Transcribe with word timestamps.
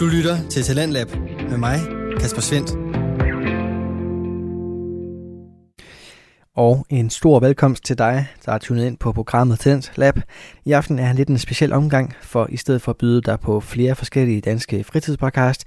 Du 0.00 0.06
lytter 0.06 0.48
til 0.48 0.62
Talentlab 0.62 1.08
med 1.50 1.58
mig, 1.58 1.78
Kasper 2.20 2.40
Svendt. 2.40 2.70
Og 6.56 6.86
en 6.88 7.10
stor 7.10 7.40
velkomst 7.40 7.84
til 7.84 7.98
dig, 7.98 8.26
der 8.46 8.52
er 8.52 8.58
tunet 8.58 8.86
ind 8.86 8.98
på 8.98 9.12
programmet 9.12 9.58
Talent 9.58 9.92
Lab. 9.96 10.18
I 10.64 10.72
aften 10.72 10.98
er 10.98 11.12
lidt 11.12 11.28
en 11.28 11.38
speciel 11.38 11.72
omgang, 11.72 12.14
for 12.22 12.46
i 12.50 12.56
stedet 12.56 12.82
for 12.82 12.92
at 12.92 12.98
byde 12.98 13.22
dig 13.22 13.40
på 13.40 13.60
flere 13.60 13.94
forskellige 13.94 14.40
danske 14.40 14.84
fritidspodcast, 14.84 15.64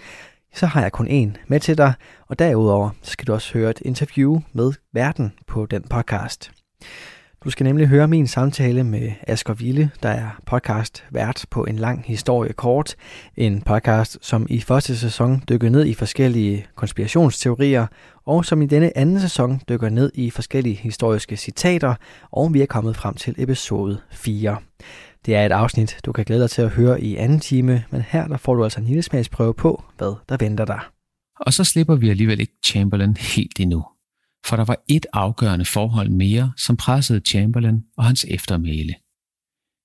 så 0.53 0.65
har 0.65 0.81
jeg 0.81 0.91
kun 0.91 1.07
en 1.07 1.37
med 1.47 1.59
til 1.59 1.77
dig, 1.77 1.93
og 2.27 2.39
derudover 2.39 2.89
skal 3.01 3.27
du 3.27 3.33
også 3.33 3.53
høre 3.53 3.69
et 3.69 3.81
interview 3.85 4.39
med 4.53 4.73
verden 4.93 5.33
på 5.47 5.65
den 5.65 5.83
podcast. 5.89 6.51
Du 7.43 7.49
skal 7.49 7.63
nemlig 7.63 7.87
høre 7.87 8.07
min 8.07 8.27
samtale 8.27 8.83
med 8.83 9.11
Asger 9.27 9.53
Ville, 9.53 9.91
der 10.03 10.09
er 10.09 10.29
podcast 10.45 11.03
vært 11.11 11.45
på 11.49 11.63
en 11.63 11.75
lang 11.75 12.03
historie 12.05 12.53
kort. 12.53 12.95
En 13.37 13.61
podcast, 13.61 14.17
som 14.21 14.47
i 14.49 14.61
første 14.61 14.97
sæson 14.97 15.43
dykker 15.49 15.69
ned 15.69 15.85
i 15.85 15.93
forskellige 15.93 16.65
konspirationsteorier, 16.75 17.87
og 18.25 18.45
som 18.45 18.61
i 18.61 18.65
denne 18.65 18.97
anden 18.97 19.19
sæson 19.19 19.61
dykker 19.69 19.89
ned 19.89 20.11
i 20.13 20.29
forskellige 20.29 20.75
historiske 20.75 21.37
citater, 21.37 21.95
og 22.31 22.53
vi 22.53 22.61
er 22.61 22.65
kommet 22.65 22.95
frem 22.95 23.13
til 23.15 23.35
episode 23.37 23.99
4. 24.11 24.57
Det 25.25 25.35
er 25.35 25.45
et 25.45 25.51
afsnit, 25.51 25.97
du 26.05 26.11
kan 26.11 26.25
glæde 26.25 26.41
dig 26.41 26.49
til 26.49 26.61
at 26.61 26.69
høre 26.69 27.01
i 27.01 27.15
anden 27.15 27.39
time, 27.39 27.83
men 27.91 28.01
her 28.01 28.27
der 28.27 28.37
får 28.37 28.55
du 28.55 28.63
altså 28.63 28.79
en 28.79 28.85
lille 28.85 29.01
smagsprøve 29.01 29.53
på, 29.53 29.83
hvad 29.97 30.13
der 30.29 30.37
venter 30.39 30.65
dig. 30.65 30.79
Og 31.39 31.53
så 31.53 31.63
slipper 31.63 31.95
vi 31.95 32.09
alligevel 32.09 32.39
ikke 32.39 32.53
Chamberlain 32.65 33.17
helt 33.17 33.59
endnu 33.59 33.83
for 34.45 34.55
der 34.55 34.65
var 34.65 34.83
et 34.87 35.05
afgørende 35.13 35.65
forhold 35.65 36.09
mere, 36.09 36.53
som 36.57 36.77
pressede 36.77 37.19
Chamberlain 37.19 37.83
og 37.97 38.05
hans 38.05 38.25
eftermæle. 38.29 38.95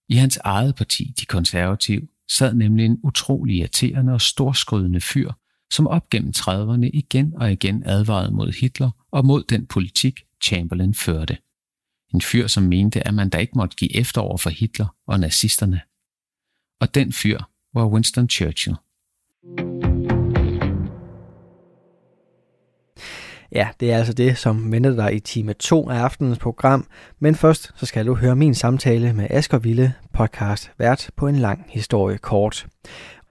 I 0.08 0.14
hans 0.14 0.36
eget 0.36 0.74
parti, 0.74 1.14
de 1.20 1.26
konservative, 1.26 2.08
sad 2.30 2.54
nemlig 2.54 2.86
en 2.86 3.00
utrolig 3.02 3.56
irriterende 3.56 4.12
og 4.12 4.20
storskrydende 4.20 5.00
fyr, 5.00 5.32
som 5.72 5.86
op 5.86 6.10
gennem 6.10 6.32
30'erne 6.36 6.90
igen 6.92 7.32
og 7.36 7.52
igen 7.52 7.82
advarede 7.86 8.34
mod 8.34 8.52
Hitler 8.60 8.90
og 9.10 9.26
mod 9.26 9.44
den 9.44 9.66
politik, 9.66 10.20
Chamberlain 10.44 10.94
førte. 10.94 11.38
En 12.14 12.20
fyr, 12.20 12.46
som 12.46 12.62
mente, 12.62 13.06
at 13.08 13.14
man 13.14 13.28
da 13.28 13.38
ikke 13.38 13.52
måtte 13.56 13.76
give 13.76 13.96
efter 13.96 14.20
over 14.20 14.36
for 14.36 14.50
Hitler 14.50 14.86
og 15.06 15.20
nazisterne. 15.20 15.80
Og 16.80 16.94
den 16.94 17.12
fyr 17.12 17.38
var 17.74 17.86
Winston 17.86 18.28
Churchill. 18.28 18.76
Ja, 23.52 23.68
det 23.80 23.92
er 23.92 23.96
altså 23.96 24.12
det, 24.12 24.38
som 24.38 24.72
venter 24.72 24.96
dig 24.96 25.14
i 25.14 25.20
time 25.20 25.52
2 25.52 25.88
af 25.90 25.98
aftenens 25.98 26.38
program. 26.38 26.86
Men 27.18 27.34
først 27.34 27.72
så 27.76 27.86
skal 27.86 28.06
du 28.06 28.14
høre 28.14 28.36
min 28.36 28.54
samtale 28.54 29.12
med 29.12 29.26
Asger 29.30 29.58
Ville, 29.58 29.94
podcast 30.12 30.70
vært 30.78 31.10
på 31.16 31.26
en 31.28 31.36
lang 31.36 31.64
historie 31.68 32.18
kort. 32.18 32.66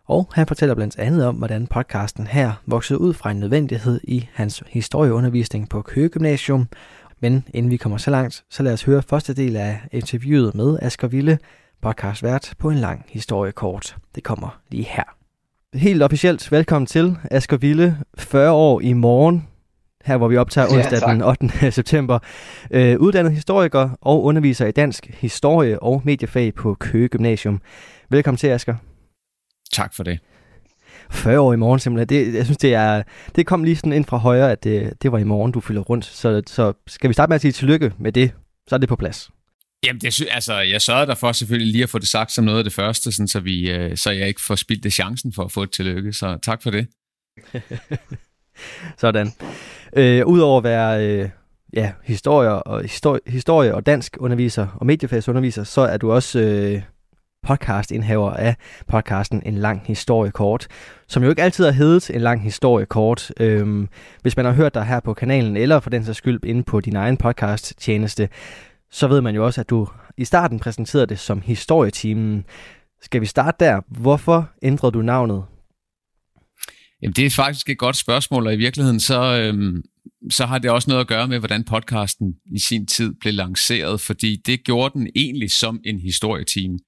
Og 0.05 0.29
han 0.33 0.47
fortæller 0.47 0.75
blandt 0.75 0.99
andet 0.99 1.25
om, 1.25 1.35
hvordan 1.35 1.67
podcasten 1.67 2.27
her 2.27 2.51
voksede 2.65 3.01
ud 3.01 3.13
fra 3.13 3.31
en 3.31 3.39
nødvendighed 3.39 3.99
i 4.03 4.27
hans 4.33 4.63
historieundervisning 4.67 5.69
på 5.69 5.81
Køge 5.81 6.09
Gymnasium. 6.09 6.67
Men 7.19 7.43
inden 7.53 7.71
vi 7.71 7.77
kommer 7.77 7.97
så 7.97 8.11
langt, 8.11 8.43
så 8.49 8.63
lad 8.63 8.73
os 8.73 8.83
høre 8.83 9.01
første 9.01 9.33
del 9.33 9.55
af 9.55 9.79
interviewet 9.91 10.55
med 10.55 10.79
Asger 10.81 11.07
Ville, 11.07 11.39
podcast 11.81 12.23
vært 12.23 12.53
på 12.57 12.69
en 12.69 12.77
lang 12.77 13.05
historie 13.09 13.51
kort. 13.51 13.97
Det 14.15 14.23
kommer 14.23 14.59
lige 14.69 14.88
her. 14.89 15.03
Helt 15.73 16.03
officielt 16.03 16.51
velkommen 16.51 16.85
til 16.85 17.17
Asger 17.31 17.57
Ville, 17.57 17.97
40 18.17 18.51
år 18.51 18.81
i 18.81 18.93
morgen 18.93 19.47
her 20.08 20.17
hvor 20.17 20.27
vi 20.27 20.38
optager 20.38 20.67
onsdag 20.67 21.00
ja, 21.08 21.13
den 21.13 21.22
8. 21.22 21.72
september. 21.80 22.19
Øh, 22.72 23.00
uddannet 23.00 23.33
historiker 23.33 23.89
og 24.02 24.23
underviser 24.23 24.66
i 24.66 24.72
dansk 24.72 25.08
historie 25.13 25.80
og 25.80 26.02
mediefag 26.05 26.53
på 26.53 26.73
Køge 26.73 27.08
Gymnasium. 27.08 27.61
Velkommen 28.09 28.38
til, 28.38 28.47
Asger. 28.47 28.75
Tak 29.72 29.95
for 29.95 30.03
det. 30.03 30.19
40 31.11 31.39
år 31.39 31.53
i 31.53 31.55
morgen 31.55 31.80
simpelthen. 31.80 32.09
Det, 32.09 32.33
jeg 32.33 32.45
synes, 32.45 32.58
det, 32.58 32.73
er, 32.73 33.03
det 33.35 33.45
kom 33.45 33.63
lige 33.63 33.75
sådan 33.75 33.94
ind 33.94 34.05
fra 34.05 34.17
højre, 34.17 34.52
at 34.52 34.63
det, 34.63 34.94
det 35.02 35.11
var 35.11 35.17
i 35.17 35.23
morgen, 35.23 35.52
du 35.52 35.59
fylder 35.59 35.81
rundt. 35.81 36.05
Så, 36.05 36.41
så 36.47 36.74
skal 36.88 37.07
vi 37.07 37.13
starte 37.13 37.29
med 37.29 37.35
at 37.35 37.41
sige 37.41 37.51
tillykke 37.51 37.94
med 38.00 38.12
det, 38.12 38.31
så 38.68 38.75
er 38.75 38.79
det 38.79 38.89
på 38.89 38.95
plads. 38.95 39.29
Jamen, 39.85 40.01
det, 40.01 40.28
altså, 40.31 40.59
jeg 40.59 40.81
sørgede 40.81 41.07
derfor 41.07 41.31
selvfølgelig 41.31 41.72
lige 41.72 41.84
at 41.84 41.89
få 41.89 42.00
det 42.00 42.07
sagt 42.07 42.31
som 42.31 42.45
noget 42.45 42.57
af 42.57 42.63
det 42.63 42.74
første, 42.74 43.12
sådan, 43.12 43.28
så, 43.28 43.39
vi, 43.39 43.72
øh, 43.72 43.97
så 43.97 44.12
jeg 44.12 44.28
ikke 44.28 44.41
får 44.47 44.56
spildt 44.56 44.84
det 44.84 44.94
chancen 44.94 45.34
for 45.34 45.44
at 45.44 45.51
få 45.51 45.63
et 45.63 45.72
tillykke. 45.72 46.13
Så 46.13 46.38
tak 46.44 46.63
for 46.63 46.72
det. 46.72 46.88
Sådan. 49.01 49.31
Øh, 49.96 50.25
Udover 50.25 50.58
at 50.58 50.64
være 50.64 51.08
øh, 51.08 51.30
ja, 51.74 51.92
historie, 52.03 52.64
og, 52.64 52.81
historie, 52.81 53.22
historie 53.28 53.75
og 53.75 53.86
dansk 53.86 54.18
underviser 54.20 54.68
og 54.75 54.86
mediefagsunderviser, 54.86 55.64
så 55.64 55.81
er 55.81 55.98
du 55.98 56.12
også 56.12 56.40
øh, 56.40 56.81
podcastindhaver 57.48 58.31
af 58.31 58.56
podcasten 58.88 59.42
En 59.46 59.56
Lang 59.56 59.81
Historie 59.86 60.31
Kort, 60.31 60.68
som 61.08 61.24
jo 61.24 61.30
ikke 61.30 61.42
altid 61.42 61.66
har 61.66 61.72
heddet 61.72 62.09
En 62.09 62.22
Lang 62.22 62.44
Historie 62.44 62.86
Kort. 62.86 63.31
Øhm, 63.40 63.90
hvis 64.22 64.38
man 64.38 64.46
har 64.46 64.53
hørt 64.53 64.74
dig 64.74 64.84
her 64.84 65.00
på 65.00 65.14
kanalen, 65.14 65.58
eller 65.58 65.80
for 65.80 65.90
den 65.90 66.06
sags 66.06 66.18
skyld 66.18 66.46
inde 66.46 66.64
på 66.64 66.80
din 66.80 66.96
egen 66.96 67.18
podcast-tjeneste, 67.18 68.30
så 68.92 69.08
ved 69.08 69.22
man 69.22 69.36
jo 69.36 69.46
også, 69.46 69.62
at 69.62 69.69
du 69.69 69.88
i 70.18 70.25
starten 70.25 70.59
præsenterede 70.59 71.08
det 71.08 71.19
som 71.19 71.42
historietimen. 71.42 72.46
Skal 73.02 73.22
vi 73.22 73.25
starte 73.25 73.66
der? 73.66 73.81
Hvorfor 73.88 74.50
ændrede 74.62 74.92
du 74.92 75.02
navnet 75.02 75.44
Jamen, 77.02 77.13
det 77.13 77.25
er 77.25 77.30
faktisk 77.30 77.69
et 77.69 77.78
godt 77.78 77.96
spørgsmål, 77.96 78.47
og 78.47 78.53
i 78.53 78.58
virkeligheden 78.58 79.00
så, 79.00 79.22
øhm, 79.22 79.84
så 80.30 80.46
har 80.46 80.58
det 80.58 80.72
også 80.72 80.90
noget 80.90 81.02
at 81.02 81.08
gøre 81.08 81.28
med, 81.28 81.40
hvordan 81.40 81.63
podcasten 81.63 82.34
i 82.56 82.59
sin 82.59 82.88
tid 82.88 83.13
blev 83.19 83.34
lanceret, 83.34 84.02
fordi 84.02 84.35
det 84.46 84.63
gjorde 84.63 85.00
den 85.00 85.07
egentlig 85.16 85.52
som 85.52 85.81
en 85.86 86.00
historieteam. 86.00 86.80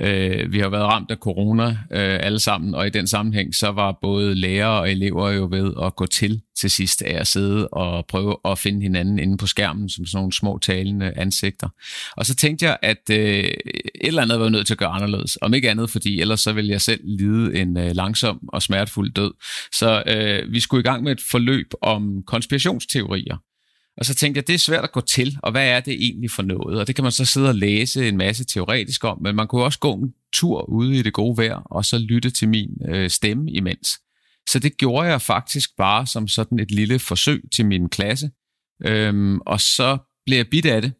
Øh, 0.00 0.52
vi 0.52 0.58
har 0.58 0.68
været 0.68 0.84
ramt 0.84 1.10
af 1.10 1.16
corona 1.16 1.64
øh, 1.68 2.18
alle 2.20 2.38
sammen, 2.38 2.74
og 2.74 2.86
i 2.86 2.90
den 2.90 3.06
sammenhæng 3.06 3.54
så 3.54 3.68
var 3.68 3.98
både 4.02 4.34
lærere 4.34 4.80
og 4.80 4.90
elever 4.90 5.30
jo 5.30 5.48
ved 5.50 5.72
at 5.82 5.96
gå 5.96 6.06
til 6.06 6.40
til 6.60 6.70
sidst 6.70 7.02
af 7.02 7.20
at 7.20 7.26
sidde 7.26 7.68
og 7.68 8.06
prøve 8.06 8.36
at 8.44 8.58
finde 8.58 8.82
hinanden 8.82 9.18
inde 9.18 9.36
på 9.36 9.46
skærmen 9.46 9.88
som 9.88 10.06
sådan 10.06 10.18
nogle 10.18 10.32
små 10.32 10.58
talende 10.58 11.12
ansigter. 11.16 11.68
Og 12.16 12.26
så 12.26 12.34
tænkte 12.34 12.66
jeg, 12.66 12.78
at 12.82 13.10
øh, 13.10 13.16
et 13.16 13.54
eller 13.94 14.22
andet 14.22 14.40
var 14.40 14.48
nødt 14.48 14.66
til 14.66 14.74
at 14.74 14.78
gøre 14.78 14.88
anderledes. 14.88 15.38
Om 15.42 15.54
ikke 15.54 15.70
andet, 15.70 15.90
fordi 15.90 16.20
ellers 16.20 16.40
så 16.40 16.52
ville 16.52 16.70
jeg 16.70 16.80
selv 16.80 17.00
lide 17.04 17.60
en 17.60 17.76
øh, 17.76 17.90
langsom 17.96 18.48
og 18.48 18.62
smertefuld 18.62 19.12
død. 19.12 19.32
Så 19.72 20.02
øh, 20.06 20.52
vi 20.52 20.60
skulle 20.60 20.80
i 20.80 20.84
gang 20.84 21.02
med 21.02 21.12
et 21.12 21.20
forløb 21.30 21.72
om 21.82 22.22
konspirationsteorier. 22.26 23.36
Og 23.96 24.04
så 24.04 24.14
tænkte 24.14 24.38
jeg, 24.38 24.46
det 24.46 24.54
er 24.54 24.58
svært 24.58 24.84
at 24.84 24.92
gå 24.92 25.00
til, 25.00 25.38
og 25.42 25.50
hvad 25.50 25.68
er 25.68 25.80
det 25.80 25.94
egentlig 25.94 26.30
for 26.30 26.42
noget? 26.42 26.80
Og 26.80 26.86
det 26.86 26.94
kan 26.94 27.02
man 27.02 27.12
så 27.12 27.24
sidde 27.24 27.48
og 27.48 27.54
læse 27.54 28.08
en 28.08 28.16
masse 28.16 28.44
teoretisk 28.44 29.04
om, 29.04 29.22
men 29.22 29.36
man 29.36 29.46
kunne 29.46 29.64
også 29.64 29.78
gå 29.78 29.94
en 29.94 30.14
tur 30.34 30.62
ude 30.62 30.98
i 30.98 31.02
det 31.02 31.12
gode 31.12 31.36
vejr, 31.36 31.56
og 31.56 31.84
så 31.84 31.98
lytte 31.98 32.30
til 32.30 32.48
min 32.48 32.70
øh, 32.88 33.10
stemme 33.10 33.50
imens. 33.50 33.88
Så 34.48 34.58
det 34.58 34.76
gjorde 34.76 35.08
jeg 35.08 35.22
faktisk 35.22 35.70
bare 35.76 36.06
som 36.06 36.28
sådan 36.28 36.58
et 36.58 36.70
lille 36.70 36.98
forsøg 36.98 37.42
til 37.54 37.66
min 37.66 37.88
klasse. 37.88 38.30
Øhm, 38.86 39.40
og 39.40 39.60
så 39.60 39.98
blev 40.26 40.36
jeg 40.36 40.48
bidt 40.50 40.66
af 40.66 40.82
det, 40.82 40.92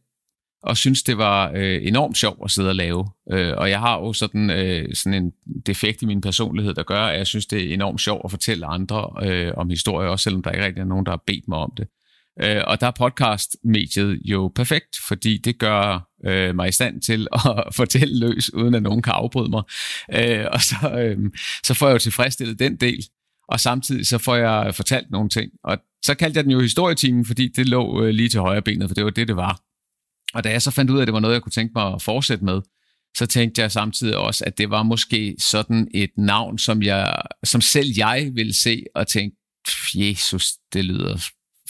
og 0.63 0.77
synes 0.77 1.03
det 1.03 1.19
var 1.19 1.53
øh, 1.55 1.81
enormt 1.83 2.17
sjovt 2.17 2.41
at 2.45 2.51
sidde 2.51 2.69
og 2.69 2.75
lave. 2.75 3.09
Øh, 3.33 3.53
og 3.57 3.71
jeg 3.71 3.81
har 3.81 3.99
jo 3.99 4.13
sådan, 4.13 4.51
øh, 4.51 4.95
sådan 4.95 5.25
en 5.25 5.33
defekt 5.67 6.03
i 6.03 6.07
min 6.07 6.21
personlighed, 6.21 6.75
der 6.75 6.83
gør, 6.83 7.05
at 7.05 7.19
jeg 7.19 7.27
synes, 7.27 7.47
det 7.47 7.65
er 7.65 7.75
enormt 7.75 8.01
sjovt 8.01 8.21
at 8.25 8.31
fortælle 8.31 8.67
andre 8.67 9.11
øh, 9.23 9.53
om 9.57 9.71
historie, 9.71 10.11
også 10.11 10.23
selvom 10.23 10.43
der 10.43 10.51
ikke 10.51 10.67
rigtig 10.67 10.81
er 10.81 10.85
nogen, 10.85 11.07
der 11.07 11.13
har 11.13 11.23
bedt 11.27 11.49
mig 11.49 11.59
om 11.59 11.73
det. 11.77 11.89
Øh, 12.43 12.63
og 12.67 12.81
der 12.81 12.87
er 12.87 12.91
podcast-mediet 12.91 14.21
jo 14.25 14.53
perfekt, 14.55 14.97
fordi 15.09 15.39
det 15.39 15.59
gør 15.59 16.09
øh, 16.27 16.55
mig 16.55 16.69
i 16.69 16.73
stand 16.73 17.01
til 17.01 17.29
at 17.45 17.75
fortælle 17.75 18.19
løs, 18.19 18.55
uden 18.55 18.75
at 18.75 18.83
nogen 18.83 19.03
kan 19.03 19.13
afbryde 19.13 19.51
mig. 19.51 19.63
Øh, 20.15 20.47
og 20.53 20.61
så, 20.61 20.77
øh, 20.99 21.19
så 21.65 21.75
får 21.75 21.87
jeg 21.87 21.95
jo 21.95 21.99
tilfredsstillet 21.99 22.59
den 22.59 22.77
del, 22.77 23.05
og 23.49 23.61
samtidig 23.61 24.07
så 24.07 24.19
får 24.19 24.37
jeg 24.37 24.75
fortalt 24.75 25.11
nogle 25.11 25.29
ting. 25.29 25.51
Og 25.65 25.79
så 26.05 26.15
kaldte 26.15 26.37
jeg 26.37 26.45
den 26.45 26.53
jo 26.53 26.61
historietimen, 26.61 27.27
fordi 27.27 27.49
det 27.49 27.69
lå 27.69 28.03
øh, 28.03 28.09
lige 28.09 28.29
til 28.29 28.41
højre 28.41 28.63
benet, 28.63 28.89
for 28.89 28.95
det 28.95 29.05
var 29.05 29.11
det, 29.11 29.29
det 29.29 29.37
var. 29.37 29.61
Og 30.35 30.45
da 30.45 30.51
jeg 30.51 30.63
så 30.63 30.71
fandt 30.71 30.91
ud 30.91 30.97
af, 30.97 31.03
at 31.03 31.07
det 31.07 31.15
var 31.15 31.21
noget, 31.21 31.35
jeg 31.35 31.43
kunne 31.43 31.53
tænke 31.53 31.73
mig 31.75 31.95
at 31.95 32.03
fortsætte 32.03 32.45
med, 32.45 32.61
så 33.17 33.27
tænkte 33.27 33.63
jeg 33.63 33.73
samtidig 33.73 34.17
også, 34.17 34.45
at 34.45 34.59
det 34.59 34.71
var 34.71 34.83
måske 34.83 35.37
sådan 35.39 35.89
et 35.95 36.11
navn, 36.19 36.59
som, 36.59 36.83
jeg, 36.83 37.17
som 37.45 37.61
selv 37.61 37.89
jeg 37.97 38.31
ville 38.35 38.55
se 38.55 38.85
og 38.95 39.07
tænke, 39.07 39.37
Jesus, 39.95 40.53
det 40.73 40.85
lyder 40.85 41.17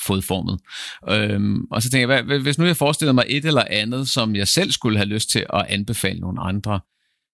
fodformet. 0.07 0.61
Øhm, 1.09 1.65
og 1.71 1.83
så 1.83 1.91
tænker 1.91 2.15
jeg, 2.15 2.39
hvis 2.39 2.59
nu 2.59 2.67
jeg 2.67 2.77
forestiller 2.77 3.13
mig 3.13 3.25
et 3.29 3.45
eller 3.45 3.65
andet, 3.71 4.09
som 4.09 4.37
jeg 4.37 4.49
selv 4.49 4.71
skulle 4.71 4.99
have 4.99 5.09
lyst 5.09 5.31
til 5.31 5.47
at 5.53 5.67
anbefale 5.69 6.21
nogle 6.21 6.41
andre, 6.41 6.81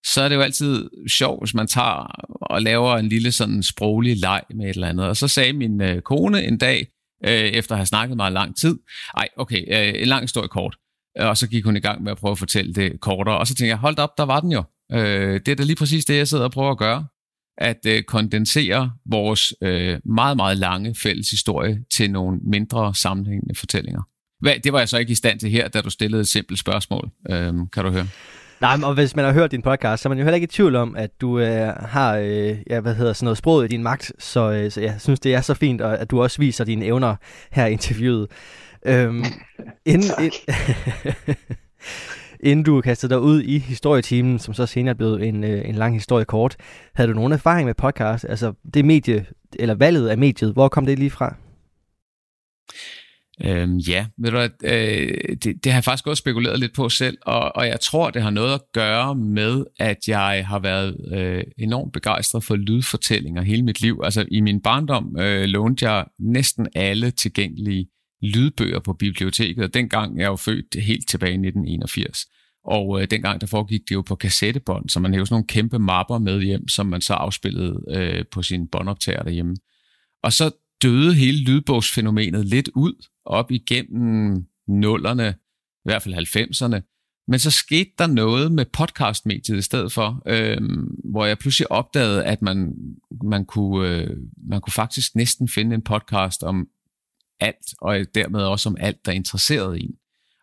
så 0.06 0.22
er 0.22 0.28
det 0.28 0.36
jo 0.36 0.40
altid 0.40 0.90
sjovt, 1.08 1.40
hvis 1.42 1.54
man 1.54 1.66
tager 1.66 2.06
og 2.42 2.62
laver 2.62 2.96
en 2.96 3.08
lille 3.08 3.32
sådan 3.32 3.62
sproglig 3.62 4.16
leg 4.16 4.42
med 4.54 4.66
et 4.66 4.74
eller 4.74 4.88
andet. 4.88 5.06
Og 5.06 5.16
så 5.16 5.28
sagde 5.28 5.52
min 5.52 5.80
øh, 5.82 6.02
kone 6.02 6.44
en 6.44 6.58
dag, 6.58 6.86
øh, 7.24 7.30
efter 7.30 7.72
at 7.72 7.78
have 7.78 7.86
snakket 7.86 8.16
meget 8.16 8.32
lang 8.32 8.56
tid, 8.56 8.78
ej, 9.16 9.28
okay, 9.36 9.64
øh, 9.68 10.02
en 10.02 10.08
lang 10.08 10.22
historie 10.22 10.48
kort. 10.48 10.76
Og 11.18 11.36
så 11.36 11.48
gik 11.48 11.64
hun 11.64 11.76
i 11.76 11.80
gang 11.80 12.02
med 12.02 12.12
at 12.12 12.18
prøve 12.18 12.32
at 12.32 12.38
fortælle 12.38 12.74
det 12.74 13.00
kortere. 13.00 13.38
Og 13.38 13.46
så 13.46 13.54
tænkte 13.54 13.68
jeg, 13.68 13.76
hold 13.76 13.98
op, 13.98 14.18
der 14.18 14.24
var 14.24 14.40
den 14.40 14.52
jo. 14.52 14.64
Øh, 14.92 15.40
det 15.46 15.48
er 15.48 15.54
da 15.54 15.62
lige 15.62 15.76
præcis 15.76 16.04
det, 16.04 16.16
jeg 16.16 16.28
sidder 16.28 16.44
og 16.44 16.52
prøver 16.52 16.70
at 16.70 16.78
gøre 16.78 17.04
at 17.60 17.86
øh, 17.86 18.02
kondensere 18.02 18.90
vores 19.06 19.54
øh, 19.62 19.98
meget, 20.04 20.36
meget 20.36 20.56
lange 20.56 20.94
fælles 20.94 21.30
historie 21.30 21.78
til 21.92 22.10
nogle 22.10 22.38
mindre 22.42 22.94
sammenhængende 22.94 23.54
fortællinger. 23.54 24.02
Hvad, 24.40 24.54
det 24.64 24.72
var 24.72 24.78
jeg 24.78 24.88
så 24.88 24.98
ikke 24.98 25.12
i 25.12 25.14
stand 25.14 25.40
til 25.40 25.50
her, 25.50 25.68
da 25.68 25.80
du 25.80 25.90
stillede 25.90 26.20
et 26.20 26.28
simpelt 26.28 26.58
spørgsmål, 26.58 27.10
øh, 27.30 27.54
kan 27.72 27.84
du 27.84 27.90
høre. 27.90 28.06
Nej, 28.60 28.78
og 28.84 28.94
hvis 28.94 29.16
man 29.16 29.24
har 29.24 29.32
hørt 29.32 29.50
din 29.50 29.62
podcast, 29.62 30.02
så 30.02 30.08
er 30.08 30.10
man 30.10 30.18
jo 30.18 30.24
heller 30.24 30.34
ikke 30.34 30.44
i 30.44 30.48
tvivl 30.48 30.76
om, 30.76 30.96
at 30.96 31.20
du 31.20 31.38
øh, 31.38 31.68
har, 31.68 32.16
øh, 32.16 32.56
ja, 32.70 32.80
hvad 32.80 32.94
hedder 32.94 33.12
sådan 33.12 33.24
noget, 33.24 33.38
sproget 33.38 33.64
i 33.64 33.68
din 33.68 33.82
magt, 33.82 34.12
så, 34.18 34.50
øh, 34.50 34.70
så 34.70 34.80
jeg 34.80 34.94
synes, 34.98 35.20
det 35.20 35.34
er 35.34 35.40
så 35.40 35.54
fint, 35.54 35.80
og 35.80 36.00
at 36.00 36.10
du 36.10 36.22
også 36.22 36.38
viser 36.38 36.64
dine 36.64 36.84
evner 36.84 37.16
her 37.52 37.66
i 37.66 37.72
interviewet. 37.72 38.26
Øhm, 38.86 39.24
inden, 39.86 40.10
ind, 40.24 40.32
inden 42.42 42.64
du 42.64 42.80
kastede 42.80 43.14
dig 43.14 43.20
ud 43.20 43.42
i 43.42 43.58
historietimen, 43.58 44.38
som 44.38 44.54
så 44.54 44.66
senere 44.66 44.94
blev 44.94 45.12
en, 45.12 45.44
øh, 45.44 45.68
en 45.68 45.74
lang 45.74 45.94
historie 45.94 46.24
kort, 46.24 46.56
havde 46.94 47.10
du 47.10 47.14
nogen 47.14 47.32
erfaring 47.32 47.66
med 47.66 47.74
podcast? 47.74 48.26
Altså 48.28 48.52
det 48.74 48.84
medie, 48.84 49.26
eller 49.58 49.74
valget 49.74 50.08
af 50.08 50.18
mediet, 50.18 50.52
hvor 50.52 50.68
kom 50.68 50.86
det 50.86 50.98
lige 50.98 51.10
fra? 51.10 51.34
Øhm, 53.44 53.76
ja, 53.76 54.06
ved 54.18 54.30
du 54.30 54.38
øh, 54.38 55.08
det, 55.42 55.64
det 55.64 55.66
har 55.66 55.76
jeg 55.76 55.84
faktisk 55.84 56.06
også 56.06 56.20
spekuleret 56.20 56.58
lidt 56.60 56.74
på 56.74 56.88
selv, 56.88 57.18
og, 57.22 57.56
og 57.56 57.66
jeg 57.66 57.80
tror, 57.80 58.10
det 58.10 58.22
har 58.22 58.30
noget 58.30 58.54
at 58.54 58.60
gøre 58.72 59.14
med, 59.14 59.64
at 59.78 60.08
jeg 60.08 60.46
har 60.46 60.58
været 60.58 60.96
øh, 61.12 61.44
enormt 61.58 61.92
begejstret 61.92 62.44
for 62.44 62.56
lydfortællinger 62.56 63.42
hele 63.42 63.62
mit 63.62 63.80
liv. 63.80 64.00
Altså 64.04 64.24
i 64.30 64.40
min 64.40 64.62
barndom 64.62 65.16
øh, 65.20 65.44
lånte 65.44 65.90
jeg 65.90 66.04
næsten 66.18 66.68
alle 66.74 67.10
tilgængelige 67.10 67.86
lydbøger 68.22 68.78
på 68.78 68.92
biblioteket, 68.92 69.64
og 69.64 69.74
dengang 69.74 70.18
jeg 70.18 70.24
er 70.24 70.28
jo 70.28 70.36
født 70.36 70.82
helt 70.82 71.08
tilbage 71.08 71.30
i 71.30 71.46
1981. 71.46 72.26
Og 72.64 73.02
øh, 73.02 73.10
dengang 73.10 73.40
der 73.40 73.46
foregik 73.46 73.80
det 73.88 73.94
jo 73.94 74.02
på 74.02 74.14
kassettebånd, 74.14 74.88
så 74.88 75.00
man 75.00 75.10
havde 75.10 75.18
jo 75.18 75.24
sådan 75.24 75.34
nogle 75.34 75.46
kæmpe 75.46 75.78
mapper 75.78 76.18
med 76.18 76.42
hjem, 76.42 76.68
som 76.68 76.86
man 76.86 77.00
så 77.00 77.14
afspillede 77.14 77.84
øh, 77.90 78.24
på 78.32 78.42
sin 78.42 78.68
båndoptager 78.68 79.22
derhjemme. 79.22 79.56
Og 80.22 80.32
så 80.32 80.50
døde 80.82 81.14
hele 81.14 81.44
lydbogsfænomenet 81.44 82.46
lidt 82.46 82.70
ud 82.74 83.06
op 83.24 83.50
igennem 83.50 84.46
nullerne, 84.68 85.34
i 85.84 85.84
hvert 85.84 86.02
fald 86.02 86.36
90'erne. 86.36 86.86
Men 87.28 87.38
så 87.38 87.50
skete 87.50 87.90
der 87.98 88.06
noget 88.06 88.52
med 88.52 88.64
podcastmediet 88.72 89.58
i 89.58 89.62
stedet 89.62 89.92
for, 89.92 90.22
øh, 90.26 90.58
hvor 91.04 91.26
jeg 91.26 91.38
pludselig 91.38 91.72
opdagede, 91.72 92.24
at 92.24 92.42
man, 92.42 92.74
man, 93.24 93.44
kunne, 93.44 93.88
øh, 93.88 94.16
man 94.48 94.60
kunne 94.60 94.72
faktisk 94.72 95.14
næsten 95.14 95.48
finde 95.48 95.74
en 95.74 95.82
podcast 95.82 96.42
om 96.42 96.68
alt, 97.40 97.74
og 97.80 98.06
dermed 98.14 98.40
også 98.40 98.68
om 98.68 98.76
alt, 98.80 99.06
der 99.06 99.12
interesserede 99.12 99.80
en. 99.80 99.90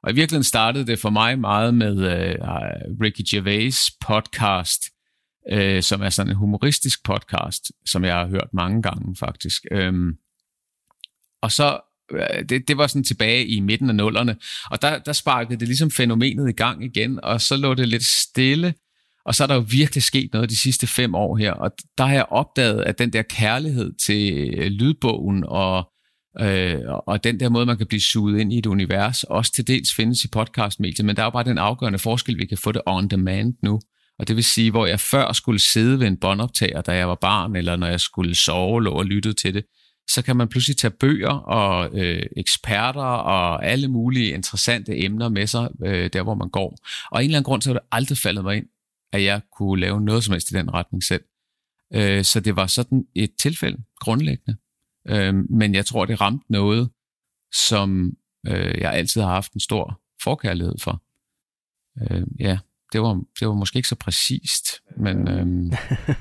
Og 0.03 0.11
i 0.11 0.15
virkeligheden 0.15 0.43
startede 0.43 0.87
det 0.87 0.99
for 0.99 1.09
mig 1.09 1.39
meget 1.39 1.73
med 1.73 1.97
uh, 1.97 3.01
Ricky 3.01 3.21
Gervais 3.29 3.91
podcast, 4.01 4.83
uh, 5.53 5.81
som 5.81 6.01
er 6.01 6.09
sådan 6.09 6.29
en 6.29 6.35
humoristisk 6.35 7.03
podcast, 7.03 7.71
som 7.85 8.03
jeg 8.03 8.15
har 8.15 8.27
hørt 8.27 8.47
mange 8.53 8.81
gange 8.81 9.15
faktisk. 9.15 9.65
Um, 9.75 10.13
og 11.41 11.51
så, 11.51 11.79
uh, 12.13 12.43
det, 12.49 12.67
det 12.67 12.77
var 12.77 12.87
sådan 12.87 13.03
tilbage 13.03 13.47
i 13.47 13.59
midten 13.59 13.89
af 13.89 13.95
nullerne, 13.95 14.35
og 14.71 14.81
der, 14.81 14.99
der 14.99 15.13
sparkede 15.13 15.59
det 15.59 15.67
ligesom 15.67 15.91
fænomenet 15.91 16.49
i 16.49 16.53
gang 16.53 16.83
igen, 16.83 17.23
og 17.23 17.41
så 17.41 17.57
lå 17.57 17.73
det 17.73 17.87
lidt 17.87 18.05
stille, 18.05 18.73
og 19.25 19.35
så 19.35 19.43
er 19.43 19.47
der 19.47 19.55
jo 19.55 19.65
virkelig 19.69 20.03
sket 20.03 20.29
noget 20.33 20.49
de 20.49 20.61
sidste 20.61 20.87
fem 20.87 21.15
år 21.15 21.37
her, 21.37 21.51
og 21.51 21.71
der 21.97 22.05
har 22.05 22.13
jeg 22.13 22.25
opdaget, 22.29 22.83
at 22.83 22.99
den 22.99 23.13
der 23.13 23.21
kærlighed 23.21 23.93
til 23.93 24.33
lydbogen 24.71 25.43
og 25.47 25.89
Øh, 26.41 26.81
og 27.07 27.23
den 27.23 27.39
der 27.39 27.49
måde, 27.49 27.65
man 27.65 27.77
kan 27.77 27.87
blive 27.87 28.01
suget 28.01 28.39
ind 28.39 28.53
i 28.53 28.57
et 28.57 28.65
univers, 28.65 29.23
også 29.23 29.51
til 29.51 29.67
dels 29.67 29.93
findes 29.93 30.23
i 30.23 30.27
podcastmediet, 30.27 31.05
men 31.05 31.15
der 31.15 31.21
er 31.21 31.25
jo 31.25 31.29
bare 31.29 31.43
den 31.43 31.57
afgørende 31.57 31.99
forskel, 31.99 32.37
vi 32.37 32.45
kan 32.45 32.57
få 32.57 32.71
det 32.71 32.81
on 32.85 33.07
demand 33.07 33.53
nu. 33.63 33.79
Og 34.19 34.27
det 34.27 34.35
vil 34.35 34.43
sige, 34.43 34.71
hvor 34.71 34.85
jeg 34.85 34.99
før 34.99 35.33
skulle 35.33 35.59
sidde 35.59 35.99
ved 35.99 36.07
en 36.07 36.17
båndoptager, 36.17 36.81
da 36.81 36.95
jeg 36.95 37.07
var 37.07 37.15
barn, 37.15 37.55
eller 37.55 37.75
når 37.75 37.87
jeg 37.87 37.99
skulle 37.99 38.35
sove, 38.35 38.83
lå 38.83 38.91
og 38.91 39.05
lytte 39.05 39.33
til 39.33 39.53
det, 39.53 39.65
så 40.09 40.21
kan 40.21 40.35
man 40.35 40.47
pludselig 40.47 40.77
tage 40.77 40.91
bøger 40.91 41.33
og 41.33 41.99
øh, 41.99 42.23
eksperter 42.37 43.01
og 43.01 43.65
alle 43.65 43.87
mulige 43.87 44.31
interessante 44.31 45.03
emner 45.03 45.29
med 45.29 45.47
sig, 45.47 45.69
øh, 45.85 46.09
der 46.13 46.23
hvor 46.23 46.35
man 46.35 46.49
går. 46.49 46.77
Og 47.11 47.17
af 47.17 47.23
en 47.23 47.25
eller 47.25 47.37
anden 47.37 47.45
grund, 47.45 47.61
så 47.61 47.69
er 47.69 47.73
det 47.73 47.83
aldrig 47.91 48.17
faldet 48.17 48.43
mig 48.43 48.57
ind, 48.57 48.65
at 49.13 49.23
jeg 49.23 49.41
kunne 49.57 49.81
lave 49.81 50.01
noget 50.01 50.23
som 50.23 50.31
helst 50.31 50.51
i 50.51 50.53
den 50.53 50.73
retning 50.73 51.03
selv. 51.03 51.23
Øh, 51.93 52.23
så 52.23 52.39
det 52.39 52.55
var 52.55 52.67
sådan 52.67 53.05
et 53.15 53.31
tilfælde, 53.39 53.77
grundlæggende. 53.99 54.57
Øh, 55.09 55.33
men 55.49 55.75
jeg 55.75 55.85
tror, 55.85 56.05
det 56.05 56.21
ramte 56.21 56.51
noget, 56.51 56.89
som 57.67 58.11
øh, 58.47 58.81
jeg 58.81 58.93
altid 58.93 59.21
har 59.21 59.29
haft 59.29 59.53
en 59.53 59.59
stor 59.59 60.01
forkærlighed 60.23 60.75
for. 60.79 61.01
Øh, 62.01 62.23
ja, 62.39 62.57
det 62.93 63.01
var, 63.01 63.21
det 63.39 63.47
var 63.47 63.53
måske 63.53 63.77
ikke 63.77 63.87
så 63.87 63.95
præcist, 63.95 64.81
men... 64.97 65.27
Øhm... 65.27 65.71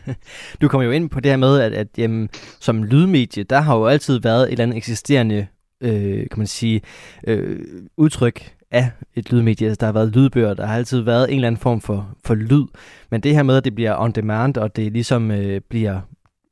du 0.60 0.68
kommer 0.68 0.84
jo 0.84 0.90
ind 0.90 1.10
på 1.10 1.20
det 1.20 1.30
her 1.32 1.36
med, 1.36 1.60
at, 1.60 1.72
at 1.72 1.88
jamen, 1.98 2.28
som 2.60 2.84
lydmedie, 2.84 3.42
der 3.42 3.60
har 3.60 3.76
jo 3.76 3.86
altid 3.86 4.20
været 4.20 4.42
et 4.42 4.52
eller 4.52 4.62
andet 4.62 4.76
eksisterende, 4.76 5.46
øh, 5.80 6.18
kan 6.18 6.38
man 6.38 6.46
sige, 6.46 6.80
øh, 7.26 7.60
udtryk 7.96 8.56
af 8.70 8.90
et 9.14 9.32
lydmedie. 9.32 9.66
Altså, 9.66 9.80
der 9.80 9.86
har 9.86 9.92
været 9.92 10.12
lydbøger, 10.12 10.54
der 10.54 10.66
har 10.66 10.76
altid 10.76 11.00
været 11.00 11.30
en 11.30 11.34
eller 11.34 11.46
anden 11.46 11.60
form 11.60 11.80
for, 11.80 12.16
for 12.24 12.34
lyd. 12.34 12.64
Men 13.10 13.20
det 13.20 13.34
her 13.34 13.42
med, 13.42 13.56
at 13.56 13.64
det 13.64 13.74
bliver 13.74 14.00
on 14.00 14.12
demand, 14.12 14.56
og 14.56 14.76
det 14.76 14.92
ligesom 14.92 15.30
øh, 15.30 15.60
bliver 15.60 16.00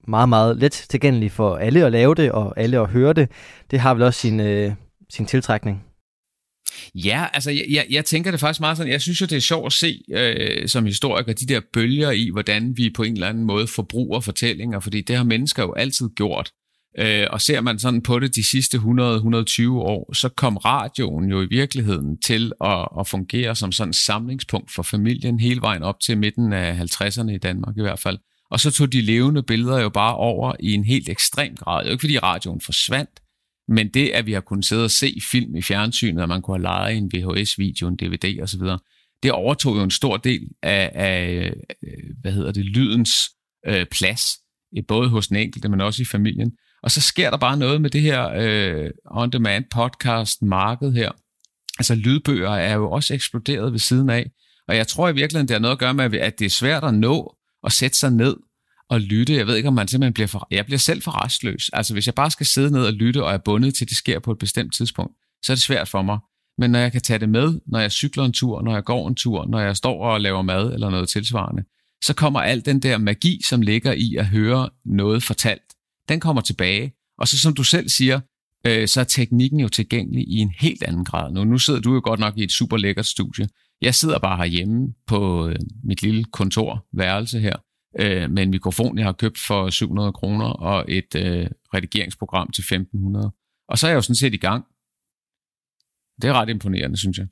meget, 0.09 0.29
meget 0.29 0.57
let 0.57 0.73
tilgængelig 0.73 1.33
for 1.33 1.57
alle 1.57 1.87
at 1.87 1.93
lave 1.93 2.15
det, 2.15 2.33
og 2.33 2.55
alle 2.57 2.81
at 2.81 2.89
høre 2.89 3.13
det, 3.13 3.31
det 3.71 3.81
har 3.81 3.95
vel 3.95 4.03
også 4.03 4.21
sin, 4.21 4.41
øh, 4.41 4.73
sin 5.11 5.27
tiltrækning. 5.27 5.85
Ja, 6.95 7.27
altså 7.33 7.51
jeg, 7.51 7.65
jeg, 7.71 7.87
jeg 7.91 8.05
tænker 8.05 8.31
det 8.31 8.41
faktisk 8.41 8.61
meget 8.61 8.77
sådan, 8.77 8.93
jeg 8.93 9.03
synes 9.03 9.21
jo 9.21 9.27
det 9.27 9.37
er 9.37 9.41
sjovt 9.41 9.67
at 9.67 9.73
se 9.73 10.03
øh, 10.15 10.69
som 10.69 10.85
historiker 10.85 11.33
de 11.33 11.47
der 11.47 11.61
bølger 11.73 12.11
i, 12.11 12.31
hvordan 12.33 12.77
vi 12.77 12.91
på 12.91 13.03
en 13.03 13.13
eller 13.13 13.29
anden 13.29 13.45
måde 13.45 13.67
forbruger 13.67 14.21
fortællinger, 14.21 14.81
fordi 14.81 15.01
det 15.01 15.17
har 15.17 15.25
mennesker 15.25 15.63
jo 15.63 15.73
altid 15.73 16.09
gjort. 16.17 16.51
Øh, 16.99 17.27
og 17.31 17.41
ser 17.41 17.61
man 17.61 17.79
sådan 17.79 18.03
på 18.03 18.19
det 18.19 18.37
de 18.37 18.51
sidste 18.51 18.79
100-120 18.79 18.83
år, 19.71 20.15
så 20.15 20.29
kom 20.37 20.57
radioen 20.57 21.31
jo 21.31 21.43
i 21.43 21.47
virkeligheden 21.51 22.21
til 22.21 22.53
at, 22.61 22.89
at 22.99 23.07
fungere 23.07 23.57
som 23.57 23.73
sådan 23.73 23.91
et 23.91 23.97
samlingspunkt 23.97 24.73
for 24.75 24.83
familien 24.83 25.41
hele 25.41 25.61
vejen 25.61 25.83
op 25.83 26.01
til 26.01 26.19
midten 26.19 26.53
af 26.53 26.79
50'erne 26.79 27.31
i 27.31 27.39
Danmark 27.39 27.77
i 27.77 27.83
hvert 27.83 27.99
fald. 27.99 28.19
Og 28.51 28.61
så 28.61 28.71
tog 28.71 28.93
de 28.93 29.01
levende 29.01 29.43
billeder 29.43 29.81
jo 29.81 29.89
bare 29.89 30.17
over 30.17 30.55
i 30.61 30.73
en 30.73 30.85
helt 30.85 31.09
ekstrem 31.09 31.57
grad. 31.57 31.79
Det 31.79 31.87
er 31.87 31.91
jo 31.91 31.95
ikke 31.95 32.03
fordi 32.03 32.19
radioen 32.19 32.61
forsvandt, 32.61 33.21
men 33.69 33.89
det, 33.89 34.09
at 34.09 34.27
vi 34.27 34.33
har 34.33 34.41
kunnet 34.41 34.65
sidde 34.65 34.85
og 34.85 34.91
se 34.91 35.19
film 35.31 35.57
i 35.57 35.63
fjernsynet, 35.63 36.23
og 36.23 36.29
man 36.29 36.43
kunne 36.43 36.57
have 36.57 36.63
lejet 36.63 36.97
en 36.97 37.11
VHS-video, 37.15 37.89
en 37.89 37.97
DVD 37.97 38.43
osv., 38.43 38.61
det 39.23 39.33
overtog 39.33 39.77
jo 39.77 39.83
en 39.83 39.91
stor 39.91 40.17
del 40.17 40.49
af, 40.63 40.91
af 40.95 41.53
øh, 41.83 42.11
hvad 42.21 42.33
hedder 42.33 42.53
det, 42.53 42.65
lydens 42.65 43.11
øh, 43.67 43.87
plads, 43.87 44.25
både 44.89 45.09
hos 45.09 45.29
den 45.29 45.37
enkelte, 45.37 45.69
men 45.69 45.81
også 45.81 46.03
i 46.03 46.05
familien. 46.05 46.53
Og 46.83 46.91
så 46.91 47.01
sker 47.01 47.31
der 47.31 47.37
bare 47.37 47.57
noget 47.57 47.81
med 47.81 47.91
det 47.91 48.01
her 48.01 48.31
øh, 48.37 48.91
on-demand 49.11 49.65
podcast 49.71 50.43
marked 50.43 50.93
her. 50.93 51.11
Altså 51.79 51.95
lydbøger 51.95 52.51
er 52.51 52.75
jo 52.75 52.91
også 52.91 53.15
eksploderet 53.15 53.73
ved 53.73 53.79
siden 53.79 54.11
af. 54.11 54.31
Og 54.69 54.77
jeg 54.77 54.89
tror 54.89 55.09
i 55.09 55.15
virkeligheden, 55.15 55.49
det 55.49 55.55
har 55.55 55.61
noget 55.61 55.73
at 55.73 55.79
gøre 55.79 55.95
med, 55.95 56.15
at 56.15 56.39
det 56.39 56.45
er 56.45 56.51
svært 56.51 56.85
at 56.85 56.95
nå 56.95 57.37
at 57.65 57.73
sætte 57.73 57.99
sig 57.99 58.11
ned 58.11 58.37
og 58.89 59.01
lytte. 59.01 59.35
Jeg 59.35 59.47
ved 59.47 59.57
ikke, 59.57 59.69
om 59.69 59.75
man 59.75 59.89
simpelthen 59.89 60.15
bliver 60.15 60.27
for... 60.27 60.49
Jeg 60.51 60.65
bliver 60.65 60.79
selv 60.79 61.03
for 61.03 61.25
restløs. 61.25 61.71
Altså, 61.73 61.93
hvis 61.93 62.07
jeg 62.07 62.15
bare 62.15 62.31
skal 62.31 62.47
sidde 62.47 62.71
ned 62.71 62.87
og 62.87 62.93
lytte, 62.93 63.25
og 63.25 63.33
er 63.33 63.39
bundet 63.39 63.75
til, 63.75 63.85
at 63.85 63.89
det 63.89 63.97
sker 63.97 64.19
på 64.19 64.33
et 64.33 64.39
bestemt 64.39 64.75
tidspunkt, 64.75 65.13
så 65.43 65.53
er 65.53 65.55
det 65.55 65.63
svært 65.63 65.89
for 65.89 66.03
mig. 66.03 66.19
Men 66.59 66.71
når 66.71 66.79
jeg 66.79 66.93
kan 66.93 67.01
tage 67.01 67.19
det 67.19 67.29
med, 67.29 67.61
når 67.67 67.79
jeg 67.79 67.93
cykler 67.93 68.25
en 68.25 68.33
tur, 68.33 68.63
når 68.63 68.75
jeg 68.75 68.85
går 68.85 69.09
en 69.09 69.15
tur, 69.15 69.47
når 69.47 69.61
jeg 69.61 69.77
står 69.77 70.05
og 70.05 70.21
laver 70.21 70.43
mad 70.43 70.73
eller 70.73 70.91
noget 70.91 71.09
tilsvarende, 71.09 71.65
så 72.05 72.15
kommer 72.15 72.41
al 72.41 72.65
den 72.65 72.81
der 72.81 72.99
magi, 72.99 73.41
som 73.49 73.63
ligger 73.63 73.93
i 73.93 74.17
at 74.19 74.27
høre 74.27 74.69
noget 74.85 75.23
fortalt, 75.23 75.75
den 76.09 76.21
kommer 76.21 76.43
tilbage. 76.43 76.93
Og 77.19 77.29
så 77.29 77.39
som 77.39 77.55
du 77.55 77.65
selv 77.65 77.89
siger, 77.89 78.21
øh, 78.67 78.89
så 78.89 79.01
er 79.01 79.05
teknikken 79.05 79.61
jo 79.61 79.69
tilgængelig 79.69 80.29
i 80.29 80.39
en 80.39 80.53
helt 80.61 80.83
anden 80.83 81.05
grad 81.05 81.33
nu. 81.33 81.45
Nu 81.45 81.59
sidder 81.59 81.81
du 81.81 81.95
jo 81.95 82.01
godt 82.05 82.21
nok 82.21 82.39
i 82.39 82.45
et 82.45 82.53
super 82.53 82.77
lækkert 82.77 83.07
studie, 83.07 83.49
jeg 83.83 83.95
sidder 83.95 84.19
bare 84.19 84.37
herhjemme 84.37 84.95
på 85.07 85.49
øh, 85.49 85.57
mit 85.85 86.03
lille 86.03 86.25
kontorværelse 86.25 87.41
her 87.41 87.57
øh, 87.99 88.31
med 88.31 88.43
en 88.43 88.51
mikrofon, 88.51 88.99
jeg 88.99 89.07
har 89.07 89.13
købt 89.13 89.39
for 89.47 89.71
700 89.71 90.13
kroner 90.13 90.47
og 90.47 90.85
et 90.89 91.15
øh, 91.17 91.47
redigeringsprogram 91.75 92.51
til 92.51 92.63
1500. 92.63 93.33
Og 93.69 93.79
så 93.79 93.87
er 93.87 93.91
jeg 93.91 93.97
jo 93.97 94.01
sådan 94.01 94.17
set 94.17 94.35
i 94.35 94.37
gang. 94.37 94.65
Det 96.23 96.29
er 96.31 96.33
ret 96.33 96.49
imponerende, 96.49 96.97
synes 96.97 97.19
jeg. 97.19 97.27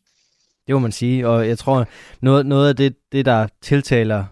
Det 0.67 0.75
må 0.75 0.79
man 0.79 0.93
sige, 0.93 1.29
og 1.29 1.49
jeg 1.49 1.59
tror, 1.59 1.89
noget, 2.21 2.47
noget 2.47 2.69
af 2.69 2.77
det, 2.77 2.97
det, 3.13 3.25
der 3.25 3.49
tiltaler 3.63 4.25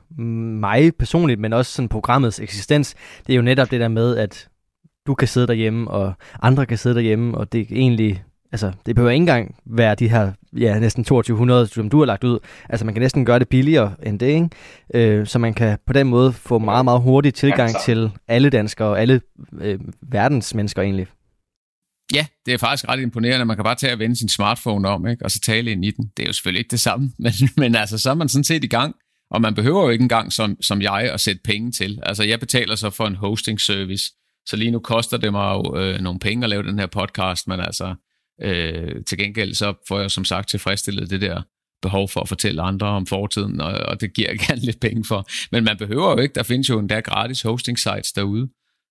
mig 0.61 0.97
personligt, 0.97 1.41
men 1.41 1.53
også 1.53 1.73
sådan 1.73 1.89
programmets 1.89 2.41
eksistens, 2.41 2.95
det 3.27 3.33
er 3.33 3.37
jo 3.37 3.43
netop 3.43 3.71
det 3.71 3.81
der 3.81 3.89
med, 3.89 4.17
at 4.17 4.49
du 5.07 5.15
kan 5.15 5.29
sidde 5.29 5.47
derhjemme, 5.47 5.91
og 5.91 6.13
andre 6.43 6.67
kan 6.67 6.79
sidde 6.79 6.95
derhjemme, 6.95 7.39
og 7.39 7.53
det 7.53 7.61
er 7.61 7.67
egentlig 7.71 8.25
Altså, 8.53 8.73
det 8.87 8.95
behøver 8.95 9.11
ikke 9.11 9.23
engang 9.23 9.55
være 9.67 9.95
de 9.95 10.09
her 10.09 10.33
ja, 10.59 10.79
næsten 10.79 11.05
2200, 11.05 11.67
som 11.67 11.91
du 11.91 11.99
har 11.99 12.07
lagt 12.07 12.25
ud. 12.25 12.39
Altså, 12.69 12.85
man 12.85 12.95
kan 12.95 13.01
næsten 13.03 13.25
gøre 13.25 13.39
det 13.39 13.49
billigere 13.49 13.95
end 14.03 14.19
det, 14.19 14.27
ikke? 14.27 14.49
Øh, 14.95 15.27
så 15.27 15.39
man 15.39 15.55
kan 15.55 15.79
på 15.87 15.93
den 15.93 16.07
måde 16.07 16.33
få 16.33 16.59
meget, 16.59 16.85
meget 16.85 17.01
hurtig 17.01 17.35
tilgang 17.35 17.71
til 17.85 18.11
alle 18.29 18.51
danskere 18.51 18.89
og 18.89 19.01
alle 19.01 19.21
øh, 19.61 19.79
verdens 20.03 20.55
mennesker 20.55 20.83
egentlig. 20.83 21.07
Ja, 22.15 22.27
det 22.47 22.55
er 22.55 22.59
faktisk 22.59 22.89
ret 22.89 23.01
imponerende. 23.01 23.45
Man 23.45 23.57
kan 23.57 23.65
bare 23.65 23.75
tage 23.75 23.93
og 23.93 23.99
vende 23.99 24.17
sin 24.17 24.29
smartphone 24.29 24.89
om, 24.89 25.07
ikke? 25.07 25.25
og 25.25 25.31
så 25.31 25.41
tale 25.41 25.71
ind 25.71 25.85
i 25.85 25.91
den. 25.91 26.11
Det 26.17 26.23
er 26.23 26.27
jo 26.27 26.33
selvfølgelig 26.33 26.61
ikke 26.61 26.71
det 26.71 26.81
samme, 26.81 27.13
men, 27.19 27.33
men 27.57 27.75
altså, 27.75 27.99
så 27.99 28.11
er 28.11 28.15
man 28.15 28.29
sådan 28.29 28.45
set 28.45 28.65
i 28.65 28.69
gang. 28.69 28.95
Og 29.31 29.41
man 29.41 29.55
behøver 29.55 29.83
jo 29.83 29.89
ikke 29.89 30.03
engang 30.03 30.33
som, 30.33 30.63
som 30.63 30.83
jeg 30.83 31.11
at 31.13 31.21
sætte 31.21 31.41
penge 31.45 31.73
til. 31.73 31.99
Altså, 32.03 32.25
jeg 32.25 32.41
betaler 32.41 32.75
så 32.75 32.91
for 32.91 33.07
en 33.07 33.17
hosting 33.17 33.61
service, 33.61 34.13
så 34.47 34.57
lige 34.57 34.71
nu 34.71 34.79
koster 34.79 35.17
det 35.17 35.33
mig 35.33 35.53
jo 35.55 35.77
øh, 35.77 36.01
nogle 36.01 36.21
penge 36.21 36.45
at 36.45 36.51
lave 36.51 36.63
den 36.63 36.79
her 36.79 36.87
podcast, 36.87 37.49
men 37.49 37.61
altså, 37.61 37.95
Øh, 38.43 39.05
til 39.05 39.19
gengæld 39.19 39.55
så 39.55 39.75
får 39.89 40.01
jeg 40.01 40.11
som 40.11 40.25
sagt 40.25 40.49
tilfredsstillet 40.49 41.11
det 41.11 41.21
der 41.21 41.43
behov 41.83 42.09
for 42.09 42.21
at 42.21 42.29
fortælle 42.29 42.63
andre 42.63 42.87
om 42.87 43.07
fortiden, 43.07 43.61
og, 43.61 43.73
og 43.73 44.01
det 44.01 44.15
giver 44.15 44.29
jeg 44.31 44.39
gerne 44.49 44.61
lidt 44.61 44.81
penge 44.81 45.05
for. 45.05 45.29
Men 45.53 45.65
man 45.65 45.77
behøver 45.77 46.11
jo 46.11 46.19
ikke, 46.19 46.35
der 46.35 46.43
findes 46.43 46.69
jo 46.69 46.79
endda 46.79 47.01
gratis 47.01 47.43
hosting 47.43 47.79
sites 47.79 48.13
derude, 48.13 48.49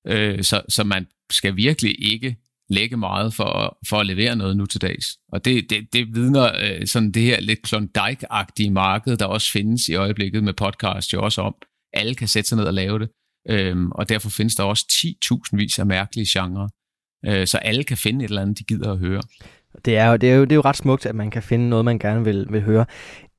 øh, 0.07 0.43
så, 0.43 0.61
så 0.69 0.83
man 0.83 1.07
skal 1.31 1.55
virkelig 1.55 2.11
ikke 2.11 2.35
lægge 2.69 2.97
meget 2.97 3.33
for, 3.33 3.77
for 3.89 3.97
at 3.97 4.05
levere 4.05 4.35
noget 4.35 4.57
nu 4.57 4.65
til 4.65 4.81
dags. 4.81 5.05
Og 5.31 5.45
det, 5.45 5.69
det, 5.69 5.93
det 5.93 6.15
vidner 6.15 6.51
øh, 6.61 6.87
sådan 6.87 7.11
det 7.11 7.23
her 7.23 7.39
lidt 7.39 7.59
Klondike-agtige 7.67 8.71
marked, 8.71 9.17
der 9.17 9.25
også 9.25 9.51
findes 9.51 9.87
i 9.87 9.95
øjeblikket 9.95 10.43
med 10.43 10.53
podcast, 10.53 11.13
jo 11.13 11.23
også 11.23 11.41
om. 11.41 11.55
Alle 11.93 12.15
kan 12.15 12.27
sætte 12.27 12.49
sig 12.49 12.57
ned 12.57 12.65
og 12.65 12.73
lave 12.73 12.99
det, 12.99 13.09
øhm, 13.49 13.91
og 13.91 14.09
derfor 14.09 14.29
findes 14.29 14.55
der 14.55 14.63
også 14.63 14.85
10.000 14.91 15.57
vis 15.57 15.79
af 15.79 15.85
mærkelige 15.85 16.27
genrer, 16.29 16.67
øh, 17.25 17.47
så 17.47 17.57
alle 17.57 17.83
kan 17.83 17.97
finde 17.97 18.25
et 18.25 18.29
eller 18.29 18.41
andet, 18.41 18.59
de 18.59 18.63
gider 18.63 18.91
at 18.91 18.97
høre. 18.97 19.21
Det 19.85 19.97
er, 19.97 20.07
jo, 20.09 20.15
det, 20.15 20.31
er 20.31 20.35
jo, 20.35 20.43
det 20.43 20.51
er 20.51 20.55
jo 20.55 20.61
ret 20.61 20.77
smukt, 20.77 21.05
at 21.05 21.15
man 21.15 21.31
kan 21.31 21.43
finde 21.43 21.69
noget, 21.69 21.85
man 21.85 21.99
gerne 21.99 22.23
vil, 22.23 22.47
vil 22.49 22.61
høre. 22.61 22.85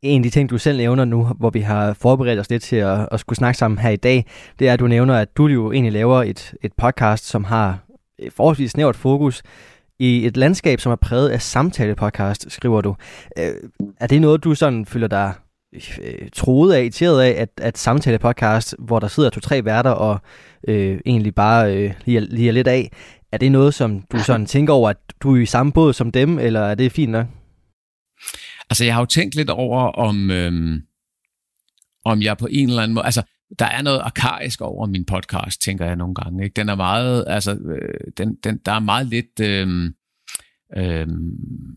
En 0.02 0.20
af 0.20 0.22
de 0.22 0.30
ting, 0.30 0.50
du 0.50 0.58
selv 0.58 0.76
nævner 0.76 1.04
nu, 1.04 1.24
hvor 1.24 1.50
vi 1.50 1.60
har 1.60 1.92
forberedt 1.92 2.40
os 2.40 2.50
lidt 2.50 2.62
til 2.62 2.76
at, 2.76 3.08
at 3.12 3.20
skulle 3.20 3.36
snakke 3.36 3.58
sammen 3.58 3.78
her 3.78 3.90
i 3.90 3.96
dag, 3.96 4.26
det 4.58 4.68
er, 4.68 4.72
at 4.72 4.80
du 4.80 4.86
nævner, 4.86 5.14
at 5.14 5.36
du 5.36 5.46
jo 5.46 5.72
egentlig 5.72 5.92
laver 5.92 6.22
et, 6.22 6.54
et 6.62 6.72
podcast, 6.72 7.26
som 7.26 7.44
har 7.44 7.78
forholdsvis 8.36 8.70
snævert 8.70 8.96
fokus 8.96 9.42
i 9.98 10.26
et 10.26 10.36
landskab, 10.36 10.80
som 10.80 10.92
er 10.92 10.96
præget 10.96 11.28
af 11.28 11.42
samtale-podcast, 11.42 12.46
skriver 12.48 12.80
du. 12.80 12.96
Øh, 13.38 13.54
er 14.00 14.06
det 14.06 14.20
noget, 14.20 14.44
du 14.44 14.54
sådan 14.54 14.86
føler 14.86 15.08
dig 15.08 15.32
øh, 15.72 16.28
troet 16.32 16.72
af, 16.72 16.80
irriteret 16.80 17.22
af, 17.22 17.42
at, 17.42 17.48
at 17.56 17.78
samtale-podcast, 17.78 18.74
hvor 18.78 18.98
der 18.98 19.08
sidder 19.08 19.30
to-tre 19.30 19.64
værter 19.64 19.90
og 19.90 20.18
øh, 20.68 21.00
egentlig 21.06 21.34
bare 21.34 21.76
øh, 21.76 21.92
lige, 22.04 22.20
lige 22.20 22.52
lidt 22.52 22.68
af, 22.68 22.90
er 23.32 23.38
det 23.38 23.52
noget, 23.52 23.74
som 23.74 24.02
du 24.12 24.18
sådan 24.18 24.46
tænker 24.46 24.72
over, 24.72 24.90
at 24.90 24.96
du 25.22 25.36
er 25.36 25.40
i 25.40 25.46
samme 25.46 25.72
båd 25.72 25.92
som 25.92 26.12
dem, 26.12 26.38
eller 26.38 26.60
er 26.60 26.74
det 26.74 26.92
fint 26.92 27.12
nok? 27.12 27.26
Altså, 28.70 28.84
jeg 28.84 28.94
har 28.94 29.00
jo 29.00 29.06
tænkt 29.06 29.34
lidt 29.34 29.50
over, 29.50 29.82
om, 29.82 30.30
øhm, 30.30 30.82
om 32.04 32.22
jeg 32.22 32.36
på 32.36 32.48
en 32.50 32.68
eller 32.68 32.82
anden 32.82 32.94
måde... 32.94 33.04
Altså, 33.04 33.22
der 33.58 33.64
er 33.66 33.82
noget 33.82 33.98
arkaisk 33.98 34.60
over 34.60 34.86
min 34.86 35.04
podcast, 35.04 35.62
tænker 35.62 35.86
jeg 35.86 35.96
nogle 35.96 36.14
gange. 36.14 36.44
Ikke? 36.44 36.54
Den 36.54 36.68
er 36.68 36.74
meget... 36.74 37.24
Altså, 37.26 37.54
øh, 37.54 38.12
den, 38.16 38.36
den, 38.44 38.58
der 38.66 38.72
er 38.72 38.80
meget 38.80 39.06
lidt... 39.06 39.40
Øh, 39.40 39.92
øh, 40.76 41.06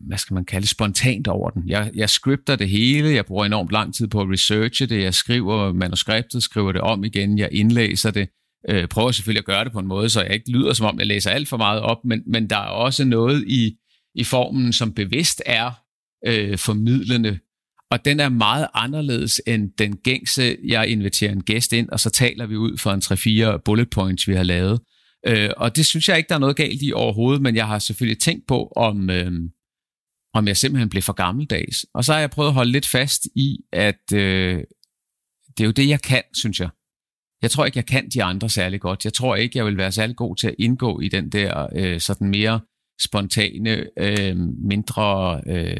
hvad 0.06 0.18
skal 0.18 0.34
man 0.34 0.44
kalde 0.44 0.62
det, 0.62 0.70
spontant 0.70 1.28
over 1.28 1.50
den. 1.50 1.62
Jeg, 1.66 1.90
jeg 1.94 2.10
scripter 2.10 2.56
det 2.56 2.68
hele, 2.68 3.14
jeg 3.14 3.26
bruger 3.26 3.44
enormt 3.44 3.70
lang 3.70 3.94
tid 3.94 4.08
på 4.08 4.20
at 4.20 4.30
researche 4.30 4.86
det, 4.86 5.02
jeg 5.02 5.14
skriver 5.14 5.72
manuskriptet, 5.72 6.42
skriver 6.42 6.72
det 6.72 6.80
om 6.80 7.04
igen, 7.04 7.38
jeg 7.38 7.48
indlæser 7.52 8.10
det, 8.10 8.28
øh, 8.68 8.88
prøver 8.88 9.10
selvfølgelig 9.10 9.40
at 9.40 9.44
gøre 9.44 9.64
det 9.64 9.72
på 9.72 9.78
en 9.78 9.86
måde, 9.86 10.08
så 10.08 10.22
jeg 10.22 10.34
ikke 10.34 10.50
lyder 10.50 10.72
som 10.72 10.86
om, 10.86 10.98
jeg 10.98 11.06
læser 11.06 11.30
alt 11.30 11.48
for 11.48 11.56
meget 11.56 11.80
op, 11.80 12.04
men, 12.04 12.22
men 12.26 12.50
der 12.50 12.56
er 12.56 12.68
også 12.68 13.04
noget 13.04 13.44
i, 13.48 13.76
i 14.14 14.24
formen, 14.24 14.72
som 14.72 14.92
bevidst 14.92 15.42
er 15.46 15.70
øh, 16.26 16.58
formidlende, 16.58 17.38
og 17.90 18.04
den 18.04 18.20
er 18.20 18.28
meget 18.28 18.66
anderledes 18.74 19.42
end 19.46 19.72
den 19.78 19.96
gængse, 19.96 20.56
jeg 20.64 20.88
inviterer 20.88 21.32
en 21.32 21.42
gæst 21.42 21.72
ind, 21.72 21.88
og 21.88 22.00
så 22.00 22.10
taler 22.10 22.46
vi 22.46 22.56
ud 22.56 22.78
for 22.78 22.92
en 22.92 23.54
3-4 23.56 23.56
bullet 23.56 23.90
points, 23.90 24.28
vi 24.28 24.34
har 24.34 24.42
lavet. 24.42 24.80
Øh, 25.26 25.50
og 25.56 25.76
det 25.76 25.86
synes 25.86 26.08
jeg 26.08 26.16
ikke, 26.16 26.28
der 26.28 26.34
er 26.34 26.38
noget 26.38 26.56
galt 26.56 26.82
i 26.82 26.92
overhovedet, 26.92 27.42
men 27.42 27.56
jeg 27.56 27.66
har 27.66 27.78
selvfølgelig 27.78 28.20
tænkt 28.20 28.46
på, 28.46 28.72
om, 28.76 29.10
øh, 29.10 29.32
om 30.34 30.48
jeg 30.48 30.56
simpelthen 30.56 30.88
blev 30.88 31.02
for 31.02 31.12
gammeldags. 31.12 31.86
Og 31.94 32.04
så 32.04 32.12
har 32.12 32.20
jeg 32.20 32.30
prøvet 32.30 32.48
at 32.48 32.54
holde 32.54 32.72
lidt 32.72 32.88
fast 32.88 33.28
i, 33.36 33.58
at 33.72 34.12
øh, 34.14 34.56
det 35.56 35.60
er 35.60 35.64
jo 35.64 35.70
det, 35.70 35.88
jeg 35.88 36.02
kan, 36.02 36.22
synes 36.34 36.60
jeg. 36.60 36.68
Jeg 37.44 37.50
tror 37.50 37.64
ikke, 37.64 37.76
jeg 37.76 37.86
kan 37.86 38.08
de 38.08 38.22
andre 38.22 38.48
særlig 38.48 38.80
godt. 38.80 39.04
Jeg 39.04 39.12
tror 39.12 39.36
ikke, 39.36 39.58
jeg 39.58 39.66
vil 39.66 39.76
være 39.76 39.92
særlig 39.92 40.16
god 40.16 40.36
til 40.36 40.48
at 40.48 40.54
indgå 40.58 41.00
i 41.00 41.08
den 41.08 41.28
der 41.28 41.66
øh, 41.76 42.00
sådan 42.00 42.28
mere 42.28 42.60
spontane, 43.00 43.86
øh, 43.98 44.36
mindre 44.68 45.40
øh, 45.46 45.76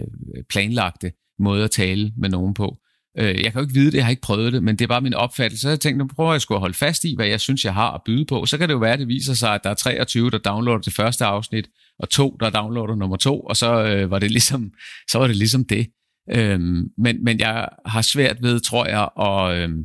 planlagte 0.50 1.12
måde 1.38 1.64
at 1.64 1.70
tale 1.70 2.12
med 2.16 2.28
nogen 2.28 2.54
på. 2.54 2.76
Øh, 3.18 3.42
jeg 3.42 3.52
kan 3.52 3.54
jo 3.54 3.60
ikke 3.60 3.74
vide 3.74 3.90
det, 3.90 3.94
jeg 3.94 4.04
har 4.04 4.10
ikke 4.10 4.22
prøvet 4.22 4.52
det, 4.52 4.62
men 4.62 4.76
det 4.76 4.84
er 4.84 4.88
bare 4.88 5.00
min 5.00 5.14
opfattelse. 5.14 5.62
Så 5.62 5.68
jeg 5.68 5.80
tænkte, 5.80 5.98
nu 5.98 6.08
prøver 6.16 6.32
jeg 6.32 6.40
at 6.50 6.60
holde 6.60 6.74
fast 6.74 7.04
i, 7.04 7.14
hvad 7.16 7.26
jeg 7.26 7.40
synes, 7.40 7.64
jeg 7.64 7.74
har 7.74 7.90
at 7.90 8.00
byde 8.06 8.24
på. 8.24 8.46
Så 8.46 8.58
kan 8.58 8.68
det 8.68 8.74
jo 8.74 8.78
være, 8.78 8.92
at 8.92 8.98
det 8.98 9.08
viser 9.08 9.34
sig, 9.34 9.54
at 9.54 9.60
der 9.64 9.70
er 9.70 9.74
23, 9.74 10.30
der 10.30 10.38
downloader 10.38 10.78
det 10.78 10.94
første 10.94 11.24
afsnit, 11.24 11.68
og 11.98 12.10
to, 12.10 12.36
der 12.40 12.50
downloader 12.50 12.94
nummer 12.94 13.16
to, 13.16 13.40
og 13.40 13.56
så 13.56 13.84
øh, 13.84 14.10
var 14.10 14.18
det 14.18 14.30
ligesom, 14.30 14.72
så 15.10 15.18
var 15.18 15.26
det 15.26 15.36
ligesom 15.36 15.64
det. 15.64 15.86
Øhm, 16.30 16.88
men, 16.98 17.24
men 17.24 17.40
jeg 17.40 17.68
har 17.86 18.02
svært 18.02 18.42
ved, 18.42 18.60
tror 18.60 18.86
jeg, 18.86 19.08
at, 19.20 19.62
øhm, 19.62 19.84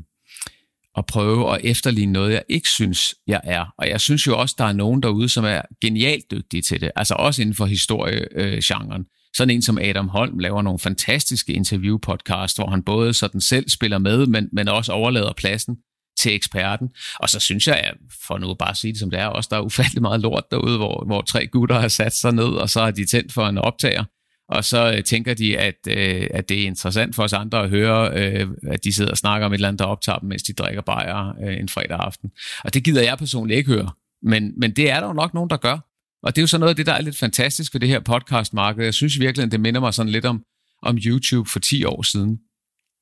at 0.98 1.06
prøve 1.06 1.56
at 1.56 1.62
efterligne 1.64 2.14
noget, 2.14 2.34
jeg 2.34 2.44
ikke 2.50 2.70
synes, 2.70 3.16
jeg 3.28 3.42
er. 3.44 3.66
Og 3.78 3.90
jeg 3.90 4.02
synes 4.02 4.28
jo 4.28 4.40
også, 4.40 4.56
der 4.58 4.66
er 4.66 4.74
nogen 4.74 5.04
derude, 5.04 5.30
som 5.30 5.46
er 5.46 5.62
genialt 5.82 6.32
dygtige 6.32 6.62
til 6.62 6.82
det. 6.82 6.92
Altså 6.96 7.14
også 7.14 7.42
inden 7.42 7.56
for 7.56 7.66
historiegenren. 7.66 9.02
Øh, 9.02 9.06
sådan 9.38 9.56
en 9.56 9.62
som 9.62 9.78
Adam 9.78 10.08
Holm 10.08 10.40
laver 10.40 10.62
nogle 10.62 10.80
fantastiske 10.80 11.54
interviewpodcast, 11.54 12.58
hvor 12.58 12.70
han 12.70 12.84
både 12.84 13.14
sådan 13.14 13.42
selv 13.42 13.70
spiller 13.70 13.98
med, 13.98 14.26
men, 14.26 14.50
men 14.54 14.68
også 14.68 14.92
overlader 14.92 15.34
pladsen 15.34 15.76
til 16.20 16.36
eksperten. 16.36 16.90
Og 17.16 17.30
så 17.30 17.40
synes 17.40 17.68
jeg, 17.68 17.94
for 18.28 18.38
nu 18.38 18.54
bare 18.54 18.70
at 18.70 18.78
sige 18.78 18.94
det 18.94 19.00
som 19.00 19.10
det 19.10 19.20
er, 19.20 19.26
også 19.26 19.48
der 19.52 19.58
er 19.58 19.62
ufattelig 19.62 20.02
meget 20.02 20.20
lort 20.20 20.44
derude, 20.52 20.78
hvor, 20.78 21.04
hvor 21.06 21.22
tre 21.22 21.48
gutter 21.48 21.80
har 21.80 21.88
sat 21.88 22.16
sig 22.16 22.32
ned, 22.32 22.46
og 22.46 22.70
så 22.70 22.84
har 22.84 22.92
de 22.92 23.06
tændt 23.06 23.34
for 23.34 23.48
en 23.48 23.58
optager. 23.58 24.04
Og 24.50 24.66
så 24.66 24.94
øh, 24.94 25.04
tænker 25.04 25.34
de, 25.34 25.58
at, 25.58 25.76
øh, 25.88 26.28
at 26.34 26.50
det 26.50 26.62
er 26.62 26.66
interessant 26.66 27.16
for 27.16 27.24
os 27.24 27.34
andre 27.34 27.64
at 27.64 27.70
høre, 27.70 28.12
øh, 28.16 28.48
at 28.68 28.84
de 28.84 28.94
sidder 28.94 29.12
og 29.12 29.18
snakker 29.18 29.46
om 29.46 29.54
et 29.54 29.58
eller 29.58 29.68
andet, 29.68 29.80
der 29.80 29.86
optager 29.86 30.20
dem, 30.20 30.30
mens 30.30 30.44
de 30.44 30.54
drikker 30.54 30.82
bajer 30.82 31.34
øh, 31.44 31.58
en 31.60 31.70
fredag 31.70 32.00
aften. 32.00 32.32
Og 32.64 32.74
det 32.74 32.84
gider 32.84 33.02
jeg 33.02 33.18
personligt 33.18 33.58
ikke 33.58 33.72
høre. 33.72 33.92
Men, 34.24 34.54
men 34.58 34.72
det 34.72 34.92
er 34.92 35.00
der 35.00 35.08
jo 35.08 35.14
nok 35.14 35.34
nogen, 35.34 35.50
der 35.50 35.58
gør. 35.58 35.78
Og 36.24 36.36
det 36.36 36.42
er 36.42 36.44
jo 36.44 36.48
så 36.48 36.58
noget 36.58 36.70
af 36.70 36.76
det, 36.76 36.86
der 36.86 36.94
er 36.94 37.02
lidt 37.02 37.18
fantastisk 37.18 37.74
ved 37.74 37.82
det 37.82 37.90
her 37.90 38.00
podcastmarked. 38.00 38.84
Jeg 38.84 38.94
synes 38.94 39.20
virkelig, 39.20 39.46
at 39.46 39.52
det 39.52 39.60
minder 39.60 39.80
mig 39.80 39.94
sådan 39.94 40.12
lidt 40.12 40.26
om, 40.26 40.44
om 40.84 40.98
YouTube 41.06 41.50
for 41.50 41.60
10 41.60 41.84
år 41.84 42.02
siden, 42.02 42.40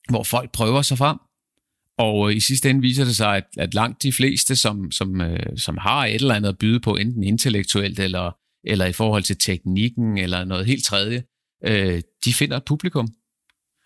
hvor 0.09 0.23
folk 0.23 0.51
prøver 0.51 0.81
sig 0.81 0.97
frem. 0.97 1.17
Og 1.97 2.29
øh, 2.29 2.35
i 2.35 2.39
sidste 2.39 2.69
ende 2.69 2.81
viser 2.81 3.05
det 3.05 3.15
sig, 3.15 3.35
at, 3.37 3.43
at 3.57 3.73
langt 3.73 4.03
de 4.03 4.13
fleste, 4.13 4.55
som, 4.55 4.91
som, 4.91 5.21
øh, 5.21 5.57
som 5.57 5.77
har 5.77 6.05
et 6.05 6.15
eller 6.15 6.35
andet 6.35 6.49
at 6.49 6.57
byde 6.57 6.79
på, 6.79 6.95
enten 6.95 7.23
intellektuelt 7.23 7.99
eller, 7.99 8.31
eller 8.63 8.85
i 8.85 8.93
forhold 8.93 9.23
til 9.23 9.37
teknikken 9.37 10.17
eller 10.17 10.45
noget 10.45 10.65
helt 10.65 10.83
tredje, 10.83 11.23
øh, 11.63 12.01
de 12.25 12.33
finder 12.33 12.57
et 12.57 12.65
publikum. 12.65 13.07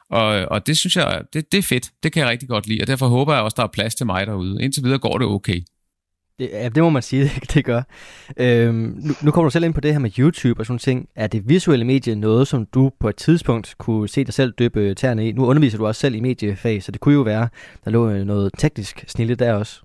Og, 0.09 0.25
og 0.25 0.67
det 0.67 0.77
synes 0.77 0.95
jeg, 0.95 1.21
det, 1.33 1.51
det 1.51 1.57
er 1.57 1.63
fedt. 1.63 1.91
Det 2.03 2.11
kan 2.11 2.21
jeg 2.21 2.29
rigtig 2.29 2.49
godt 2.49 2.67
lide, 2.67 2.81
og 2.81 2.87
derfor 2.87 3.07
håber 3.07 3.33
jeg 3.33 3.41
også, 3.41 3.55
der 3.55 3.63
er 3.63 3.67
plads 3.67 3.95
til 3.95 4.05
mig 4.05 4.27
derude. 4.27 4.63
Indtil 4.63 4.83
videre 4.83 4.99
går 4.99 5.17
det 5.17 5.27
okay. 5.27 5.61
Det, 6.39 6.49
ja, 6.51 6.69
det 6.69 6.83
må 6.83 6.89
man 6.89 7.01
sige, 7.01 7.23
det, 7.41 7.53
det 7.53 7.65
gør. 7.65 7.81
Øhm, 8.37 8.75
nu, 8.75 9.13
nu 9.21 9.31
kommer 9.31 9.49
du 9.49 9.51
selv 9.51 9.65
ind 9.65 9.73
på 9.73 9.81
det 9.81 9.91
her 9.91 9.99
med 9.99 10.19
YouTube 10.19 10.59
og 10.59 10.65
sådan 10.65 10.79
ting. 10.79 11.09
Er 11.15 11.27
det 11.27 11.49
visuelle 11.49 11.85
medie 11.85 12.15
noget, 12.15 12.47
som 12.47 12.65
du 12.65 12.91
på 12.99 13.09
et 13.09 13.15
tidspunkt 13.15 13.75
kunne 13.77 14.09
se 14.09 14.23
dig 14.23 14.33
selv 14.33 14.51
døbe 14.51 14.93
tæerne 14.93 15.27
i? 15.27 15.31
Nu 15.31 15.45
underviser 15.45 15.77
du 15.77 15.87
også 15.87 16.01
selv 16.01 16.15
i 16.15 16.19
mediefag, 16.19 16.83
så 16.83 16.91
det 16.91 17.01
kunne 17.01 17.13
jo 17.13 17.21
være, 17.21 17.49
der 17.85 17.91
lå 17.91 18.23
noget 18.23 18.51
teknisk 18.57 19.05
snille 19.07 19.35
der 19.35 19.53
også. 19.53 19.81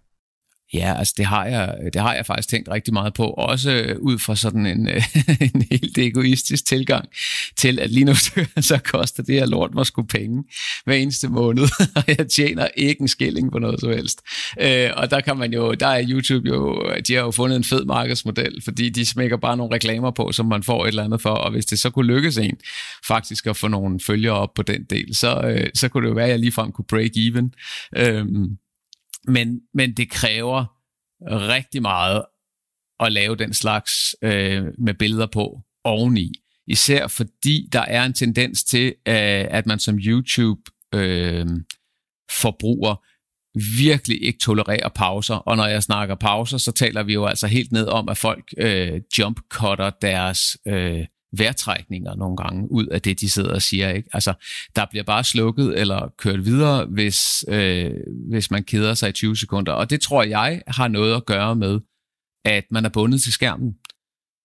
Ja, 0.75 0.95
altså 0.99 1.15
det 1.17 1.27
har, 1.27 1.47
jeg, 1.47 1.75
det 1.93 2.01
har 2.01 2.15
jeg 2.15 2.27
faktisk 2.27 2.49
tænkt 2.49 2.69
rigtig 2.69 2.95
meget 2.95 3.15
på, 3.15 3.25
også 3.27 3.73
øh, 3.73 3.99
ud 4.01 4.19
fra 4.19 4.37
sådan 4.37 4.67
en, 4.67 4.89
øh, 4.89 5.03
en 5.55 5.67
helt 5.71 5.99
egoistisk 5.99 6.67
tilgang 6.67 7.09
til, 7.57 7.81
at 7.81 7.91
lige 7.91 8.05
nu 8.05 8.15
så 8.61 8.81
koster 8.85 9.23
det 9.23 9.35
her 9.35 9.47
lort 9.47 9.75
mig 9.75 9.87
sgu 9.87 10.03
penge 10.03 10.45
hver 10.85 10.95
eneste 10.95 11.29
måned, 11.29 11.65
og 11.97 12.03
jeg 12.09 12.29
tjener 12.29 12.69
ikke 12.77 13.01
en 13.01 13.09
skilling 13.09 13.53
på 13.53 13.59
noget 13.59 13.81
som 13.81 13.91
helst. 13.91 14.23
Øh, 14.61 14.91
og 14.97 15.11
der 15.11 15.21
kan 15.21 15.37
man 15.37 15.53
jo, 15.53 15.75
der 15.75 15.87
er 15.87 16.05
YouTube 16.09 16.49
jo, 16.49 16.91
de 17.09 17.15
har 17.15 17.21
jo 17.21 17.31
fundet 17.31 17.57
en 17.57 17.65
fed 17.65 17.85
markedsmodel, 17.85 18.63
fordi 18.65 18.89
de 18.89 19.07
smækker 19.07 19.37
bare 19.37 19.57
nogle 19.57 19.75
reklamer 19.75 20.11
på, 20.11 20.33
som 20.33 20.47
man 20.47 20.63
får 20.63 20.85
et 20.85 20.89
eller 20.89 21.05
andet 21.05 21.21
for, 21.21 21.31
og 21.31 21.51
hvis 21.51 21.67
det 21.67 21.79
så 21.79 21.91
kunne 21.91 22.07
lykkes 22.07 22.39
en 22.39 22.57
faktisk 23.09 23.47
at 23.47 23.57
få 23.57 23.69
nogle 23.69 24.01
følgere 24.01 24.35
op 24.35 24.55
på 24.55 24.63
den 24.63 24.85
del, 24.91 25.17
så, 25.17 25.63
så 25.75 25.89
kunne 25.89 26.05
det 26.05 26.09
jo 26.11 26.15
være, 26.15 26.25
at 26.25 26.31
jeg 26.31 26.39
ligefrem 26.39 26.73
kunne 26.73 26.85
break 26.89 27.11
even. 27.17 27.55
Øh, 27.97 28.27
men, 29.28 29.61
men 29.75 29.97
det 29.97 30.11
kræver 30.11 30.64
rigtig 31.30 31.83
meget 31.83 32.25
at 33.00 33.12
lave 33.12 33.37
den 33.37 33.54
slags 33.54 34.16
øh, 34.23 34.64
med 34.78 34.95
billeder 34.95 35.26
på 35.26 35.61
oveni. 35.85 36.33
Især 36.66 37.06
fordi 37.06 37.68
der 37.73 37.80
er 37.80 38.04
en 38.04 38.12
tendens 38.12 38.64
til, 38.64 38.87
øh, 38.87 39.47
at 39.50 39.66
man 39.66 39.78
som 39.78 39.99
YouTube-forbruger 39.99 42.90
øh, 42.90 42.97
virkelig 43.78 44.25
ikke 44.25 44.38
tolererer 44.38 44.88
pauser. 44.88 45.35
Og 45.35 45.56
når 45.56 45.66
jeg 45.66 45.83
snakker 45.83 46.14
pauser, 46.14 46.59
så 46.59 46.73
taler 46.73 47.02
vi 47.02 47.12
jo 47.12 47.26
altså 47.26 47.47
helt 47.47 47.73
ned 47.73 47.87
om, 47.87 48.09
at 48.09 48.18
folk 48.18 48.54
øh, 48.59 49.00
jump-cutter 49.18 49.90
deres 50.02 50.56
øh, 50.66 51.06
værtrækninger 51.33 52.14
nogle 52.14 52.37
gange 52.37 52.71
ud 52.71 52.87
af 52.87 53.02
det, 53.02 53.21
de 53.21 53.30
sidder 53.30 53.54
og 53.54 53.62
siger. 53.62 53.90
Ikke? 53.90 54.09
Altså, 54.12 54.35
der 54.76 54.87
bliver 54.90 55.02
bare 55.04 55.25
slukket 55.25 55.80
eller 55.80 56.12
kørt 56.18 56.45
videre, 56.45 56.87
hvis, 56.87 57.45
øh, 57.49 57.95
hvis 58.30 58.50
man 58.50 58.64
keder 58.64 58.95
sig 58.95 59.09
i 59.09 59.12
20 59.12 59.37
sekunder. 59.37 59.73
Og 59.73 59.90
det 59.90 60.00
tror 60.00 60.23
jeg 60.23 60.62
har 60.66 60.88
noget 60.88 61.16
at 61.16 61.26
gøre 61.26 61.56
med, 61.56 61.80
at 62.45 62.64
man 62.71 62.85
er 62.85 62.88
bundet 62.88 63.23
til 63.23 63.33
skærmen. 63.33 63.75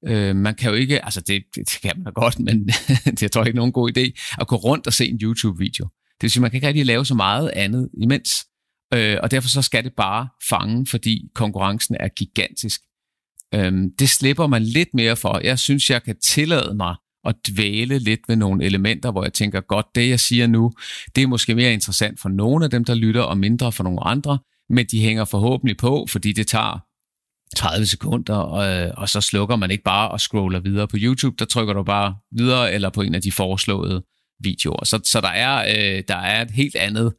Øh, 0.07 0.35
man 0.35 0.55
kan 0.55 0.69
jo 0.69 0.75
ikke, 0.75 1.05
altså 1.05 1.21
det, 1.21 1.43
det 1.55 1.79
kan 1.81 2.01
man 2.03 2.13
godt, 2.13 2.39
men 2.39 2.69
det 3.19 3.31
tror 3.31 3.41
jeg 3.41 3.47
ikke 3.47 3.57
nogen 3.57 3.71
god 3.71 3.97
idé, 3.97 4.35
at 4.41 4.47
gå 4.47 4.55
rundt 4.55 4.87
og 4.87 4.93
se 4.93 5.07
en 5.09 5.19
YouTube-video. 5.21 5.85
Det 5.85 6.21
vil 6.21 6.31
sige, 6.31 6.41
man 6.41 6.51
kan 6.51 6.57
ikke 6.57 6.67
rigtig 6.67 6.85
lave 6.85 7.05
så 7.05 7.15
meget 7.15 7.49
andet 7.49 7.89
imens. 8.01 8.29
Øh, 8.93 9.17
og 9.23 9.31
derfor 9.31 9.49
så 9.49 9.61
skal 9.61 9.83
det 9.83 9.93
bare 9.97 10.27
fange, 10.49 10.85
fordi 10.85 11.29
konkurrencen 11.35 11.95
er 11.99 12.07
gigantisk. 12.07 12.81
Øhm, 13.53 13.91
det 13.99 14.09
slipper 14.09 14.47
man 14.47 14.63
lidt 14.63 14.93
mere 14.93 15.15
for. 15.15 15.39
Jeg 15.43 15.59
synes, 15.59 15.89
jeg 15.89 16.03
kan 16.03 16.19
tillade 16.19 16.75
mig 16.75 16.95
at 17.25 17.35
dvæle 17.49 17.99
lidt 17.99 18.19
ved 18.27 18.35
nogle 18.35 18.65
elementer, 18.65 19.11
hvor 19.11 19.23
jeg 19.23 19.33
tænker, 19.33 19.61
godt, 19.61 19.85
det 19.95 20.09
jeg 20.09 20.19
siger 20.19 20.47
nu, 20.47 20.71
det 21.15 21.23
er 21.23 21.27
måske 21.27 21.55
mere 21.55 21.73
interessant 21.73 22.19
for 22.19 22.29
nogle 22.29 22.65
af 22.65 22.71
dem, 22.71 22.85
der 22.85 22.93
lytter, 22.93 23.21
og 23.21 23.37
mindre 23.37 23.71
for 23.71 23.83
nogle 23.83 24.03
andre, 24.03 24.39
men 24.69 24.85
de 24.85 25.01
hænger 25.01 25.25
forhåbentlig 25.25 25.77
på, 25.77 26.05
fordi 26.09 26.33
det 26.33 26.47
tager 26.47 26.79
30 27.55 27.85
sekunder, 27.85 28.35
og, 28.35 28.67
øh, 28.67 28.91
og 28.97 29.09
så 29.09 29.21
slukker 29.21 29.55
man 29.55 29.71
ikke 29.71 29.83
bare 29.83 30.11
og 30.11 30.19
scroller 30.19 30.59
videre 30.59 30.87
på 30.87 30.97
YouTube, 30.99 31.35
der 31.39 31.45
trykker 31.45 31.73
du 31.73 31.83
bare 31.83 32.15
videre, 32.31 32.73
eller 32.73 32.89
på 32.89 33.01
en 33.01 33.15
af 33.15 33.21
de 33.21 33.31
foreslåede 33.31 34.03
videoer. 34.39 34.85
Så, 34.85 34.99
så 35.03 35.21
der, 35.21 35.29
er, 35.29 35.55
øh, 35.57 36.03
der 36.07 36.15
er 36.15 36.41
et 36.41 36.51
helt 36.51 36.75
andet 36.75 37.13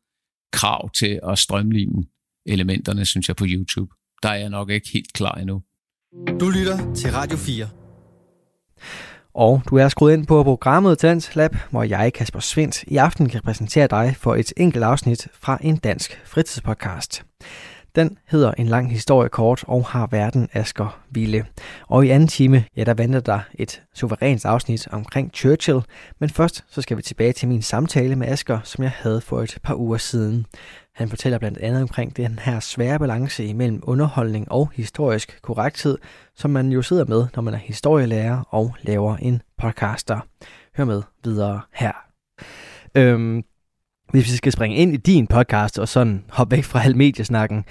krav 0.53 0.91
til 0.91 1.21
at 1.29 1.39
strømligne 1.39 2.05
elementerne, 2.47 3.05
synes 3.05 3.29
jeg, 3.29 3.37
på 3.37 3.45
YouTube. 3.49 3.95
Der 4.23 4.29
er 4.29 4.35
jeg 4.35 4.51
nok 4.51 4.71
ikke 4.71 4.91
helt 4.93 5.13
klar 5.13 5.35
endnu. 5.35 5.63
Du 6.13 6.51
lytter 6.51 6.95
til 6.95 7.13
Radio 7.13 7.37
4. 7.37 7.69
Og 9.35 9.63
du 9.71 9.77
er 9.77 9.89
skruet 9.89 10.13
ind 10.13 10.27
på 10.27 10.43
programmet 10.43 11.03
Dans 11.03 11.35
Lab, 11.37 11.57
hvor 11.71 11.83
jeg, 11.83 12.13
Kasper 12.13 12.41
Svendt, 12.41 12.83
i 12.83 12.97
aften 12.97 13.29
kan 13.29 13.43
præsentere 13.43 13.87
dig 13.87 14.17
for 14.19 14.35
et 14.35 14.53
enkelt 14.57 14.85
afsnit 14.85 15.29
fra 15.33 15.59
en 15.61 15.77
dansk 15.77 16.21
fritidspodcast. 16.25 17.25
Den 17.95 18.19
hedder 18.29 18.53
En 18.59 18.67
lang 18.67 18.91
historie 18.91 19.29
kort 19.29 19.65
og 19.67 19.87
har 19.87 20.09
verden 20.11 20.49
Asger 20.53 21.01
Ville. 21.11 21.47
Og 21.89 22.07
i 22.07 22.09
anden 22.09 22.29
time, 22.29 22.65
ja, 22.77 22.85
der 22.85 22.95
venter 22.95 23.21
der 23.21 23.41
et 23.55 23.83
suverænt 23.95 24.45
afsnit 24.45 24.89
omkring 24.91 25.31
Churchill. 25.35 25.81
Men 26.19 26.31
først 26.31 26.65
så 26.69 26.83
skal 26.83 26.97
vi 26.97 27.03
tilbage 27.03 27.33
til 27.33 27.49
min 27.49 27.63
samtale 27.63 28.17
med 28.17 28.29
Asger, 28.29 28.59
som 28.65 28.85
jeg 28.85 28.93
havde 28.97 29.21
for 29.21 29.43
et 29.43 29.59
par 29.63 29.75
uger 29.75 29.99
siden. 29.99 30.47
Han 30.95 31.09
fortæller 31.09 31.39
blandt 31.39 31.59
andet 31.59 31.83
omkring 31.83 32.17
den 32.17 32.39
her 32.39 32.61
svære 32.61 32.99
balance 32.99 33.45
imellem 33.45 33.81
underholdning 33.83 34.53
og 34.53 34.71
historisk 34.75 35.39
korrekthed, 35.43 35.99
som 36.37 36.51
man 36.51 36.69
jo 36.69 36.83
sidder 36.83 37.05
med, 37.05 37.27
når 37.37 37.43
man 37.43 37.55
er 37.55 37.59
historielærer 37.59 38.43
og 38.49 38.75
laver 38.83 39.17
en 39.17 39.43
podcaster. 39.59 40.21
Hør 40.77 40.85
med 40.85 41.03
videre 41.25 41.61
her. 41.73 41.93
Øhm, 42.95 43.45
hvis 44.11 44.33
vi 44.33 44.37
skal 44.37 44.53
springe 44.53 44.77
ind 44.77 44.95
i 44.95 44.97
din 44.97 45.27
podcast 45.27 45.79
og 45.79 45.89
sådan 45.89 46.25
hoppe 46.31 46.57
væk 46.57 46.65
fra 46.65 46.85
al 46.85 46.97
mediesnakken. 46.97 47.65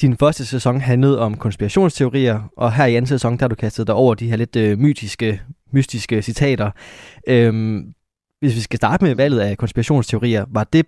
Din 0.00 0.16
første 0.16 0.46
sæson 0.46 0.80
handlede 0.80 1.20
om 1.20 1.36
konspirationsteorier, 1.36 2.52
og 2.56 2.72
her 2.72 2.86
i 2.86 2.94
anden 2.94 3.06
sæson, 3.06 3.32
der 3.32 3.42
har 3.42 3.48
du 3.48 3.54
kastet 3.54 3.86
dig 3.86 3.94
over 3.94 4.14
de 4.14 4.28
her 4.28 4.36
lidt 4.36 4.56
øh, 4.56 4.78
mytiske, 4.78 5.42
mystiske 5.72 6.22
citater. 6.22 6.70
Øhm, 7.28 7.94
hvis 8.40 8.54
vi 8.54 8.60
skal 8.60 8.76
starte 8.76 9.04
med 9.04 9.14
valget 9.14 9.40
af 9.40 9.58
konspirationsteorier, 9.58 10.44
var 10.48 10.64
det 10.64 10.86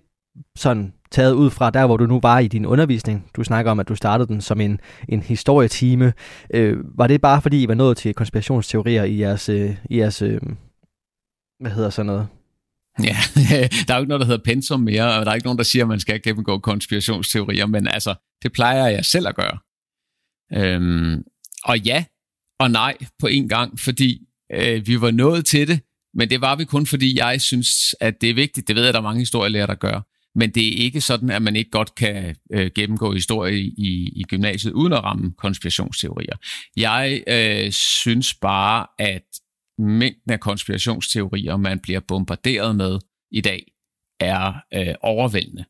sådan 0.56 0.92
taget 1.10 1.32
ud 1.32 1.50
fra 1.50 1.70
der, 1.70 1.86
hvor 1.86 1.96
du 1.96 2.06
nu 2.06 2.20
var 2.22 2.38
i 2.38 2.48
din 2.48 2.66
undervisning? 2.66 3.30
Du 3.36 3.44
snakker 3.44 3.70
om, 3.70 3.80
at 3.80 3.88
du 3.88 3.94
startede 3.94 4.28
den 4.28 4.40
som 4.40 4.60
en, 4.60 4.80
en 5.08 5.22
historietime. 5.22 6.12
Øh, 6.54 6.76
var 6.98 7.06
det 7.06 7.20
bare 7.20 7.42
fordi, 7.42 7.62
I 7.62 7.68
var 7.68 7.74
nået 7.74 7.96
til 7.96 8.14
konspirationsteorier 8.14 9.04
i 9.04 9.20
jeres, 9.20 9.48
øh, 9.48 9.76
i 9.90 9.98
jeres 9.98 10.22
øh, 10.22 10.40
hvad 11.60 11.70
hedder 11.70 11.90
sådan 11.90 12.06
noget, 12.06 12.26
Ja, 13.04 13.16
der 13.88 13.94
er 13.94 13.96
jo 13.96 14.02
ikke 14.02 14.08
noget, 14.08 14.20
der 14.20 14.26
hedder 14.26 14.44
pensum 14.44 14.80
mere, 14.80 15.18
og 15.18 15.24
der 15.24 15.30
er 15.30 15.34
ikke 15.34 15.46
nogen, 15.46 15.58
der 15.58 15.64
siger, 15.64 15.84
at 15.84 15.88
man 15.88 16.00
skal 16.00 16.22
gennemgå 16.22 16.58
konspirationsteorier, 16.58 17.66
men 17.66 17.88
altså, 17.88 18.14
det 18.42 18.52
plejer 18.52 18.86
jeg 18.86 19.04
selv 19.04 19.28
at 19.28 19.36
gøre. 19.36 19.58
Øhm, 20.52 21.22
og 21.64 21.78
ja 21.78 22.04
og 22.58 22.70
nej 22.70 22.96
på 23.18 23.26
en 23.26 23.48
gang, 23.48 23.80
fordi 23.80 24.20
øh, 24.52 24.86
vi 24.86 25.00
var 25.00 25.10
nået 25.10 25.46
til 25.46 25.68
det, 25.68 25.80
men 26.14 26.30
det 26.30 26.40
var 26.40 26.56
vi 26.56 26.64
kun, 26.64 26.86
fordi 26.86 27.18
jeg 27.18 27.40
synes, 27.40 27.94
at 28.00 28.20
det 28.20 28.30
er 28.30 28.34
vigtigt. 28.34 28.68
Det 28.68 28.76
ved 28.76 28.82
jeg, 28.82 28.88
at 28.88 28.94
der 28.94 29.00
er 29.00 29.04
mange 29.04 29.20
historielærer, 29.20 29.66
der 29.66 29.74
gør. 29.74 30.00
Men 30.36 30.50
det 30.50 30.68
er 30.68 30.84
ikke 30.84 31.00
sådan, 31.00 31.30
at 31.30 31.42
man 31.42 31.56
ikke 31.56 31.70
godt 31.70 31.94
kan 31.94 32.36
øh, 32.52 32.70
gennemgå 32.74 33.12
historie 33.12 33.60
i, 33.60 34.12
i 34.16 34.22
gymnasiet 34.28 34.72
uden 34.72 34.92
at 34.92 35.04
ramme 35.04 35.32
konspirationsteorier. 35.38 36.36
Jeg 36.76 37.22
øh, 37.26 37.72
synes 37.72 38.34
bare, 38.34 38.86
at 38.98 39.24
mængden 39.78 40.32
af 40.32 40.40
konspirationsteorier, 40.40 41.56
man 41.56 41.78
bliver 41.78 42.00
bombarderet 42.00 42.76
med 42.76 42.98
i 43.30 43.40
dag, 43.40 43.72
er 44.20 44.52
øh, 44.74 44.94
overvældende. 45.02 45.64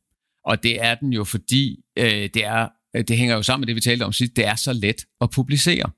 Og 0.44 0.62
det 0.62 0.82
er 0.84 0.94
den 0.94 1.12
jo, 1.12 1.24
fordi 1.24 1.80
øh, 1.98 2.28
det, 2.34 2.44
er, 2.44 2.68
det 3.08 3.16
hænger 3.16 3.34
jo 3.34 3.42
sammen 3.42 3.60
med 3.60 3.66
det, 3.66 3.76
vi 3.76 3.80
talte 3.80 4.02
om 4.02 4.12
sidst, 4.12 4.36
det 4.36 4.46
er 4.46 4.54
så 4.54 4.72
let 4.72 5.04
at 5.20 5.30
publicere. 5.30 5.90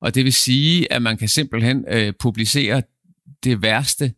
Og 0.00 0.14
det 0.14 0.24
vil 0.24 0.32
sige, 0.32 0.92
at 0.92 1.02
man 1.02 1.16
kan 1.16 1.28
simpelthen 1.28 1.84
øh, 1.88 2.12
publicere 2.20 2.82
det 3.44 3.62
værste 3.62 4.14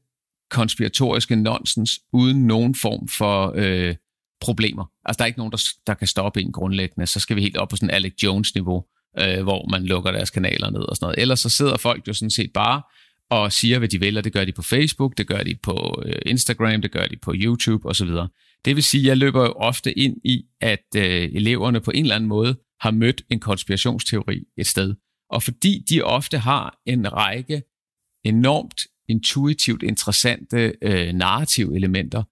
konspiratoriske 0.50 1.36
nonsens 1.36 1.90
uden 2.12 2.46
nogen 2.46 2.74
form 2.74 3.08
for 3.08 3.52
øh, 3.56 3.94
problemer. 4.40 4.84
Altså, 5.04 5.18
der 5.18 5.24
er 5.24 5.26
ikke 5.26 5.38
nogen, 5.38 5.52
der, 5.52 5.62
der 5.86 5.94
kan 5.94 6.06
stoppe 6.06 6.40
en 6.40 6.52
grundlæggende. 6.52 7.06
Så 7.06 7.20
skal 7.20 7.36
vi 7.36 7.40
helt 7.40 7.56
op 7.56 7.68
på 7.68 7.76
sådan 7.76 7.90
Alec 7.90 8.12
Jones-niveau, 8.22 8.84
øh, 9.18 9.42
hvor 9.42 9.70
man 9.70 9.84
lukker 9.84 10.10
deres 10.10 10.30
kanaler 10.30 10.70
ned 10.70 10.80
og 10.80 10.96
sådan 10.96 11.04
noget. 11.04 11.18
Ellers 11.18 11.40
så 11.40 11.48
sidder 11.48 11.76
folk 11.76 12.08
jo 12.08 12.12
sådan 12.12 12.30
set 12.30 12.50
bare 12.54 12.82
og 13.30 13.52
siger, 13.52 13.78
hvad 13.78 13.88
de 13.88 14.00
vil, 14.00 14.18
og 14.18 14.24
det 14.24 14.32
gør 14.32 14.44
de 14.44 14.52
på 14.52 14.62
Facebook, 14.62 15.18
det 15.18 15.26
gør 15.26 15.42
de 15.42 15.54
på 15.62 16.02
øh, 16.06 16.22
Instagram, 16.26 16.82
det 16.82 16.90
gør 16.90 17.06
de 17.06 17.16
på 17.16 17.32
YouTube 17.36 17.88
osv. 17.88 18.08
Det 18.64 18.76
vil 18.76 18.82
sige, 18.82 19.00
at 19.00 19.06
jeg 19.06 19.16
løber 19.16 19.42
jo 19.42 19.52
ofte 19.52 19.98
ind 19.98 20.16
i, 20.24 20.44
at 20.60 20.86
øh, 20.96 21.30
eleverne 21.32 21.80
på 21.80 21.90
en 21.90 22.04
eller 22.04 22.14
anden 22.14 22.28
måde 22.28 22.56
har 22.80 22.90
mødt 22.90 23.22
en 23.30 23.40
konspirationsteori 23.40 24.40
et 24.58 24.66
sted. 24.66 24.94
Og 25.30 25.42
fordi 25.42 25.84
de 25.88 26.02
ofte 26.02 26.38
har 26.38 26.78
en 26.86 27.12
række 27.12 27.62
enormt 28.24 28.80
intuitivt 29.08 29.82
interessante 29.82 30.72
øh, 30.82 31.12
narrative 31.12 31.76
elementer, 31.76 32.22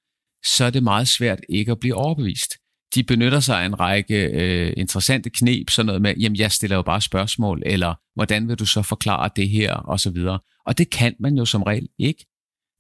så 0.45 0.65
er 0.65 0.71
det 0.71 0.83
meget 0.83 1.09
svært 1.09 1.41
ikke 1.49 1.73
at 1.73 1.81
blive 1.81 1.95
overbevist. 1.95 2.53
De 2.95 3.03
benytter 3.03 3.41
sig 3.41 3.63
af 3.63 3.67
en 3.67 3.81
række 3.81 4.17
øh, 4.17 4.73
interessante 4.77 5.31
knep, 5.31 5.71
sådan 5.71 5.87
noget 5.87 6.03
med, 6.03 6.15
jamen 6.17 6.39
jeg 6.39 6.53
stiller 6.53 6.77
jo 6.77 6.83
bare 6.83 7.01
spørgsmål, 7.01 7.63
eller 7.67 7.95
hvordan 8.15 8.49
vil 8.49 8.59
du 8.59 8.67
så 8.67 8.83
forklare 8.83 9.31
det 9.37 9.49
her, 9.49 9.75
og 9.75 10.01
så 10.01 10.11
videre. 10.11 10.39
Og 10.67 10.79
det 10.79 10.91
kan 10.91 11.15
man 11.21 11.39
jo 11.39 11.45
som 11.45 11.63
regel 11.63 11.89
ikke. 11.99 12.27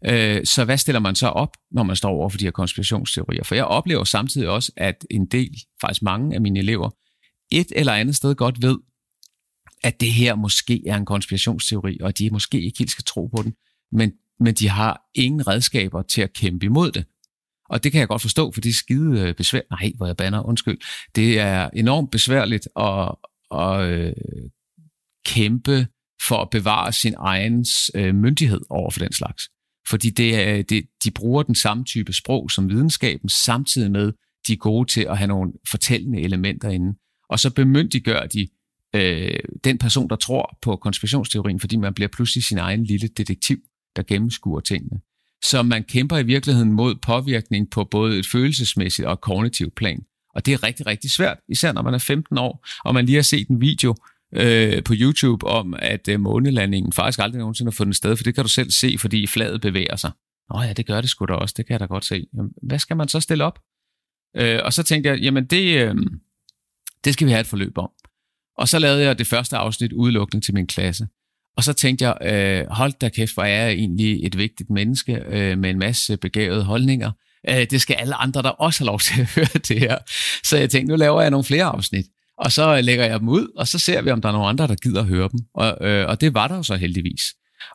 Øh, 0.06 0.44
så 0.44 0.64
hvad 0.64 0.78
stiller 0.78 1.00
man 1.00 1.14
så 1.14 1.26
op, 1.26 1.56
når 1.70 1.82
man 1.82 1.96
står 1.96 2.10
over 2.10 2.28
for 2.28 2.38
de 2.38 2.44
her 2.44 2.50
konspirationsteorier? 2.50 3.44
For 3.44 3.54
jeg 3.54 3.64
oplever 3.64 4.04
samtidig 4.04 4.48
også, 4.48 4.72
at 4.76 5.06
en 5.10 5.26
del, 5.26 5.56
faktisk 5.80 6.02
mange 6.02 6.34
af 6.34 6.40
mine 6.40 6.58
elever, 6.58 6.90
et 7.52 7.72
eller 7.76 7.92
andet 7.92 8.16
sted 8.16 8.34
godt 8.34 8.62
ved, 8.62 8.78
at 9.84 10.00
det 10.00 10.12
her 10.12 10.34
måske 10.34 10.82
er 10.86 10.96
en 10.96 11.04
konspirationsteori, 11.04 11.98
og 12.00 12.18
de 12.18 12.30
måske 12.30 12.60
ikke 12.60 12.78
helt 12.78 12.90
skal 12.90 13.04
tro 13.04 13.26
på 13.26 13.42
den, 13.42 13.54
men, 13.92 14.12
men 14.40 14.54
de 14.54 14.68
har 14.68 15.02
ingen 15.14 15.46
redskaber 15.46 16.02
til 16.02 16.22
at 16.22 16.32
kæmpe 16.32 16.66
imod 16.66 16.92
det. 16.92 17.04
Og 17.68 17.84
det 17.84 17.92
kan 17.92 17.98
jeg 17.98 18.08
godt 18.08 18.22
forstå, 18.22 18.52
for 18.52 18.60
det 18.60 18.68
er 18.70 18.74
skide 18.74 19.20
øh, 19.20 19.34
besvær. 19.34 19.60
Nej, 19.70 19.92
hvor 19.96 20.06
jeg 20.06 20.16
banner, 20.16 20.42
undskyld. 20.42 20.78
Det 21.14 21.38
er 21.38 21.70
enormt 21.70 22.10
besværligt 22.10 22.68
at, 22.76 23.14
at 23.60 23.90
øh, 23.90 24.12
kæmpe 25.26 25.86
for 26.28 26.42
at 26.42 26.50
bevare 26.50 26.92
sin 26.92 27.14
egen 27.18 27.66
øh, 27.94 28.14
myndighed 28.14 28.60
over 28.70 28.90
for 28.90 28.98
den 28.98 29.12
slags. 29.12 29.42
Fordi 29.88 30.10
det 30.10 30.48
er, 30.48 30.62
det, 30.62 30.84
de 31.04 31.10
bruger 31.10 31.42
den 31.42 31.54
samme 31.54 31.84
type 31.84 32.12
sprog 32.12 32.50
som 32.50 32.68
videnskaben, 32.68 33.28
samtidig 33.28 33.90
med, 33.90 34.12
de 34.46 34.52
er 34.52 34.56
gode 34.56 34.88
til 34.88 35.06
at 35.10 35.18
have 35.18 35.28
nogle 35.28 35.52
fortællende 35.70 36.20
elementer 36.20 36.68
inde. 36.68 36.98
Og 37.28 37.38
så 37.40 37.54
bemyndiggør 37.54 38.26
de 38.26 38.48
øh, 38.94 39.40
den 39.64 39.78
person, 39.78 40.08
der 40.08 40.16
tror 40.16 40.58
på 40.62 40.76
konspirationsteorien, 40.76 41.60
fordi 41.60 41.76
man 41.76 41.94
bliver 41.94 42.08
pludselig 42.08 42.44
sin 42.44 42.58
egen 42.58 42.84
lille 42.84 43.08
detektiv, 43.08 43.58
der 43.96 44.02
gennemskuer 44.02 44.60
tingene. 44.60 45.00
Så 45.44 45.62
man 45.62 45.84
kæmper 45.84 46.18
i 46.18 46.22
virkeligheden 46.22 46.72
mod 46.72 46.94
påvirkning 46.94 47.70
på 47.70 47.84
både 47.84 48.18
et 48.18 48.26
følelsesmæssigt 48.26 49.08
og 49.08 49.20
kognitivt 49.20 49.74
plan. 49.74 50.04
Og 50.34 50.46
det 50.46 50.54
er 50.54 50.62
rigtig, 50.62 50.86
rigtig 50.86 51.10
svært, 51.10 51.38
især 51.48 51.72
når 51.72 51.82
man 51.82 51.94
er 51.94 51.98
15 51.98 52.38
år, 52.38 52.66
og 52.84 52.94
man 52.94 53.06
lige 53.06 53.14
har 53.14 53.22
set 53.22 53.48
en 53.48 53.60
video, 53.60 53.94
øh, 54.34 54.82
på 54.84 54.92
YouTube 54.96 55.46
om, 55.46 55.74
at 55.78 56.08
øh, 56.08 56.20
månelandingen 56.20 56.92
faktisk 56.92 57.18
aldrig 57.18 57.38
nogensinde 57.38 57.70
har 57.70 57.74
fundet 57.76 57.96
sted, 57.96 58.16
for 58.16 58.24
det 58.24 58.34
kan 58.34 58.44
du 58.44 58.48
selv 58.48 58.70
se, 58.70 58.96
fordi 58.98 59.26
fladet 59.26 59.60
bevæger 59.60 59.96
sig. 59.96 60.10
Nå 60.50 60.62
ja, 60.62 60.72
det 60.72 60.86
gør 60.86 61.00
det 61.00 61.10
sgu 61.10 61.24
da 61.24 61.32
også, 61.32 61.54
det 61.56 61.66
kan 61.66 61.72
jeg 61.72 61.80
da 61.80 61.86
godt 61.86 62.04
se. 62.04 62.26
Jamen, 62.36 62.52
hvad 62.62 62.78
skal 62.78 62.96
man 62.96 63.08
så 63.08 63.20
stille 63.20 63.44
op? 63.44 63.58
Øh, 64.36 64.60
og 64.64 64.72
så 64.72 64.82
tænkte 64.82 65.10
jeg, 65.10 65.18
jamen 65.18 65.46
det, 65.46 65.80
øh, 65.80 65.94
det 67.04 67.12
skal 67.12 67.26
vi 67.26 67.32
have 67.32 67.40
et 67.40 67.46
forløb 67.46 67.78
om. 67.78 67.90
Og 68.58 68.68
så 68.68 68.78
lavede 68.78 69.02
jeg 69.02 69.18
det 69.18 69.26
første 69.26 69.56
afsnit 69.56 69.92
udelukkende 69.92 70.44
til 70.44 70.54
min 70.54 70.66
klasse. 70.66 71.08
Og 71.56 71.64
så 71.64 71.72
tænkte 71.72 72.04
jeg, 72.04 72.16
øh, 72.22 72.66
hold 72.70 72.92
da 73.00 73.08
kæft, 73.08 73.34
hvor 73.34 73.42
er 73.42 73.64
jeg 73.64 73.72
egentlig 73.72 74.26
et 74.26 74.38
vigtigt 74.38 74.70
menneske 74.70 75.22
øh, 75.28 75.58
med 75.58 75.70
en 75.70 75.78
masse 75.78 76.16
begavede 76.16 76.64
holdninger. 76.64 77.10
Øh, 77.50 77.66
det 77.70 77.80
skal 77.80 77.94
alle 77.94 78.14
andre, 78.14 78.42
der 78.42 78.48
også 78.48 78.80
har 78.80 78.86
lov 78.86 79.00
til 79.06 79.20
at 79.20 79.30
høre 79.34 79.60
det 79.68 79.78
her. 79.78 79.98
Så 80.44 80.56
jeg 80.56 80.70
tænkte, 80.70 80.92
nu 80.92 80.96
laver 80.96 81.20
jeg 81.20 81.30
nogle 81.30 81.44
flere 81.44 81.64
afsnit. 81.64 82.06
Og 82.38 82.52
så 82.52 82.80
lægger 82.80 83.04
jeg 83.04 83.20
dem 83.20 83.28
ud, 83.28 83.48
og 83.56 83.68
så 83.68 83.78
ser 83.78 84.02
vi, 84.02 84.10
om 84.10 84.20
der 84.20 84.28
er 84.28 84.32
nogen 84.32 84.48
andre, 84.48 84.66
der 84.66 84.74
gider 84.74 85.00
at 85.00 85.06
høre 85.06 85.28
dem. 85.32 85.40
Og, 85.54 85.88
øh, 85.88 86.08
og 86.08 86.20
det 86.20 86.34
var 86.34 86.48
der 86.48 86.56
jo 86.56 86.62
så 86.62 86.76
heldigvis. 86.76 87.22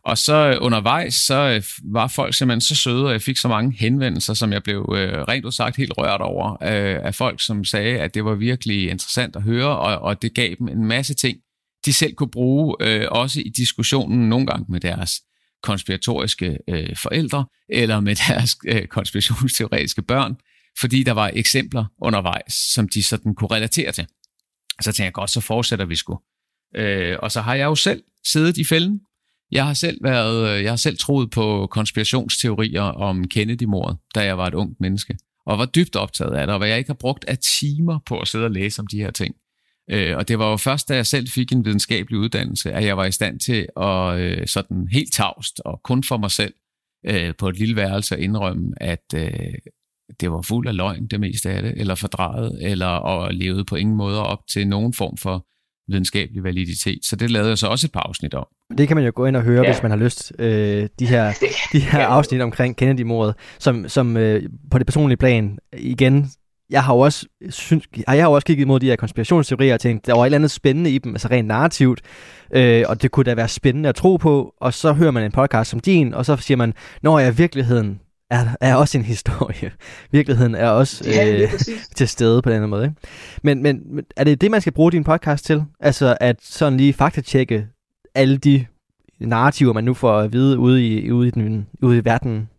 Og 0.05 0.17
så 0.17 0.33
øh, 0.33 0.57
undervejs, 0.61 1.13
så 1.13 1.33
øh, 1.33 1.63
var 1.93 2.07
folk 2.07 2.33
simpelthen 2.33 2.61
så 2.61 2.75
søde, 2.75 3.05
og 3.05 3.11
jeg 3.11 3.21
fik 3.21 3.37
så 3.37 3.47
mange 3.47 3.77
henvendelser, 3.79 4.33
som 4.33 4.53
jeg 4.53 4.63
blev 4.63 4.93
øh, 4.95 5.21
rent 5.21 5.45
udsagt 5.45 5.75
helt 5.75 5.93
rørt 5.97 6.21
over, 6.21 6.51
øh, 6.51 7.05
af 7.05 7.15
folk, 7.15 7.41
som 7.41 7.65
sagde, 7.65 7.99
at 7.99 8.13
det 8.13 8.25
var 8.25 8.35
virkelig 8.35 8.89
interessant 8.89 9.35
at 9.35 9.43
høre, 9.43 9.77
og, 9.77 9.99
og 9.99 10.21
det 10.21 10.33
gav 10.33 10.55
dem 10.59 10.67
en 10.67 10.85
masse 10.85 11.13
ting, 11.13 11.37
de 11.87 11.93
selv 11.93 12.13
kunne 12.13 12.31
bruge, 12.31 12.75
øh, 12.81 13.07
også 13.11 13.39
i 13.39 13.49
diskussionen 13.49 14.29
nogle 14.29 14.47
gange 14.47 14.65
med 14.69 14.79
deres 14.79 15.11
konspiratoriske 15.63 16.57
øh, 16.69 16.95
forældre, 16.95 17.45
eller 17.69 17.99
med 17.99 18.15
deres 18.27 18.55
øh, 18.67 18.87
konspirationsteoretiske 18.87 20.01
børn, 20.01 20.35
fordi 20.79 21.03
der 21.03 21.11
var 21.11 21.31
eksempler 21.33 21.85
undervejs, 22.01 22.53
som 22.73 22.89
de 22.89 23.03
sådan 23.03 23.35
kunne 23.35 23.55
relatere 23.55 23.91
til. 23.91 24.07
Så 24.81 24.91
tænkte 24.91 25.03
jeg, 25.03 25.13
godt, 25.13 25.29
så 25.29 25.41
fortsætter 25.41 25.85
vi 25.85 25.95
sgu. 25.95 26.19
Øh, 26.75 27.17
og 27.21 27.31
så 27.31 27.41
har 27.41 27.55
jeg 27.55 27.65
jo 27.65 27.75
selv 27.75 28.03
siddet 28.25 28.57
i 28.57 28.63
fælden. 28.63 29.01
Jeg 29.51 29.65
har 29.65 29.73
selv 29.73 30.03
været, 30.03 30.49
øh, 30.49 30.63
jeg 30.63 30.71
har 30.71 30.77
selv 30.77 30.97
troet 30.97 31.31
på 31.31 31.67
konspirationsteorier 31.71 32.81
om 32.81 33.27
Kennedy-mordet, 33.27 33.97
da 34.15 34.23
jeg 34.23 34.37
var 34.37 34.47
et 34.47 34.53
ungt 34.53 34.81
menneske, 34.81 35.17
og 35.45 35.59
var 35.59 35.65
dybt 35.65 35.95
optaget 35.95 36.35
af 36.35 36.47
det, 36.47 36.53
og 36.53 36.59
hvad 36.59 36.67
jeg 36.67 36.77
ikke 36.77 36.89
har 36.89 36.97
brugt 36.99 37.25
af 37.25 37.37
timer 37.37 37.99
på 38.05 38.19
at 38.19 38.27
sidde 38.27 38.45
og 38.45 38.51
læse 38.51 38.79
om 38.79 38.87
de 38.87 38.97
her 38.97 39.11
ting. 39.11 39.35
Øh, 39.91 40.17
og 40.17 40.27
det 40.27 40.39
var 40.39 40.49
jo 40.49 40.57
først, 40.57 40.89
da 40.89 40.95
jeg 40.95 41.05
selv 41.05 41.27
fik 41.27 41.51
en 41.51 41.65
videnskabelig 41.65 42.19
uddannelse, 42.19 42.71
at 42.71 42.85
jeg 42.85 42.97
var 42.97 43.05
i 43.05 43.11
stand 43.11 43.39
til 43.39 43.67
at 43.77 44.19
øh, 44.19 44.47
sådan 44.47 44.87
helt 44.91 45.13
tavst 45.13 45.61
og 45.65 45.83
kun 45.83 46.03
for 46.03 46.17
mig 46.17 46.31
selv 46.31 46.53
øh, 47.05 47.35
på 47.35 47.49
et 47.49 47.57
lille 47.57 47.75
værelse 47.75 48.15
at 48.15 48.21
indrømme, 48.21 48.73
at 48.77 49.13
øh, 49.15 49.53
det 50.19 50.31
var 50.31 50.41
fuld 50.41 50.67
af 50.67 50.75
løgn, 50.75 51.07
det 51.07 51.19
meste 51.19 51.49
af 51.49 51.61
det, 51.61 51.73
eller 51.77 51.95
fordrejet, 51.95 52.57
eller 52.61 52.87
og 52.87 53.33
levede 53.33 53.65
på 53.65 53.75
ingen 53.75 53.95
måde 53.95 54.25
op 54.25 54.39
til 54.47 54.67
nogen 54.67 54.93
form 54.93 55.17
for 55.17 55.45
videnskabelig 55.91 56.43
validitet. 56.43 57.05
Så 57.05 57.15
det 57.15 57.31
lavede 57.31 57.49
jeg 57.49 57.57
så 57.57 57.67
også 57.67 57.87
et 57.87 57.91
par 57.91 57.99
afsnit 57.99 58.33
om. 58.33 58.47
Det 58.77 58.87
kan 58.87 58.97
man 58.97 59.05
jo 59.05 59.11
gå 59.15 59.25
ind 59.25 59.35
og 59.35 59.41
høre, 59.41 59.63
ja. 59.63 59.71
hvis 59.71 59.81
man 59.81 59.91
har 59.91 59.97
lyst. 59.97 60.33
Øh, 60.39 60.89
de 60.99 61.05
her, 61.05 61.33
de 61.73 61.79
her 61.79 62.07
afsnit 62.07 62.41
omkring 62.41 62.77
Kennedy-mordet, 62.77 63.35
som, 63.59 63.89
som 63.89 64.17
øh, 64.17 64.43
på 64.71 64.77
det 64.77 64.87
personlige 64.87 65.17
plan, 65.17 65.57
igen, 65.77 66.31
jeg 66.69 66.83
har 66.83 66.93
jo 66.93 66.99
også, 66.99 67.25
synes, 67.49 67.83
jeg 68.07 68.23
har 68.23 68.29
også 68.29 68.45
kigget 68.45 68.67
mod 68.67 68.79
de 68.79 68.85
her 68.85 68.95
konspirationsteorier 68.95 69.73
og 69.73 69.79
tænkt, 69.79 70.05
der 70.05 70.13
var 70.13 70.21
et 70.21 70.25
eller 70.25 70.37
andet 70.37 70.51
spændende 70.51 70.91
i 70.91 70.97
dem, 70.97 71.13
altså 71.13 71.27
rent 71.27 71.47
narrativt, 71.47 72.01
øh, 72.53 72.83
og 72.87 73.01
det 73.01 73.11
kunne 73.11 73.23
da 73.23 73.33
være 73.35 73.47
spændende 73.47 73.89
at 73.89 73.95
tro 73.95 74.17
på, 74.17 74.53
og 74.61 74.73
så 74.73 74.93
hører 74.93 75.11
man 75.11 75.23
en 75.23 75.31
podcast 75.31 75.69
som 75.69 75.79
din, 75.79 76.13
og 76.13 76.25
så 76.25 76.35
siger 76.37 76.57
man, 76.57 76.73
når 77.01 77.19
jeg 77.19 77.37
virkeligheden 77.37 77.99
er, 78.29 78.45
er 78.61 78.75
også 78.75 78.97
en 78.97 79.03
historie. 79.03 79.71
Virkeligheden 80.11 80.55
er 80.55 80.69
også 80.69 81.09
ja, 81.09 81.43
øh, 81.43 81.49
til 81.97 82.07
stede 82.07 82.41
på 82.41 82.49
den 82.49 82.59
her 82.59 82.67
måde. 82.67 82.83
Ikke? 82.83 82.95
Men, 83.43 83.63
men 83.63 83.81
er 84.17 84.23
det 84.23 84.41
det, 84.41 84.51
man 84.51 84.61
skal 84.61 84.73
bruge 84.73 84.91
din 84.91 85.03
podcast 85.03 85.45
til? 85.45 85.63
Altså 85.79 86.17
at 86.21 86.37
sådan 86.41 86.77
lige 86.77 86.93
faktatjekke 86.93 87.67
alle 88.15 88.37
de 88.37 88.65
narrativer, 89.19 89.73
man 89.73 89.83
nu 89.83 89.93
får 89.93 90.19
at 90.19 90.33
vide 90.33 90.59
ude 90.59 90.87
i, 90.87 91.11
ude 91.11 91.27
i, 91.27 91.31
den, 91.31 91.67
ude 91.81 91.97
i 91.97 92.05
verden? 92.05 92.49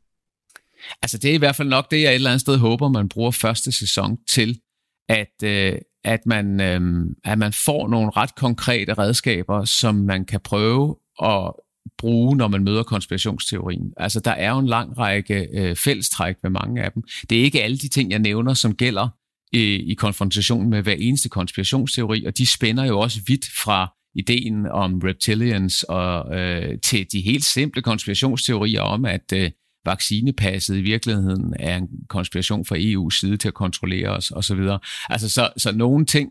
Altså 1.02 1.18
det 1.18 1.30
er 1.30 1.34
i 1.34 1.38
hvert 1.38 1.56
fald 1.56 1.68
nok 1.68 1.90
det, 1.90 2.02
jeg 2.02 2.10
et 2.10 2.14
eller 2.14 2.30
andet 2.30 2.40
sted 2.40 2.56
håber, 2.58 2.88
man 2.88 3.08
bruger 3.08 3.30
første 3.30 3.72
sæson 3.72 4.16
til, 4.28 4.60
at, 5.08 5.42
øh, 5.44 5.78
at, 6.04 6.20
man, 6.26 6.60
øh, 6.60 6.80
at 7.24 7.38
man 7.38 7.52
får 7.52 7.88
nogle 7.88 8.10
ret 8.10 8.34
konkrete 8.34 8.94
redskaber, 8.94 9.64
som 9.64 9.94
man 9.94 10.24
kan 10.24 10.40
prøve 10.40 10.96
at 11.22 11.52
bruge, 11.98 12.36
når 12.36 12.48
man 12.48 12.64
møder 12.64 12.82
konspirationsteorien. 12.82 13.92
Altså, 13.96 14.20
der 14.20 14.30
er 14.30 14.50
jo 14.50 14.58
en 14.58 14.66
lang 14.66 14.98
række 14.98 15.48
øh, 15.52 15.76
fællestræk 15.76 16.36
med 16.42 16.50
mange 16.50 16.82
af 16.82 16.92
dem. 16.92 17.02
Det 17.30 17.38
er 17.38 17.42
ikke 17.42 17.62
alle 17.62 17.78
de 17.78 17.88
ting, 17.88 18.10
jeg 18.10 18.18
nævner, 18.18 18.54
som 18.54 18.74
gælder 18.74 19.08
øh, 19.54 19.60
i 19.62 19.94
konfrontationen 19.94 20.70
med 20.70 20.82
hver 20.82 20.96
eneste 20.98 21.28
konspirationsteori, 21.28 22.24
og 22.24 22.38
de 22.38 22.46
spænder 22.46 22.84
jo 22.84 23.00
også 23.00 23.20
vidt 23.26 23.44
fra 23.64 23.94
ideen 24.14 24.66
om 24.66 25.00
reptilians 25.04 25.82
og 25.82 26.38
øh, 26.38 26.78
til 26.84 27.06
de 27.12 27.20
helt 27.20 27.44
simple 27.44 27.82
konspirationsteorier 27.82 28.80
om, 28.80 29.04
at 29.04 29.32
øh, 29.34 29.50
vaccinepasset 29.88 30.76
i 30.76 30.80
virkeligheden 30.80 31.54
er 31.58 31.76
en 31.76 31.88
konspiration 32.08 32.64
fra 32.64 32.76
EU's 32.76 33.20
side 33.20 33.36
til 33.36 33.48
at 33.48 33.54
kontrollere 33.54 34.08
os 34.08 34.30
osv. 34.30 34.60
Altså, 35.08 35.28
så, 35.28 35.50
så 35.56 35.72
nogle 35.72 36.06
ting 36.06 36.30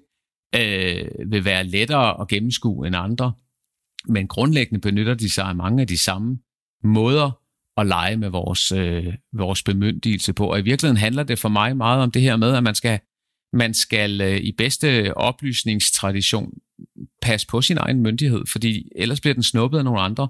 øh, 0.56 1.06
vil 1.32 1.46
være 1.46 1.64
lettere 1.64 2.22
at 2.22 2.28
gennemskue 2.28 2.88
end 2.88 2.96
andre, 2.96 3.34
men 4.08 4.28
grundlæggende 4.28 4.82
benytter 4.82 5.14
de 5.14 5.30
sig 5.30 5.46
af 5.46 5.56
mange 5.56 5.82
af 5.82 5.88
de 5.88 5.98
samme 5.98 6.38
måder 6.84 7.32
at 7.78 7.88
lege 7.88 8.18
med 8.18 8.30
vores, 8.30 8.72
øh, 8.72 9.14
vores 9.34 9.64
bemyndigelse 9.64 10.34
på. 10.34 10.52
Og 10.52 10.60
i 10.60 10.62
virkeligheden 10.62 10.98
handler 10.98 11.24
det 11.24 11.40
for 11.40 11.50
mig 11.50 11.78
meget 11.78 12.02
om 12.02 12.12
det 12.12 12.22
her 12.22 12.36
med, 12.36 12.54
at 12.54 12.64
man 12.64 12.76
skal, 12.76 13.00
man 13.54 13.74
skal 13.74 14.22
øh, 14.22 14.38
i 14.38 14.52
bedste 14.58 15.18
oplysningstradition 15.18 16.54
passe 17.22 17.48
på 17.48 17.62
sin 17.62 17.78
egen 17.78 18.02
myndighed, 18.02 18.42
fordi 18.52 18.90
ellers 18.96 19.22
bliver 19.22 19.34
den 19.34 19.44
snuppet 19.44 19.78
af 19.78 19.84
nogle 19.84 20.02
andre. 20.02 20.28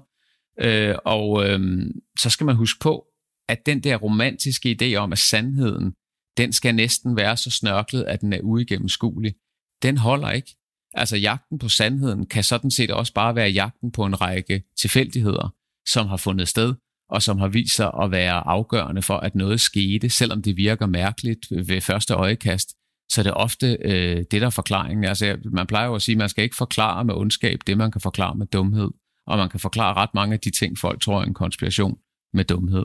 Øh, 0.60 0.94
og 1.04 1.48
øh, 1.48 1.86
så 2.20 2.30
skal 2.30 2.44
man 2.44 2.56
huske 2.56 2.80
på, 2.80 3.04
at 3.48 3.66
den 3.66 3.80
der 3.80 3.96
romantiske 3.96 4.76
idé 4.82 4.94
om, 4.94 5.12
at 5.12 5.18
sandheden, 5.18 5.92
den 6.36 6.52
skal 6.52 6.74
næsten 6.74 7.16
være 7.16 7.36
så 7.36 7.50
snørklet, 7.50 8.04
at 8.04 8.20
den 8.20 8.32
er 8.32 8.40
uigennemskuelig, 8.42 9.34
den 9.82 9.96
holder 9.96 10.30
ikke. 10.30 10.56
Altså 10.94 11.16
jagten 11.16 11.58
på 11.58 11.68
sandheden 11.68 12.26
kan 12.26 12.44
sådan 12.44 12.70
set 12.70 12.90
også 12.90 13.12
bare 13.12 13.34
være 13.34 13.48
jagten 13.48 13.92
på 13.92 14.04
en 14.04 14.20
række 14.20 14.62
tilfældigheder, 14.80 15.54
som 15.88 16.06
har 16.06 16.16
fundet 16.16 16.48
sted, 16.48 16.74
og 17.10 17.22
som 17.22 17.38
har 17.38 17.48
vist 17.48 17.76
sig 17.76 17.90
at 18.02 18.10
være 18.10 18.46
afgørende 18.46 19.02
for, 19.02 19.16
at 19.16 19.34
noget 19.34 19.60
skete, 19.60 20.10
selvom 20.10 20.42
det 20.42 20.56
virker 20.56 20.86
mærkeligt 20.86 21.46
ved 21.50 21.80
første 21.80 22.14
øjekast. 22.14 22.74
Så 23.10 23.22
det 23.22 23.30
er 23.30 23.34
ofte 23.34 23.78
øh, 23.80 24.24
det, 24.30 24.40
der 24.40 24.46
er 24.46 24.50
forklaringen. 24.50 25.04
Altså, 25.04 25.38
man 25.52 25.66
plejer 25.66 25.86
jo 25.86 25.94
at 25.94 26.02
sige, 26.02 26.14
at 26.14 26.18
man 26.18 26.28
skal 26.28 26.44
ikke 26.44 26.56
forklare 26.56 27.04
med 27.04 27.14
ondskab 27.14 27.58
det, 27.66 27.78
man 27.78 27.90
kan 27.90 28.00
forklare 28.00 28.34
med 28.34 28.46
dumhed. 28.46 28.90
Og 29.26 29.38
man 29.38 29.48
kan 29.48 29.60
forklare 29.60 29.94
ret 29.94 30.14
mange 30.14 30.34
af 30.34 30.40
de 30.40 30.50
ting, 30.50 30.78
folk 30.78 31.02
tror 31.02 31.20
er 31.20 31.24
en 31.24 31.34
konspiration 31.34 31.98
med 32.32 32.44
dumhed. 32.44 32.84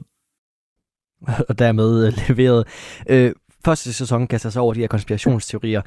Og 1.49 1.59
dermed 1.59 2.07
øh, 2.07 2.13
leveret. 2.27 2.67
Øh, 3.09 3.31
første 3.65 3.93
sæson 3.93 4.27
kaster 4.27 4.49
sig 4.49 4.61
over 4.61 4.73
de 4.73 4.79
her 4.79 4.87
konspirationsteorier 4.87 5.81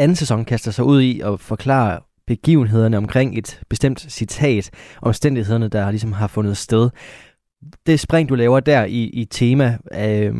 anden 0.00 0.16
sæson 0.16 0.44
kaster 0.44 0.70
sig 0.70 0.84
ud 0.84 1.00
i 1.00 1.20
at 1.20 1.40
forklare 1.40 2.00
begivenhederne 2.26 2.96
omkring 2.96 3.38
et 3.38 3.60
bestemt 3.68 4.00
citat, 4.00 4.70
omstændighederne, 5.02 5.68
der 5.68 5.90
ligesom 5.90 6.12
har 6.12 6.26
fundet 6.26 6.56
sted. 6.56 6.90
Det 7.86 8.00
spring, 8.00 8.28
du 8.28 8.34
laver 8.34 8.60
der 8.60 8.84
i, 8.84 9.04
i 9.04 9.24
tema, 9.24 9.78
øh, 9.94 10.34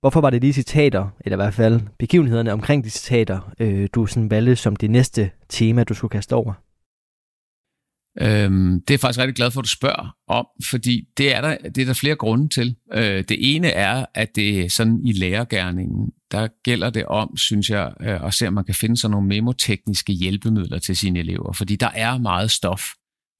hvorfor 0.00 0.20
var 0.20 0.30
det 0.30 0.40
lige 0.40 0.52
citater, 0.52 1.08
eller 1.20 1.36
i 1.36 1.42
hvert 1.42 1.54
fald 1.54 1.80
begivenhederne 1.98 2.52
omkring 2.52 2.84
de 2.84 2.90
citater, 2.90 3.52
øh, 3.60 3.88
du 3.94 4.06
sådan 4.06 4.30
valgte 4.30 4.56
som 4.56 4.76
det 4.76 4.90
næste 4.90 5.30
tema, 5.48 5.84
du 5.84 5.94
skulle 5.94 6.10
kaste 6.10 6.34
over? 6.34 6.52
Øhm, 8.22 8.80
det 8.80 8.90
er 8.90 8.94
jeg 8.94 9.00
faktisk 9.00 9.18
rigtig 9.18 9.34
glad 9.34 9.50
for, 9.50 9.60
at 9.60 9.64
du 9.64 9.68
spørger 9.68 10.16
om, 10.28 10.46
fordi 10.70 11.04
det 11.16 11.34
er 11.34 11.40
der, 11.40 11.56
det 11.56 11.78
er 11.78 11.86
der 11.86 11.94
flere 11.94 12.16
grunde 12.16 12.48
til. 12.48 12.76
Øh, 12.92 13.24
det 13.28 13.54
ene 13.56 13.68
er, 13.68 14.06
at 14.14 14.36
det 14.36 14.60
er 14.60 14.68
sådan 14.68 15.00
i 15.04 15.12
lærergærningen, 15.12 16.10
der 16.30 16.48
gælder 16.64 16.90
det 16.90 17.06
om, 17.06 17.36
synes 17.36 17.70
jeg, 17.70 17.92
øh, 18.00 18.24
at 18.24 18.34
se, 18.34 18.48
om 18.48 18.54
man 18.54 18.64
kan 18.64 18.74
finde 18.74 18.96
sådan 18.96 19.12
nogle 19.12 19.28
memotekniske 19.28 20.12
hjælpemidler 20.12 20.78
til 20.78 20.96
sine 20.96 21.18
elever, 21.18 21.52
fordi 21.52 21.76
der 21.76 21.90
er 21.94 22.18
meget 22.18 22.50
stof, 22.50 22.82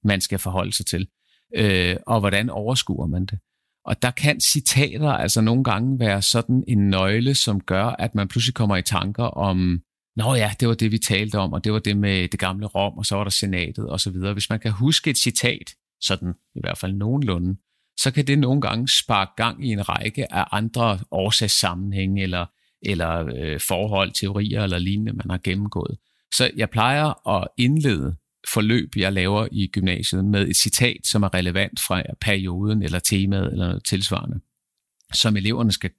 man 0.03 0.21
skal 0.21 0.39
forholde 0.39 0.73
sig 0.73 0.85
til. 0.85 1.07
Øh, 1.55 1.95
og 2.07 2.19
hvordan 2.19 2.49
overskuer 2.49 3.07
man 3.07 3.25
det? 3.25 3.39
Og 3.85 4.01
der 4.01 4.11
kan 4.11 4.39
citater 4.39 5.09
altså 5.09 5.41
nogle 5.41 5.63
gange 5.63 5.99
være 5.99 6.21
sådan 6.21 6.63
en 6.67 6.89
nøgle, 6.89 7.35
som 7.35 7.59
gør, 7.59 7.85
at 7.85 8.15
man 8.15 8.27
pludselig 8.27 8.53
kommer 8.53 8.77
i 8.77 8.81
tanker 8.81 9.23
om 9.23 9.81
Nå 10.15 10.35
ja, 10.35 10.51
det 10.59 10.67
var 10.67 10.73
det, 10.73 10.91
vi 10.91 10.97
talte 10.97 11.39
om, 11.39 11.53
og 11.53 11.63
det 11.63 11.73
var 11.73 11.79
det 11.79 11.97
med 11.97 12.27
det 12.27 12.39
gamle 12.39 12.65
Rom, 12.65 12.97
og 12.97 13.05
så 13.05 13.15
var 13.15 13.23
der 13.23 13.31
senatet 13.31 13.89
og 13.89 13.99
så 13.99 14.11
videre. 14.11 14.33
Hvis 14.33 14.49
man 14.49 14.59
kan 14.59 14.71
huske 14.71 15.09
et 15.09 15.17
citat, 15.17 15.75
sådan 16.01 16.33
i 16.55 16.59
hvert 16.59 16.77
fald 16.77 16.93
nogenlunde, 16.93 17.55
så 17.99 18.11
kan 18.11 18.27
det 18.27 18.39
nogle 18.39 18.61
gange 18.61 18.87
sparke 18.87 19.31
gang 19.37 19.67
i 19.67 19.71
en 19.71 19.89
række 19.89 20.33
af 20.33 20.45
andre 20.51 20.99
årsagssammenhænge 21.11 22.23
eller, 22.23 22.45
eller 22.81 23.33
øh, 23.35 23.59
forhold, 23.67 24.11
teorier 24.11 24.63
eller 24.63 24.79
lignende, 24.79 25.13
man 25.13 25.29
har 25.29 25.39
gennemgået. 25.43 25.97
Så 26.33 26.51
jeg 26.55 26.69
plejer 26.69 27.27
at 27.29 27.47
indlede 27.57 28.15
forløb, 28.53 28.89
jeg 28.95 29.13
laver 29.13 29.47
i 29.51 29.67
gymnasiet 29.67 30.25
med 30.25 30.47
et 30.47 30.55
citat, 30.55 31.07
som 31.07 31.23
er 31.23 31.33
relevant 31.33 31.79
fra 31.87 32.03
perioden 32.21 32.83
eller 32.83 32.99
temaet 32.99 33.51
eller 33.51 33.67
noget 33.67 33.83
tilsvarende, 33.85 34.39
som 35.13 35.37
eleverne 35.37 35.71
skal 35.71 35.91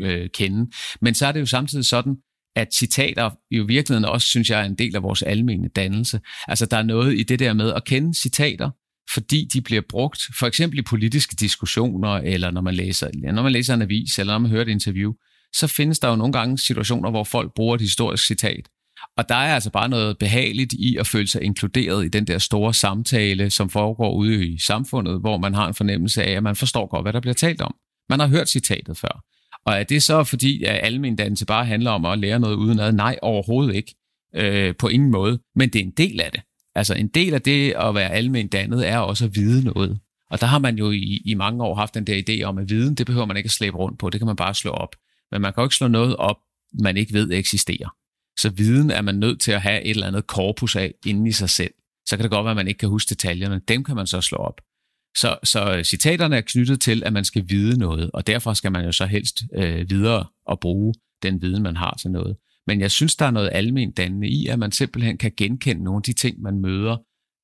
øh, 0.00 0.30
kende. 0.34 0.70
Men 1.00 1.14
så 1.14 1.26
er 1.26 1.32
det 1.32 1.40
jo 1.40 1.46
samtidig 1.46 1.84
sådan, 1.84 2.16
at 2.56 2.74
citater 2.74 3.30
i 3.50 3.58
virkeligheden 3.58 4.04
også, 4.04 4.26
synes 4.26 4.50
jeg, 4.50 4.60
er 4.60 4.64
en 4.64 4.74
del 4.74 4.96
af 4.96 5.02
vores 5.02 5.22
almene 5.22 5.68
dannelse. 5.68 6.20
Altså, 6.48 6.66
der 6.66 6.76
er 6.76 6.82
noget 6.82 7.18
i 7.18 7.22
det 7.22 7.38
der 7.38 7.52
med 7.52 7.72
at 7.72 7.84
kende 7.84 8.14
citater, 8.14 8.70
fordi 9.14 9.48
de 9.52 9.60
bliver 9.60 9.82
brugt, 9.88 10.22
for 10.38 10.46
eksempel 10.46 10.78
i 10.78 10.82
politiske 10.82 11.36
diskussioner, 11.40 12.08
eller 12.08 12.50
når 12.50 12.60
man 12.60 12.74
læser, 12.74 13.32
når 13.32 13.42
man 13.42 13.52
læser 13.52 13.74
en 13.74 13.82
avis, 13.82 14.18
eller 14.18 14.32
når 14.32 14.38
man 14.38 14.50
hører 14.50 14.62
et 14.62 14.68
interview, 14.68 15.12
så 15.54 15.66
findes 15.66 15.98
der 15.98 16.08
jo 16.08 16.16
nogle 16.16 16.32
gange 16.32 16.58
situationer, 16.58 17.10
hvor 17.10 17.24
folk 17.24 17.54
bruger 17.54 17.74
et 17.74 17.80
historisk 17.80 18.26
citat. 18.26 18.68
Og 19.16 19.28
der 19.28 19.34
er 19.34 19.54
altså 19.54 19.70
bare 19.70 19.88
noget 19.88 20.18
behageligt 20.18 20.72
i 20.72 20.96
at 20.96 21.06
føle 21.06 21.28
sig 21.28 21.42
inkluderet 21.42 22.04
i 22.04 22.08
den 22.08 22.26
der 22.26 22.38
store 22.38 22.74
samtale, 22.74 23.50
som 23.50 23.70
foregår 23.70 24.14
ude 24.14 24.48
i 24.48 24.58
samfundet, 24.58 25.20
hvor 25.20 25.38
man 25.38 25.54
har 25.54 25.68
en 25.68 25.74
fornemmelse 25.74 26.24
af, 26.24 26.30
at 26.30 26.42
man 26.42 26.56
forstår 26.56 26.86
godt, 26.86 27.04
hvad 27.04 27.12
der 27.12 27.20
bliver 27.20 27.34
talt 27.34 27.60
om. 27.60 27.74
Man 28.08 28.20
har 28.20 28.26
hørt 28.26 28.48
citatet 28.48 28.98
før. 28.98 29.24
Og 29.66 29.72
er 29.72 29.82
det 29.82 30.02
så 30.02 30.24
fordi, 30.24 30.64
at 30.64 30.80
almindannelse 30.82 31.46
bare 31.46 31.64
handler 31.64 31.90
om 31.90 32.04
at 32.04 32.18
lære 32.18 32.40
noget 32.40 32.54
uden 32.54 32.78
ad? 32.78 32.92
Nej, 32.92 33.18
overhovedet 33.22 33.74
ikke. 33.74 33.94
Øh, 34.34 34.74
på 34.78 34.88
ingen 34.88 35.10
måde. 35.10 35.38
Men 35.54 35.68
det 35.68 35.78
er 35.78 35.84
en 35.84 35.90
del 35.90 36.20
af 36.20 36.32
det. 36.32 36.40
Altså 36.74 36.94
en 36.94 37.08
del 37.08 37.34
af 37.34 37.42
det 37.42 37.72
at 37.72 37.94
være 37.94 38.10
almindannet 38.10 38.88
er 38.88 38.98
også 38.98 39.24
at 39.24 39.36
vide 39.36 39.64
noget. 39.64 40.00
Og 40.30 40.40
der 40.40 40.46
har 40.46 40.58
man 40.58 40.78
jo 40.78 40.90
i, 40.90 41.22
i 41.24 41.34
mange 41.34 41.64
år 41.64 41.74
haft 41.74 41.94
den 41.94 42.06
der 42.06 42.22
idé 42.28 42.42
om, 42.42 42.58
at 42.58 42.70
viden, 42.70 42.94
det 42.94 43.06
behøver 43.06 43.26
man 43.26 43.36
ikke 43.36 43.46
at 43.46 43.50
slæbe 43.50 43.76
rundt 43.76 43.98
på. 43.98 44.10
Det 44.10 44.20
kan 44.20 44.26
man 44.26 44.36
bare 44.36 44.54
slå 44.54 44.70
op. 44.70 44.96
Men 45.30 45.42
man 45.42 45.52
kan 45.52 45.60
jo 45.60 45.66
ikke 45.66 45.76
slå 45.76 45.88
noget 45.88 46.16
op, 46.16 46.36
man 46.82 46.96
ikke 46.96 47.12
ved 47.12 47.30
eksisterer. 47.30 47.94
Så 48.38 48.50
viden 48.50 48.90
er 48.90 49.02
man 49.02 49.14
nødt 49.14 49.40
til 49.40 49.52
at 49.52 49.62
have 49.62 49.82
et 49.82 49.90
eller 49.90 50.06
andet 50.06 50.26
korpus 50.26 50.76
af 50.76 50.94
inden 51.06 51.26
i 51.26 51.32
sig 51.32 51.50
selv. 51.50 51.74
Så 52.06 52.16
kan 52.16 52.22
det 52.22 52.30
godt 52.30 52.44
være, 52.44 52.50
at 52.50 52.56
man 52.56 52.68
ikke 52.68 52.78
kan 52.78 52.88
huske 52.88 53.08
detaljerne. 53.08 53.60
Dem 53.68 53.84
kan 53.84 53.96
man 53.96 54.06
så 54.06 54.20
slå 54.20 54.38
op. 54.38 54.60
Så, 55.16 55.38
så 55.44 55.82
citaterne 55.84 56.36
er 56.36 56.40
knyttet 56.40 56.80
til, 56.80 57.02
at 57.04 57.12
man 57.12 57.24
skal 57.24 57.44
vide 57.48 57.78
noget, 57.78 58.10
og 58.14 58.26
derfor 58.26 58.52
skal 58.52 58.72
man 58.72 58.84
jo 58.84 58.92
så 58.92 59.06
helst 59.06 59.42
øh, 59.56 59.90
videre 59.90 60.26
og 60.46 60.60
bruge 60.60 60.94
den 61.22 61.42
viden, 61.42 61.62
man 61.62 61.76
har 61.76 61.96
til 62.00 62.10
noget. 62.10 62.36
Men 62.66 62.80
jeg 62.80 62.90
synes, 62.90 63.16
der 63.16 63.26
er 63.26 63.30
noget 63.30 63.50
almindeligt 63.52 63.96
dannende 63.96 64.28
i, 64.28 64.46
at 64.46 64.58
man 64.58 64.72
simpelthen 64.72 65.18
kan 65.18 65.32
genkende 65.36 65.84
nogle 65.84 65.98
af 65.98 66.02
de 66.02 66.12
ting, 66.12 66.40
man 66.40 66.58
møder 66.58 66.96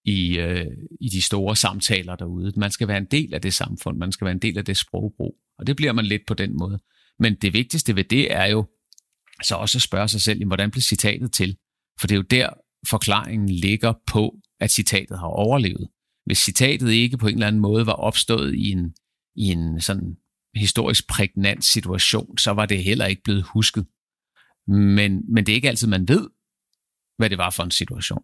i, 0.04 0.38
øh, 0.38 0.66
i 1.00 1.08
de 1.08 1.22
store 1.22 1.56
samtaler 1.56 2.16
derude. 2.16 2.52
Man 2.56 2.70
skal 2.70 2.88
være 2.88 2.98
en 2.98 3.06
del 3.10 3.34
af 3.34 3.40
det 3.40 3.54
samfund, 3.54 3.98
man 3.98 4.12
skal 4.12 4.24
være 4.24 4.32
en 4.32 4.42
del 4.42 4.58
af 4.58 4.64
det 4.64 4.76
sprogbrug, 4.76 5.36
og 5.58 5.66
det 5.66 5.76
bliver 5.76 5.92
man 5.92 6.04
lidt 6.04 6.22
på 6.26 6.34
den 6.34 6.56
måde. 6.58 6.78
Men 7.18 7.34
det 7.34 7.52
vigtigste 7.52 7.96
ved 7.96 8.04
det 8.04 8.32
er 8.34 8.46
jo 8.46 8.66
så 9.42 9.54
også 9.54 9.78
at 9.78 9.82
spørge 9.82 10.08
sig 10.08 10.20
selv, 10.20 10.46
hvordan 10.46 10.70
blev 10.70 10.82
citatet 10.82 11.32
til? 11.32 11.56
For 12.00 12.06
det 12.06 12.14
er 12.14 12.16
jo 12.16 12.22
der, 12.22 12.48
forklaringen 12.88 13.48
ligger 13.48 13.92
på, 14.06 14.36
at 14.60 14.70
citatet 14.70 15.18
har 15.18 15.26
overlevet. 15.26 15.88
Hvis 16.28 16.38
citatet 16.38 16.90
ikke 16.90 17.18
på 17.18 17.26
en 17.26 17.34
eller 17.34 17.46
anden 17.46 17.62
måde 17.62 17.86
var 17.86 17.92
opstået 17.92 18.54
i 18.54 18.70
en, 18.70 18.94
i 19.36 19.44
en 19.44 19.80
sådan 19.80 20.16
historisk 20.54 21.08
prægnant 21.08 21.64
situation, 21.64 22.38
så 22.38 22.50
var 22.50 22.66
det 22.66 22.84
heller 22.84 23.06
ikke 23.06 23.22
blevet 23.22 23.42
husket. 23.42 23.86
Men, 24.66 25.22
men 25.28 25.46
det 25.46 25.52
er 25.52 25.54
ikke 25.54 25.68
altid, 25.68 25.88
man 25.88 26.08
ved, 26.08 26.28
hvad 27.18 27.30
det 27.30 27.38
var 27.38 27.50
for 27.50 27.62
en 27.62 27.70
situation. 27.70 28.22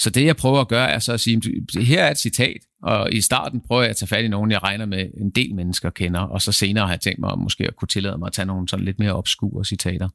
Så 0.00 0.10
det, 0.10 0.24
jeg 0.24 0.36
prøver 0.36 0.60
at 0.60 0.68
gøre, 0.68 0.90
er 0.90 0.98
så 0.98 1.12
at 1.12 1.20
sige, 1.20 1.42
her 1.80 2.04
er 2.04 2.10
et 2.10 2.18
citat, 2.18 2.60
og 2.82 3.12
i 3.12 3.20
starten 3.20 3.60
prøver 3.60 3.82
jeg 3.82 3.90
at 3.90 3.96
tage 3.96 4.08
fat 4.08 4.24
i 4.24 4.28
nogen, 4.28 4.50
jeg 4.50 4.62
regner 4.62 4.86
med 4.86 5.10
en 5.20 5.30
del 5.30 5.54
mennesker 5.54 5.90
kender, 5.90 6.20
og 6.20 6.42
så 6.42 6.52
senere 6.52 6.86
har 6.86 6.92
jeg 6.92 7.00
tænkt 7.00 7.20
mig 7.20 7.38
måske 7.38 7.66
at 7.66 7.76
kunne 7.76 7.88
tillade 7.88 8.18
mig 8.18 8.26
at 8.26 8.32
tage 8.32 8.46
nogle 8.46 8.68
sådan 8.68 8.84
lidt 8.84 8.98
mere 8.98 9.12
obskure 9.12 9.64
citater. 9.64 10.08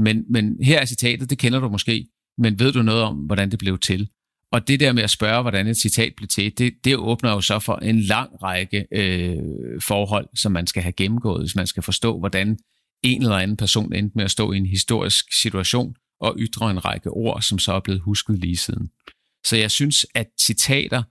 Men, 0.00 0.24
men 0.30 0.62
her 0.62 0.80
er 0.80 0.84
citatet, 0.84 1.30
det 1.30 1.38
kender 1.38 1.60
du 1.60 1.68
måske, 1.68 2.06
men 2.38 2.58
ved 2.58 2.72
du 2.72 2.82
noget 2.82 3.02
om, 3.02 3.16
hvordan 3.16 3.50
det 3.50 3.58
blev 3.58 3.78
til? 3.78 4.08
Og 4.52 4.68
det 4.68 4.80
der 4.80 4.92
med 4.92 5.02
at 5.02 5.10
spørge, 5.10 5.42
hvordan 5.42 5.66
et 5.66 5.76
citat 5.76 6.12
blev 6.16 6.28
til, 6.28 6.58
det, 6.58 6.74
det 6.84 6.96
åbner 6.96 7.30
jo 7.30 7.40
så 7.40 7.58
for 7.58 7.76
en 7.76 8.00
lang 8.00 8.42
række 8.42 8.86
øh, 8.92 9.36
forhold, 9.80 10.28
som 10.34 10.52
man 10.52 10.66
skal 10.66 10.82
have 10.82 10.92
gennemgået, 10.92 11.42
hvis 11.42 11.56
man 11.56 11.66
skal 11.66 11.82
forstå, 11.82 12.18
hvordan 12.18 12.58
en 13.02 13.22
eller 13.22 13.36
anden 13.36 13.56
person 13.56 13.92
endte 13.92 14.16
med 14.16 14.24
at 14.24 14.30
stå 14.30 14.52
i 14.52 14.56
en 14.56 14.66
historisk 14.66 15.24
situation 15.40 15.94
og 16.20 16.34
ytre 16.38 16.70
en 16.70 16.84
række 16.84 17.10
ord, 17.10 17.42
som 17.42 17.58
så 17.58 17.72
er 17.72 17.80
blevet 17.80 18.00
husket 18.00 18.38
lige 18.38 18.56
siden. 18.56 18.90
Så 19.46 19.56
jeg 19.56 19.70
synes, 19.70 20.06
at 20.14 20.26
citater 20.40 21.02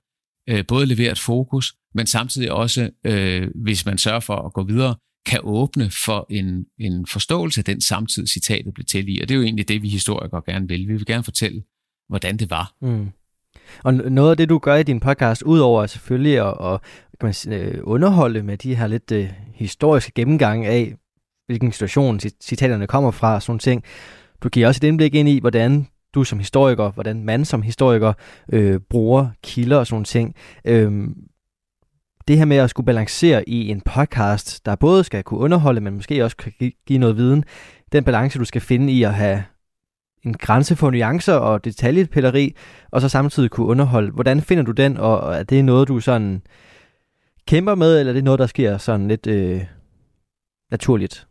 øh, 0.50 0.65
både 0.67 0.86
leverer 0.86 1.12
et 1.12 1.19
fokus, 1.19 1.76
men 1.93 2.08
samtidig 2.08 2.52
også, 2.52 2.89
øh, 3.04 3.47
hvis 3.56 3.86
man 3.86 3.97
sørger 3.97 4.19
for 4.19 4.36
at 4.36 4.54
gå 4.54 4.63
videre, 4.63 4.95
kan 5.26 5.39
åbne 5.43 5.89
for 6.06 6.26
en, 6.30 6.65
en 6.80 7.06
forståelse 7.06 7.62
af 7.62 7.65
den 7.65 7.82
samtid, 7.82 8.28
citatet 8.28 8.73
blev 8.73 8.86
til 8.86 9.10
i. 9.10 9.21
Og 9.21 9.30
det 9.30 9.36
er 9.36 9.38
jo 9.38 9.43
egentlig 9.43 9.67
det, 9.67 9.82
vi 9.82 9.89
historikere 9.89 10.41
gerne 10.45 10.67
vil. 10.67 10.88
Vi 10.88 10.93
vil 10.93 11.06
gerne 11.06 11.23
fortælle, 11.23 11.63
hvordan 12.10 12.38
det 12.38 12.50
var. 12.50 12.73
Mm. 12.82 13.10
Og 13.83 13.93
noget 13.93 14.31
af 14.31 14.37
det, 14.37 14.49
du 14.49 14.57
gør 14.57 14.75
i 14.75 14.83
din 14.83 14.99
podcast, 14.99 15.41
udover 15.41 15.85
selvfølgelig 15.85 16.39
at, 16.39 16.73
at 16.73 16.81
kan 17.19 17.27
man 17.27 17.33
sige, 17.33 17.55
øh, 17.55 17.79
underholde 17.83 18.43
med 18.43 18.57
de 18.57 18.75
her 18.75 18.87
lidt 18.87 19.11
uh, 19.11 19.25
historiske 19.53 20.11
gennemgange 20.15 20.67
af, 20.67 20.95
hvilken 21.45 21.71
situation 21.71 22.19
citaterne 22.19 22.87
kommer 22.87 23.11
fra 23.11 23.35
og 23.35 23.41
sådan 23.41 23.59
ting, 23.59 23.83
du 24.43 24.49
giver 24.49 24.67
også 24.67 24.79
et 24.79 24.87
indblik 24.87 25.15
ind 25.15 25.29
i, 25.29 25.39
hvordan 25.39 25.87
du 26.13 26.23
som 26.23 26.39
historiker, 26.39 26.91
hvordan 26.91 27.23
man 27.23 27.45
som 27.45 27.61
historiker 27.61 28.13
øh, 28.53 28.79
bruger 28.89 29.29
kilder 29.43 29.77
og 29.77 29.87
sådan 29.87 30.03
ting. 30.03 30.35
Øh, 30.65 31.07
det 32.27 32.37
her 32.37 32.45
med 32.45 32.57
at 32.57 32.69
skulle 32.69 32.85
balancere 32.85 33.49
i 33.49 33.69
en 33.69 33.81
podcast, 33.81 34.65
der 34.65 34.75
både 34.75 35.03
skal 35.03 35.23
kunne 35.23 35.39
underholde, 35.39 35.81
men 35.81 35.93
måske 35.93 36.23
også 36.23 36.37
kan 36.37 36.53
give 36.87 36.99
noget 36.99 37.17
viden, 37.17 37.43
den 37.91 38.03
balance, 38.03 38.39
du 38.39 38.45
skal 38.45 38.61
finde 38.61 38.93
i 38.93 39.03
at 39.03 39.13
have 39.13 39.43
en 40.27 40.33
grænse 40.33 40.75
for 40.75 40.91
nuancer 40.91 41.33
og 41.33 41.65
detaljepilleri, 41.65 42.55
og 42.91 43.01
så 43.01 43.09
samtidig 43.09 43.49
kunne 43.49 43.67
underholde. 43.67 44.11
Hvordan 44.11 44.41
finder 44.41 44.63
du 44.63 44.71
den, 44.71 44.97
og 44.97 45.35
er 45.35 45.43
det 45.43 45.65
noget, 45.65 45.87
du 45.87 45.99
sådan 45.99 46.41
kæmper 47.47 47.75
med, 47.75 47.99
eller 47.99 48.11
er 48.11 48.13
det 48.13 48.23
noget, 48.23 48.39
der 48.39 48.47
sker 48.47 48.77
sådan 48.77 49.07
lidt 49.07 49.27
øh, 49.27 49.61
naturligt? 50.71 51.27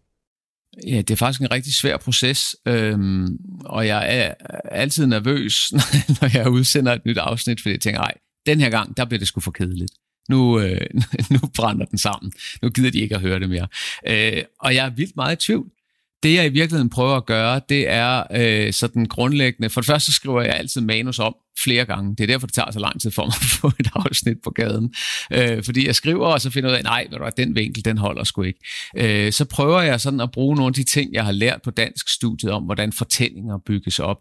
Ja, 0.87 0.97
det 0.97 1.11
er 1.11 1.17
faktisk 1.17 1.41
en 1.41 1.51
rigtig 1.51 1.75
svær 1.75 1.97
proces, 1.97 2.57
øhm, 2.67 3.29
og 3.65 3.87
jeg 3.87 4.19
er 4.19 4.35
altid 4.65 5.07
nervøs, 5.07 5.73
når 6.21 6.39
jeg 6.39 6.49
udsender 6.49 6.93
et 6.93 7.07
nyt 7.07 7.19
afsnit, 7.19 7.61
fordi 7.61 7.73
jeg 7.73 7.81
tænker, 7.81 8.01
nej, 8.01 8.13
den 8.47 8.61
her 8.61 8.71
gang, 8.71 8.97
der 8.97 9.05
bliver 9.05 9.19
det 9.19 9.29
sgu 9.29 9.41
for 9.41 9.51
kedeligt. 9.51 9.93
Nu, 10.29 10.61
øh, 10.61 10.81
nu 11.31 11.39
brænder 11.57 11.87
den 11.87 11.99
sammen. 11.99 12.33
Nu 12.63 12.71
gider 12.71 12.91
de 12.91 12.99
ikke 12.99 13.15
at 13.15 13.21
høre 13.21 13.41
det 13.41 13.49
mere. 13.49 13.69
Øh, 14.07 14.43
og 14.61 14.75
jeg 14.75 14.87
er 14.87 14.91
vildt 14.91 15.17
meget 15.17 15.43
i 15.43 15.47
tvivl 15.47 15.71
det 16.27 16.35
jeg 16.35 16.47
i 16.47 16.49
virkeligheden 16.49 16.91
prøver 16.91 17.17
at 17.17 17.27
gøre, 17.27 17.61
det 17.69 17.89
er 17.89 18.23
øh, 18.31 18.73
sådan 18.73 19.05
grundlæggende. 19.05 19.71
For 19.71 19.81
det 19.81 19.87
første 19.87 20.13
så 20.13 20.17
skriver 20.17 20.43
jeg 20.43 20.55
altid 20.55 20.81
manus 20.81 21.19
om 21.19 21.35
flere 21.65 21.85
gange. 21.85 22.17
Det 22.17 22.21
er 22.21 22.27
derfor, 22.27 22.47
det 22.47 22.55
tager 22.55 22.71
så 22.71 22.79
lang 22.79 23.01
tid 23.01 23.11
for 23.11 23.25
mig 23.25 23.35
at 23.41 23.59
få 23.61 23.73
et 23.81 23.91
afsnit 23.95 24.37
på 24.45 24.51
gaden. 24.51 24.95
Øh, 25.33 25.65
fordi 25.65 25.87
jeg 25.87 25.95
skriver, 25.95 26.27
og 26.27 26.41
så 26.41 26.51
finder 26.51 26.71
ud 26.71 26.75
af, 26.75 26.83
nej, 26.83 27.07
ved 27.11 27.19
du, 27.19 27.31
den 27.37 27.55
vinkel, 27.55 27.85
den 27.85 27.99
holder 27.99 28.25
sgu 28.25 28.43
ikke. 28.43 28.61
Øh, 28.97 29.33
så 29.33 29.45
prøver 29.45 29.81
jeg 29.81 30.01
sådan 30.01 30.21
at 30.21 30.31
bruge 30.31 30.57
nogle 30.57 30.69
af 30.69 30.75
de 30.75 30.85
ting, 30.85 31.13
jeg 31.13 31.25
har 31.25 31.33
lært 31.33 31.63
på 31.63 31.71
dansk 31.71 32.09
studiet 32.09 32.53
om, 32.53 32.63
hvordan 32.63 32.93
fortællinger 32.93 33.59
bygges 33.67 33.99
op. 33.99 34.19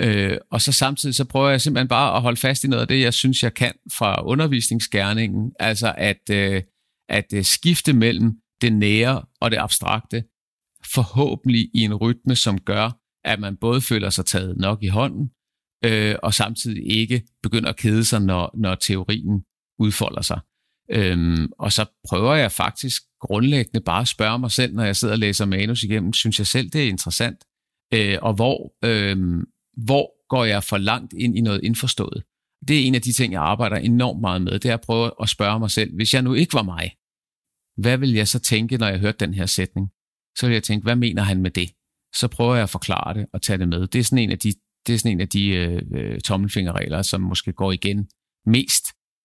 Øh, 0.00 0.36
og 0.50 0.60
så 0.60 0.72
samtidig 0.72 1.14
så 1.14 1.24
prøver 1.24 1.50
jeg 1.50 1.60
simpelthen 1.60 1.88
bare 1.88 2.16
at 2.16 2.22
holde 2.22 2.40
fast 2.40 2.64
i 2.64 2.68
noget 2.68 2.80
af 2.80 2.88
det, 2.88 3.00
jeg 3.00 3.14
synes, 3.14 3.42
jeg 3.42 3.54
kan 3.54 3.72
fra 3.98 4.24
undervisningsgærningen. 4.24 5.52
Altså 5.60 5.94
at, 5.96 6.30
øh, 6.30 6.62
at 7.08 7.26
øh, 7.34 7.44
skifte 7.44 7.92
mellem 7.92 8.32
det 8.60 8.72
nære 8.72 9.22
og 9.40 9.50
det 9.50 9.56
abstrakte 9.56 10.22
forhåbentlig 10.94 11.70
i 11.74 11.80
en 11.80 11.94
rytme, 11.94 12.36
som 12.36 12.60
gør, 12.60 12.90
at 13.24 13.40
man 13.40 13.56
både 13.56 13.80
føler 13.80 14.10
sig 14.10 14.26
taget 14.26 14.56
nok 14.56 14.82
i 14.82 14.88
hånden, 14.88 15.30
øh, 15.84 16.14
og 16.22 16.34
samtidig 16.34 16.90
ikke 16.90 17.22
begynder 17.42 17.68
at 17.68 17.76
kede 17.76 18.04
sig, 18.04 18.20
når, 18.22 18.50
når 18.58 18.74
teorien 18.74 19.44
udfolder 19.78 20.22
sig. 20.22 20.40
Øhm, 20.90 21.52
og 21.58 21.72
så 21.72 21.84
prøver 22.08 22.34
jeg 22.34 22.52
faktisk 22.52 23.02
grundlæggende 23.20 23.80
bare 23.80 24.00
at 24.00 24.08
spørge 24.08 24.38
mig 24.38 24.50
selv, 24.50 24.74
når 24.74 24.84
jeg 24.84 24.96
sidder 24.96 25.14
og 25.14 25.18
læser 25.18 25.46
manus 25.46 25.82
igennem, 25.82 26.12
synes 26.12 26.38
jeg 26.38 26.46
selv, 26.46 26.70
det 26.70 26.84
er 26.84 26.88
interessant? 26.88 27.44
Øh, 27.94 28.18
og 28.22 28.34
hvor, 28.34 28.74
øh, 28.84 29.16
hvor 29.84 30.28
går 30.28 30.44
jeg 30.44 30.64
for 30.64 30.78
langt 30.78 31.12
ind 31.12 31.38
i 31.38 31.40
noget 31.40 31.60
indforstået? 31.64 32.22
Det 32.68 32.80
er 32.80 32.86
en 32.86 32.94
af 32.94 33.02
de 33.02 33.12
ting, 33.12 33.32
jeg 33.32 33.42
arbejder 33.42 33.76
enormt 33.76 34.20
meget 34.20 34.42
med, 34.42 34.58
det 34.58 34.70
er 34.70 34.74
at 34.74 34.80
prøve 34.80 35.10
at 35.22 35.28
spørge 35.28 35.58
mig 35.58 35.70
selv, 35.70 35.94
hvis 35.94 36.14
jeg 36.14 36.22
nu 36.22 36.34
ikke 36.34 36.54
var 36.54 36.62
mig, 36.62 36.92
hvad 37.82 37.98
ville 37.98 38.16
jeg 38.16 38.28
så 38.28 38.38
tænke, 38.38 38.76
når 38.76 38.88
jeg 38.88 38.98
hørte 38.98 39.26
den 39.26 39.34
her 39.34 39.46
sætning? 39.46 39.90
Så 40.38 40.46
vil 40.46 40.52
jeg 40.52 40.62
tænke, 40.62 40.84
hvad 40.84 40.96
mener 40.96 41.22
han 41.22 41.42
med 41.42 41.50
det? 41.50 41.70
Så 42.14 42.28
prøver 42.28 42.54
jeg 42.54 42.62
at 42.62 42.70
forklare 42.70 43.14
det 43.14 43.26
og 43.32 43.42
tage 43.42 43.58
det 43.58 43.68
med. 43.68 43.86
Det 43.86 43.98
er 43.98 44.04
sådan 44.04 44.18
en 44.18 44.30
af 44.30 44.38
de, 44.38 44.52
det 44.86 44.94
er 44.94 44.98
sådan 44.98 45.12
en 45.12 45.20
af 45.20 45.28
de 45.28 45.48
øh, 45.48 45.82
øh 45.94 46.20
tommelfingerregler, 46.20 47.02
som 47.02 47.20
måske 47.20 47.52
går 47.52 47.72
igen 47.72 48.08
mest, 48.46 48.84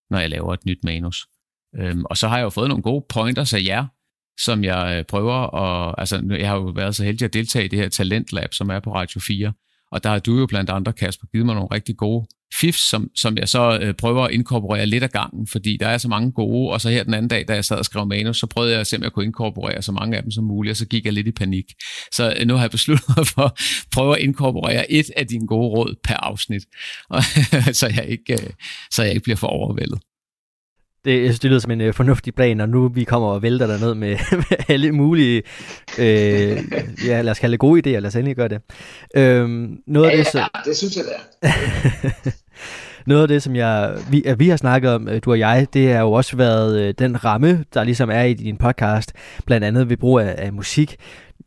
når 0.10 0.20
jeg 0.20 0.30
laver 0.30 0.54
et 0.54 0.66
nyt 0.66 0.84
manus. 0.84 1.28
Øhm, 1.76 2.06
og 2.06 2.18
så 2.18 2.28
har 2.28 2.38
jeg 2.38 2.44
jo 2.44 2.50
fået 2.50 2.70
nogle 2.70 2.84
gode 2.84 3.06
pointers 3.10 3.54
af 3.54 3.62
jer, 3.66 3.86
som 4.40 4.64
jeg 4.64 4.98
øh, 4.98 5.06
prøver 5.06 5.56
at... 5.56 5.96
Altså, 5.98 6.28
jeg 6.30 6.50
har 6.50 6.56
jo 6.56 6.66
været 6.66 6.96
så 6.96 7.04
heldig 7.04 7.26
at 7.26 7.34
deltage 7.34 7.66
i 7.66 7.68
det 7.68 7.80
her 7.80 7.90
Talentlab, 7.90 8.54
som 8.54 8.70
er 8.70 8.80
på 8.80 8.96
Radio 8.96 9.20
4. 9.20 9.54
Og 9.92 10.04
der 10.04 10.10
har 10.10 10.20
du 10.20 10.40
jo 10.40 10.46
blandt 10.46 10.70
andre, 10.70 10.94
Kasper, 10.94 11.28
givet 11.28 11.46
mig 11.46 11.56
nogle 11.56 11.70
rigtig 11.72 11.98
gode 11.98 12.28
fifs, 12.60 12.90
som, 12.90 13.10
som 13.16 13.38
jeg 13.38 13.50
så 13.50 13.80
øh, 13.82 13.94
prøver 13.94 14.24
at 14.24 14.32
inkorporere 14.32 14.86
lidt 14.86 15.04
af 15.04 15.10
gangen, 15.10 15.48
fordi 15.48 15.78
der 15.80 15.88
er 15.88 15.98
så 15.98 16.08
mange 16.08 16.32
gode, 16.32 16.74
og 16.74 16.82
så 16.82 16.90
her 16.90 17.04
den 17.04 17.14
anden 17.14 17.28
dag, 17.28 17.46
da 17.48 17.54
jeg 17.54 17.66
sad 17.66 17.78
og 17.78 17.86
skrev 17.86 18.06
manus, 18.06 18.38
så 18.38 18.48
prøvede 18.48 18.78
jeg 18.78 18.88
simpelthen 18.88 19.08
at 19.08 19.14
kunne 19.14 19.26
inkorporere 19.26 19.82
så 19.82 19.92
mange 19.92 20.18
af 20.18 20.24
dem 20.24 20.32
som 20.32 20.44
muligt, 20.44 20.72
og 20.72 20.78
så 20.78 20.86
gik 20.86 21.06
jeg 21.06 21.14
lidt 21.14 21.28
i 21.28 21.32
panik. 21.32 21.66
Så 22.12 22.36
øh, 22.40 22.48
nu 22.48 22.54
har 22.54 22.62
jeg 22.62 22.72
besluttet 22.72 23.06
mig 23.18 23.28
for 23.28 23.42
at 23.42 23.52
prøve 23.92 24.18
at 24.18 24.22
inkorporere 24.22 24.92
et 24.92 25.06
af 25.18 25.28
dine 25.28 25.48
gode 25.48 25.68
råd 25.70 25.96
per 26.04 26.16
afsnit, 26.16 26.64
og, 27.10 27.24
så, 27.80 27.92
jeg 27.96 28.06
ikke, 28.08 28.34
øh, 28.34 28.50
så 28.92 29.04
jeg 29.04 29.12
ikke 29.12 29.24
bliver 29.24 29.38
for 29.38 29.48
overvældet 29.48 30.00
det, 31.06 31.12
jeg 31.12 31.28
synes, 31.28 31.40
det 31.40 31.50
lyder 31.50 31.60
som 31.60 31.72
en 31.72 31.82
øh, 31.82 31.94
fornuftig 31.94 32.36
plan, 32.36 32.62
og 32.62 32.70
nu 32.70 32.88
vi 32.88 33.04
kommer 33.04 33.28
og 33.28 33.42
vælter 33.42 33.68
der 33.68 33.80
ned 33.80 33.96
med, 33.96 34.18
med 34.50 34.58
alle 34.68 34.92
mulige, 34.92 35.44
øh, 36.00 36.58
ja, 37.08 37.22
lad 37.22 37.30
os 37.30 37.40
kalde 37.40 37.52
det 37.52 37.60
gode 37.60 37.80
idéer, 37.80 38.00
lad 38.00 38.06
os 38.06 38.16
endelig 38.16 38.36
gøre 38.36 38.48
det. 38.48 38.62
Øhm, 39.16 39.78
noget 39.88 40.08
ja, 40.08 40.12
af 40.12 40.18
det, 40.18 40.28
så... 40.28 40.40
ja, 40.40 40.46
det 40.66 40.78
synes 40.78 40.96
jeg, 40.96 41.04
det 41.06 41.14
er. 41.42 42.32
noget 43.06 43.22
af 43.22 43.28
det, 43.28 43.44
som 43.44 43.56
jeg, 43.56 43.96
vi, 44.10 44.26
vi 44.38 44.50
har 44.50 44.58
snakket 44.58 44.92
om, 44.92 45.10
øh, 45.10 45.22
du 45.26 45.32
og 45.32 45.40
jeg, 45.40 45.68
det 45.74 45.94
har 45.94 46.00
jo 46.00 46.12
også 46.12 46.38
været 46.38 46.80
øh, 46.80 46.94
den 47.00 47.26
ramme, 47.26 47.66
der 47.74 47.84
ligesom 47.84 48.10
er 48.10 48.22
i 48.22 48.34
din 48.34 48.58
podcast, 48.58 49.14
blandt 49.46 49.66
andet 49.66 49.90
ved 49.90 49.98
brug 49.98 50.20
af, 50.20 50.36
af 50.38 50.54
musik 50.54 50.98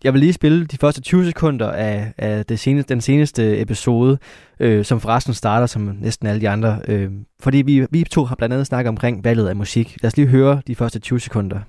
jeg 0.04 0.12
vil 0.12 0.20
lige 0.20 0.32
spille 0.32 0.66
de 0.66 0.76
første 0.76 1.00
20 1.00 1.26
sekunder 1.26 1.70
af, 1.70 2.12
af 2.18 2.46
det 2.46 2.58
seneste, 2.58 2.94
den 2.94 3.00
seneste 3.00 3.60
episode, 3.60 4.18
øh, 4.60 4.84
som 4.84 5.00
forresten 5.00 5.34
starter 5.34 5.66
som 5.66 5.96
næsten 6.00 6.26
alle 6.26 6.40
de 6.40 6.48
andre. 6.48 6.80
Øh, 6.88 7.10
fordi 7.40 7.58
vi, 7.58 7.86
vi 7.90 8.04
to 8.04 8.24
har 8.24 8.36
blandt 8.36 8.52
andet 8.52 8.66
snakket 8.66 8.88
omkring 8.88 9.24
valget 9.24 9.48
af 9.48 9.56
musik. 9.56 9.96
Lad 10.02 10.08
os 10.08 10.16
lige 10.16 10.28
høre 10.28 10.60
de 10.66 10.74
første 10.74 10.98
20 10.98 11.20
sekunder. 11.20 11.60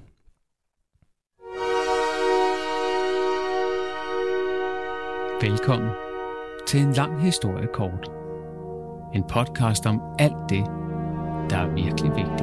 Velkommen 5.41 5.89
til 6.67 6.80
en 6.80 6.93
lang 6.93 7.21
historie 7.21 7.67
kort. 7.73 8.16
En 9.13 9.24
podcast 9.24 9.86
om 9.86 10.02
alt 10.20 10.50
det, 10.50 10.65
der 11.50 11.58
er 11.58 11.74
virkelig 11.74 12.12
vigtigt. 12.15 12.41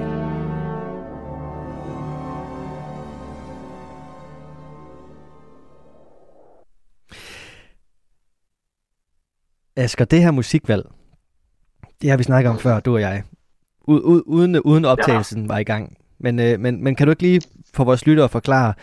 Asger, 9.77 10.05
det 10.05 10.23
her 10.23 10.31
musikvalg, 10.31 10.91
det 12.03 12.11
har 12.11 12.17
vi 12.17 12.23
snakket 12.23 12.51
om 12.51 12.59
før, 12.59 12.81
du 12.81 12.95
og 12.95 13.01
jeg. 13.01 13.23
U- 13.89 13.93
u- 13.93 14.23
uden, 14.27 14.61
uden 14.61 14.85
optagelsen 14.85 15.41
ja. 15.41 15.47
var 15.47 15.59
i 15.59 15.65
gang. 15.65 15.97
Men, 16.19 16.39
øh, 16.39 16.61
men, 16.61 16.85
men 16.85 16.95
kan 16.95 17.07
du 17.07 17.11
ikke 17.11 17.23
lige 17.23 17.43
for 17.75 17.85
vores 17.85 18.07
lyttere 18.07 18.29
forklare, 18.29 18.75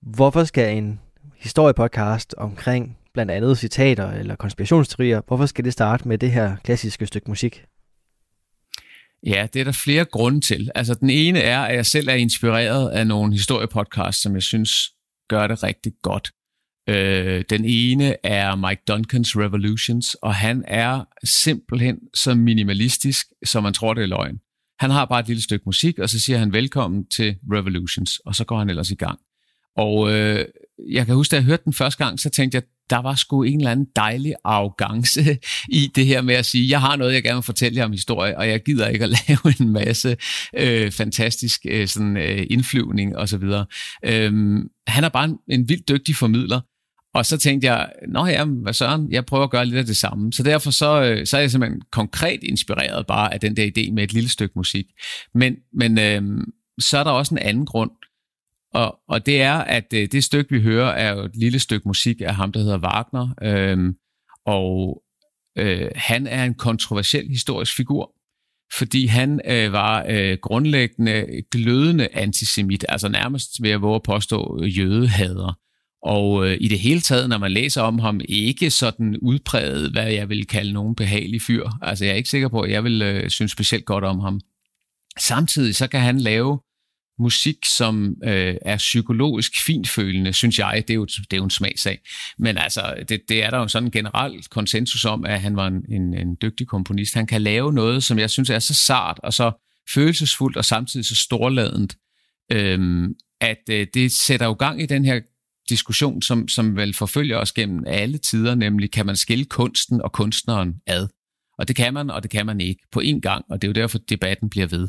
hvorfor 0.00 0.44
skal 0.44 0.76
en 0.76 1.00
historiepodcast 1.36 2.34
omkring 2.38 2.98
blandt 3.14 3.32
andet 3.32 3.58
citater 3.58 4.10
eller 4.10 4.36
konspirationsteorier, 4.36 5.20
hvorfor 5.26 5.46
skal 5.46 5.64
det 5.64 5.72
starte 5.72 6.08
med 6.08 6.18
det 6.18 6.32
her 6.32 6.56
klassiske 6.64 7.06
stykke 7.06 7.28
musik? 7.28 7.64
Ja, 9.26 9.46
det 9.52 9.60
er 9.60 9.64
der 9.64 9.72
flere 9.72 10.04
grunde 10.04 10.40
til. 10.40 10.70
Altså, 10.74 10.94
den 10.94 11.10
ene 11.10 11.38
er, 11.38 11.60
at 11.60 11.76
jeg 11.76 11.86
selv 11.86 12.08
er 12.08 12.14
inspireret 12.14 12.90
af 12.90 13.06
nogle 13.06 13.32
historiepodcasts, 13.32 14.22
som 14.22 14.34
jeg 14.34 14.42
synes 14.42 14.70
gør 15.28 15.46
det 15.46 15.62
rigtig 15.62 15.92
godt. 16.02 16.30
Øh, 16.88 17.44
den 17.50 17.64
ene 17.64 18.26
er 18.26 18.56
Mike 18.56 18.82
Duncans 18.88 19.36
Revolutions, 19.36 20.14
og 20.14 20.34
han 20.34 20.64
er 20.68 21.04
simpelthen 21.24 21.98
så 22.14 22.34
minimalistisk, 22.34 23.26
som 23.44 23.62
man 23.62 23.72
tror, 23.72 23.94
det 23.94 24.02
er 24.02 24.06
løgn. 24.06 24.38
Han 24.78 24.90
har 24.90 25.04
bare 25.04 25.20
et 25.20 25.26
lille 25.26 25.42
stykke 25.42 25.62
musik, 25.66 25.98
og 25.98 26.08
så 26.08 26.20
siger 26.20 26.38
han 26.38 26.52
velkommen 26.52 27.06
til 27.06 27.36
Revolutions, 27.52 28.18
og 28.18 28.34
så 28.34 28.44
går 28.44 28.58
han 28.58 28.70
ellers 28.70 28.90
i 28.90 28.94
gang. 28.94 29.18
Og 29.76 30.12
øh, 30.12 30.44
jeg 30.90 31.06
kan 31.06 31.14
huske, 31.14 31.32
da 31.32 31.36
jeg 31.36 31.44
hørte 31.44 31.64
den 31.64 31.72
første 31.72 32.04
gang, 32.04 32.20
så 32.20 32.30
tænkte 32.30 32.56
jeg, 32.56 32.62
der 32.90 32.98
var 32.98 33.14
sgu 33.14 33.42
en 33.42 33.58
eller 33.58 33.70
anden 33.70 33.86
dejlig 33.96 34.34
arrogance 34.44 35.38
i 35.68 35.90
det 35.94 36.06
her 36.06 36.22
med 36.22 36.34
at 36.34 36.46
sige, 36.46 36.70
jeg 36.70 36.80
har 36.80 36.96
noget, 36.96 37.14
jeg 37.14 37.22
gerne 37.22 37.36
vil 37.36 37.42
fortælle 37.42 37.78
jer 37.78 37.84
om 37.84 37.92
historie, 37.92 38.38
og 38.38 38.48
jeg 38.48 38.62
gider 38.64 38.88
ikke 38.88 39.04
at 39.04 39.10
lave 39.28 39.54
en 39.60 39.72
masse 39.72 40.16
øh, 40.56 40.92
fantastisk 40.92 41.60
øh, 41.68 41.88
sådan, 41.88 42.16
øh, 42.16 42.46
indflyvning 42.50 43.16
osv. 43.16 43.44
Øhm, 44.04 44.68
han 44.86 45.04
er 45.04 45.08
bare 45.08 45.24
en, 45.24 45.36
en 45.50 45.68
vildt 45.68 45.88
dygtig 45.88 46.16
formidler, 46.16 46.60
og 47.14 47.26
så 47.26 47.38
tænkte 47.38 47.66
jeg, 47.66 47.92
nå 48.08 48.26
ja, 48.26 48.44
hvad 48.44 48.72
søren, 48.72 49.12
jeg 49.12 49.26
prøver 49.26 49.44
at 49.44 49.50
gøre 49.50 49.66
lidt 49.66 49.76
af 49.76 49.86
det 49.86 49.96
samme. 49.96 50.32
Så 50.32 50.42
derfor 50.42 50.70
så, 50.70 51.02
øh, 51.02 51.26
så 51.26 51.36
er 51.36 51.40
jeg 51.40 51.50
simpelthen 51.50 51.82
konkret 51.92 52.40
inspireret 52.42 53.06
bare 53.06 53.34
af 53.34 53.40
den 53.40 53.56
der 53.56 53.66
idé 53.66 53.92
med 53.92 54.02
et 54.02 54.12
lille 54.12 54.30
stykke 54.30 54.52
musik. 54.56 54.86
Men, 55.34 55.56
men 55.74 55.98
øh, 55.98 56.22
så 56.78 56.98
er 56.98 57.04
der 57.04 57.10
også 57.10 57.34
en 57.34 57.38
anden 57.38 57.66
grund, 57.66 57.90
og, 58.74 58.98
og 59.08 59.26
det 59.26 59.42
er, 59.42 59.54
at 59.54 59.92
øh, 59.94 60.08
det 60.12 60.24
stykke, 60.24 60.50
vi 60.50 60.62
hører, 60.62 60.90
er 60.90 61.12
jo 61.12 61.24
et 61.24 61.36
lille 61.36 61.58
stykke 61.58 61.88
musik 61.88 62.20
af 62.20 62.34
ham, 62.34 62.52
der 62.52 62.60
hedder 62.60 62.78
Wagner. 62.78 63.28
Øh, 63.42 63.94
og 64.46 65.02
øh, 65.58 65.90
han 65.94 66.26
er 66.26 66.44
en 66.44 66.54
kontroversiel 66.54 67.28
historisk 67.28 67.76
figur, 67.76 68.12
fordi 68.78 69.06
han 69.06 69.40
øh, 69.44 69.72
var 69.72 70.06
øh, 70.08 70.38
grundlæggende 70.42 71.26
glødende 71.50 72.08
antisemit, 72.12 72.84
altså 72.88 73.08
nærmest 73.08 73.62
ved 73.62 73.70
at 73.70 73.82
våge 73.82 73.94
at 73.94 74.02
påstå 74.02 74.64
jødehader. 74.64 75.58
Og 76.02 76.46
øh, 76.46 76.56
i 76.60 76.68
det 76.68 76.78
hele 76.78 77.00
taget, 77.00 77.28
når 77.28 77.38
man 77.38 77.52
læser 77.52 77.82
om 77.82 77.98
ham, 77.98 78.20
ikke 78.28 78.70
sådan 78.70 79.16
udpræget, 79.22 79.92
hvad 79.92 80.12
jeg 80.12 80.28
vil 80.28 80.46
kalde 80.46 80.72
nogen 80.72 80.94
behagelig 80.94 81.42
fyr. 81.42 81.68
Altså 81.82 82.04
jeg 82.04 82.12
er 82.12 82.16
ikke 82.16 82.28
sikker 82.28 82.48
på, 82.48 82.60
at 82.60 82.70
jeg 82.70 82.84
vil 82.84 83.02
øh, 83.02 83.30
synes 83.30 83.52
specielt 83.52 83.84
godt 83.84 84.04
om 84.04 84.20
ham. 84.20 84.40
Samtidig 85.18 85.74
så 85.74 85.88
kan 85.88 86.00
han 86.00 86.20
lave 86.20 86.58
musik, 87.20 87.56
som 87.76 88.16
øh, 88.24 88.54
er 88.62 88.76
psykologisk 88.76 89.64
finfølende, 89.66 90.32
synes 90.32 90.58
jeg. 90.58 90.84
Det 90.88 90.90
er 90.90 90.94
jo, 90.94 91.04
det 91.04 91.32
er 91.32 91.36
jo 91.36 91.44
en 91.44 91.50
smagsag. 91.50 91.98
Men 92.38 92.58
altså, 92.58 92.94
det, 93.08 93.20
det 93.28 93.44
er 93.44 93.50
der 93.50 93.58
jo 93.58 93.68
sådan 93.68 93.86
en 93.86 93.92
generel 93.92 94.42
konsensus 94.50 95.04
om, 95.04 95.24
at 95.24 95.40
han 95.40 95.56
var 95.56 95.66
en, 95.66 95.84
en, 95.88 96.14
en 96.14 96.36
dygtig 96.42 96.66
komponist. 96.66 97.14
Han 97.14 97.26
kan 97.26 97.42
lave 97.42 97.72
noget, 97.72 98.04
som 98.04 98.18
jeg 98.18 98.30
synes 98.30 98.50
er 98.50 98.58
så 98.58 98.74
sart 98.74 99.20
og 99.22 99.32
så 99.32 99.52
følelsesfuldt 99.94 100.56
og 100.56 100.64
samtidig 100.64 101.06
så 101.06 101.14
storladent, 101.14 101.96
øh, 102.52 103.08
at 103.40 103.62
øh, 103.70 103.86
det 103.94 104.12
sætter 104.12 104.46
jo 104.46 104.52
gang 104.52 104.82
i 104.82 104.86
den 104.86 105.04
her 105.04 105.20
diskussion, 105.68 106.22
som, 106.22 106.48
som 106.48 106.76
vel 106.76 106.94
forfølger 106.94 107.36
os 107.36 107.52
gennem 107.52 107.84
alle 107.86 108.18
tider, 108.18 108.54
nemlig 108.54 108.90
kan 108.90 109.06
man 109.06 109.16
skille 109.16 109.44
kunsten 109.44 110.02
og 110.02 110.12
kunstneren 110.12 110.74
ad? 110.86 111.08
Og 111.58 111.68
det 111.68 111.76
kan 111.76 111.94
man, 111.94 112.10
og 112.10 112.22
det 112.22 112.30
kan 112.30 112.46
man 112.46 112.60
ikke 112.60 112.82
på 112.92 113.00
én 113.00 113.20
gang, 113.20 113.44
og 113.50 113.62
det 113.62 113.68
er 113.68 113.70
jo 113.70 113.82
derfor, 113.82 113.98
debatten 113.98 114.50
bliver 114.50 114.66
ved. 114.66 114.88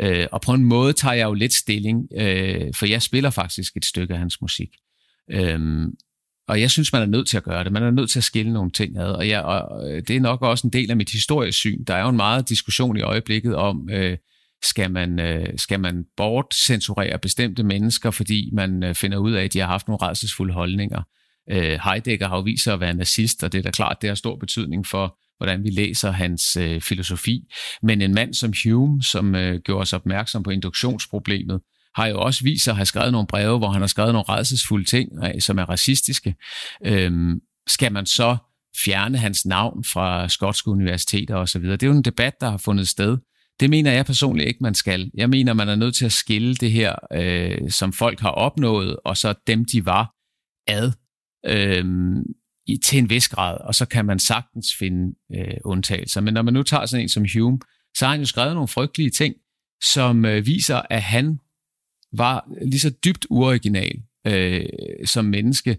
Øh, 0.00 0.26
og 0.32 0.40
på 0.40 0.52
en 0.52 0.64
måde 0.64 0.92
tager 0.92 1.14
jeg 1.14 1.24
jo 1.24 1.34
lidt 1.34 1.54
stilling, 1.54 2.08
øh, 2.18 2.74
for 2.74 2.86
jeg 2.86 3.02
spiller 3.02 3.30
faktisk 3.30 3.76
et 3.76 3.84
stykke 3.84 4.14
af 4.14 4.20
hans 4.20 4.40
musik. 4.40 4.68
Øh, 5.30 5.88
og 6.48 6.60
jeg 6.60 6.70
synes, 6.70 6.92
man 6.92 7.02
er 7.02 7.06
nødt 7.06 7.28
til 7.28 7.36
at 7.36 7.44
gøre 7.44 7.64
det. 7.64 7.72
Man 7.72 7.82
er 7.82 7.90
nødt 7.90 8.10
til 8.10 8.18
at 8.18 8.24
skille 8.24 8.52
nogle 8.52 8.70
ting 8.70 8.98
ad. 8.98 9.12
Og, 9.12 9.28
jeg, 9.28 9.42
og 9.42 9.90
øh, 9.90 10.02
det 10.08 10.16
er 10.16 10.20
nok 10.20 10.42
også 10.42 10.66
en 10.66 10.72
del 10.72 10.90
af 10.90 10.96
mit 10.96 11.10
historiesyn. 11.10 11.84
Der 11.84 11.94
er 11.94 12.02
jo 12.02 12.08
en 12.08 12.16
meget 12.16 12.48
diskussion 12.48 12.96
i 12.96 13.00
øjeblikket 13.00 13.54
om, 13.54 13.88
øh, 13.90 14.18
skal 14.62 14.90
man, 14.90 15.20
øh, 15.20 15.58
skal 15.58 15.80
man 15.80 16.04
bortcensurere 16.16 17.18
bestemte 17.18 17.62
mennesker, 17.62 18.10
fordi 18.10 18.50
man 18.52 18.82
øh, 18.82 18.94
finder 18.94 19.18
ud 19.18 19.32
af, 19.32 19.44
at 19.44 19.52
de 19.52 19.58
har 19.58 19.66
haft 19.66 19.88
nogle 19.88 20.06
redselsfulde 20.06 20.52
holdninger. 20.52 21.02
Øh, 21.50 21.78
Heidegger 21.84 22.28
har 22.28 22.36
jo 22.36 22.42
vist 22.42 22.64
sig 22.64 22.74
at 22.74 22.80
være 22.80 22.94
nazist, 22.94 23.44
og 23.44 23.52
det 23.52 23.58
er 23.58 23.62
da 23.62 23.70
klart, 23.70 23.96
det 24.00 24.10
har 24.10 24.14
stor 24.14 24.36
betydning 24.36 24.86
for, 24.86 25.18
hvordan 25.38 25.64
vi 25.64 25.70
læser 25.70 26.10
hans 26.10 26.56
øh, 26.56 26.80
filosofi. 26.80 27.40
Men 27.82 28.02
en 28.02 28.14
mand 28.14 28.34
som 28.34 28.52
Hume, 28.64 29.02
som 29.02 29.34
øh, 29.34 29.60
gjorde 29.64 29.82
os 29.82 29.92
opmærksom 29.92 30.42
på 30.42 30.50
induktionsproblemet, 30.50 31.60
har 31.94 32.06
jo 32.06 32.20
også 32.20 32.44
vist 32.44 32.64
sig 32.64 32.72
at 32.72 32.76
have 32.76 32.86
skrevet 32.86 33.12
nogle 33.12 33.26
breve, 33.26 33.58
hvor 33.58 33.70
han 33.70 33.82
har 33.82 33.86
skrevet 33.86 34.12
nogle 34.12 34.28
redselsfulde 34.28 34.84
ting, 34.84 35.08
øh, 35.24 35.40
som 35.40 35.58
er 35.58 35.64
racistiske. 35.64 36.34
Øhm, 36.84 37.40
skal 37.68 37.92
man 37.92 38.06
så 38.06 38.36
fjerne 38.84 39.18
hans 39.18 39.46
navn 39.46 39.84
fra 39.84 40.28
skotske 40.28 40.70
universiteter 40.70 41.34
osv.? 41.34 41.62
Det 41.62 41.82
er 41.82 41.86
jo 41.86 41.92
en 41.92 42.02
debat, 42.02 42.34
der 42.40 42.50
har 42.50 42.58
fundet 42.58 42.88
sted. 42.88 43.18
Det 43.60 43.70
mener 43.70 43.92
jeg 43.92 44.06
personligt 44.06 44.48
ikke, 44.48 44.62
man 44.62 44.74
skal. 44.74 45.10
Jeg 45.14 45.30
mener, 45.30 45.52
man 45.52 45.68
er 45.68 45.76
nødt 45.76 45.94
til 45.94 46.04
at 46.04 46.12
skille 46.12 46.54
det 46.54 46.72
her, 46.72 46.94
øh, 47.12 47.70
som 47.70 47.92
folk 47.92 48.20
har 48.20 48.30
opnået, 48.30 48.96
og 49.04 49.16
så 49.16 49.34
dem, 49.46 49.64
de 49.64 49.86
var, 49.86 50.12
ad. 50.66 50.92
Øhm, 51.46 52.22
i, 52.66 52.76
til 52.76 52.98
en 52.98 53.10
vis 53.10 53.28
grad, 53.28 53.58
og 53.60 53.74
så 53.74 53.86
kan 53.86 54.04
man 54.04 54.18
sagtens 54.18 54.74
finde 54.78 55.14
øh, 55.34 55.56
undtagelser. 55.64 56.20
Men 56.20 56.34
når 56.34 56.42
man 56.42 56.54
nu 56.54 56.62
tager 56.62 56.86
sådan 56.86 57.02
en 57.02 57.08
som 57.08 57.24
Hume, 57.34 57.58
så 57.96 58.04
har 58.04 58.12
han 58.12 58.20
jo 58.20 58.26
skrevet 58.26 58.54
nogle 58.54 58.68
frygtelige 58.68 59.10
ting, 59.10 59.34
som 59.82 60.24
øh, 60.24 60.46
viser, 60.46 60.82
at 60.90 61.02
han 61.02 61.40
var 62.12 62.48
lige 62.62 62.80
så 62.80 62.90
dybt 63.04 63.26
uoriginal 63.30 64.02
øh, 64.26 64.66
som 65.04 65.24
menneske 65.24 65.78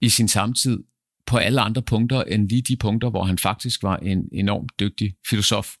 i 0.00 0.08
sin 0.08 0.28
samtid 0.28 0.78
på 1.26 1.36
alle 1.36 1.60
andre 1.60 1.82
punkter 1.82 2.22
end 2.22 2.48
lige 2.48 2.62
de 2.62 2.76
punkter, 2.76 3.10
hvor 3.10 3.24
han 3.24 3.38
faktisk 3.38 3.82
var 3.82 3.96
en 3.96 4.28
enormt 4.32 4.72
dygtig 4.80 5.14
filosof. 5.30 5.74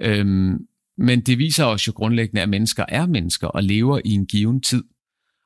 Øhm, 0.00 0.58
men 0.98 1.20
det 1.20 1.38
viser 1.38 1.64
os 1.64 1.86
jo 1.86 1.92
grundlæggende, 1.92 2.42
at 2.42 2.48
mennesker 2.48 2.84
er 2.88 3.06
mennesker 3.06 3.46
og 3.46 3.62
lever 3.62 4.00
i 4.04 4.10
en 4.10 4.26
given 4.26 4.62
tid. 4.62 4.84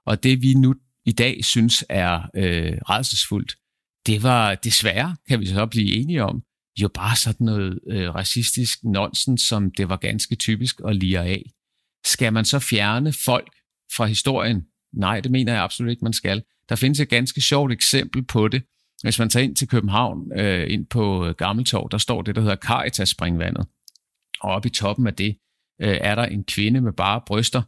Og 0.06 0.22
det 0.22 0.42
vi 0.42 0.54
nu 0.54 0.74
i 1.04 1.12
dag 1.12 1.44
synes 1.44 1.84
er 1.88 2.22
øh, 2.36 2.78
redselsfuldt, 2.88 3.56
det 4.06 4.22
var 4.22 4.54
desværre, 4.54 5.16
kan 5.28 5.40
vi 5.40 5.46
så 5.46 5.66
blive 5.66 5.94
enige 5.94 6.24
om, 6.24 6.42
jo 6.80 6.88
bare 6.88 7.16
sådan 7.16 7.44
noget 7.44 7.78
øh, 7.90 8.14
racistisk 8.14 8.78
nonsens, 8.84 9.42
som 9.42 9.70
det 9.70 9.88
var 9.88 9.96
ganske 9.96 10.36
typisk 10.36 10.80
at 10.88 10.96
lire 10.96 11.26
af. 11.26 11.50
Skal 12.04 12.32
man 12.32 12.44
så 12.44 12.58
fjerne 12.58 13.12
folk 13.12 13.52
fra 13.96 14.06
historien? 14.06 14.62
Nej, 14.94 15.20
det 15.20 15.30
mener 15.30 15.52
jeg 15.52 15.62
absolut 15.62 15.90
ikke, 15.90 16.04
man 16.04 16.12
skal. 16.12 16.42
Der 16.68 16.76
findes 16.76 17.00
et 17.00 17.08
ganske 17.08 17.40
sjovt 17.40 17.72
eksempel 17.72 18.24
på 18.24 18.48
det. 18.48 18.62
Hvis 19.02 19.18
man 19.18 19.30
tager 19.30 19.44
ind 19.44 19.56
til 19.56 19.68
København, 19.68 20.38
øh, 20.38 20.72
ind 20.72 20.86
på 20.86 21.26
øh, 21.26 21.34
Gammeltorv, 21.34 21.88
der 21.90 21.98
står 21.98 22.22
det, 22.22 22.34
der 22.34 22.40
hedder 22.40 22.56
Caritas 22.56 23.08
springvandet. 23.08 23.66
Og 24.40 24.50
oppe 24.50 24.68
i 24.68 24.72
toppen 24.72 25.06
af 25.06 25.14
det 25.14 25.36
øh, 25.80 25.98
er 26.00 26.14
der 26.14 26.24
en 26.24 26.44
kvinde 26.44 26.80
med 26.80 26.92
bare 26.92 27.20
bryster, 27.26 27.62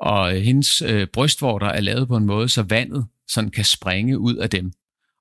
og 0.00 0.36
øh, 0.36 0.42
hendes 0.42 0.82
øh, 0.82 1.06
brystvorter 1.12 1.66
er 1.66 1.80
lavet 1.80 2.08
på 2.08 2.16
en 2.16 2.26
måde, 2.26 2.48
så 2.48 2.62
vandet 2.62 3.06
sådan 3.28 3.50
kan 3.50 3.64
springe 3.64 4.18
ud 4.18 4.36
af 4.36 4.50
dem. 4.50 4.72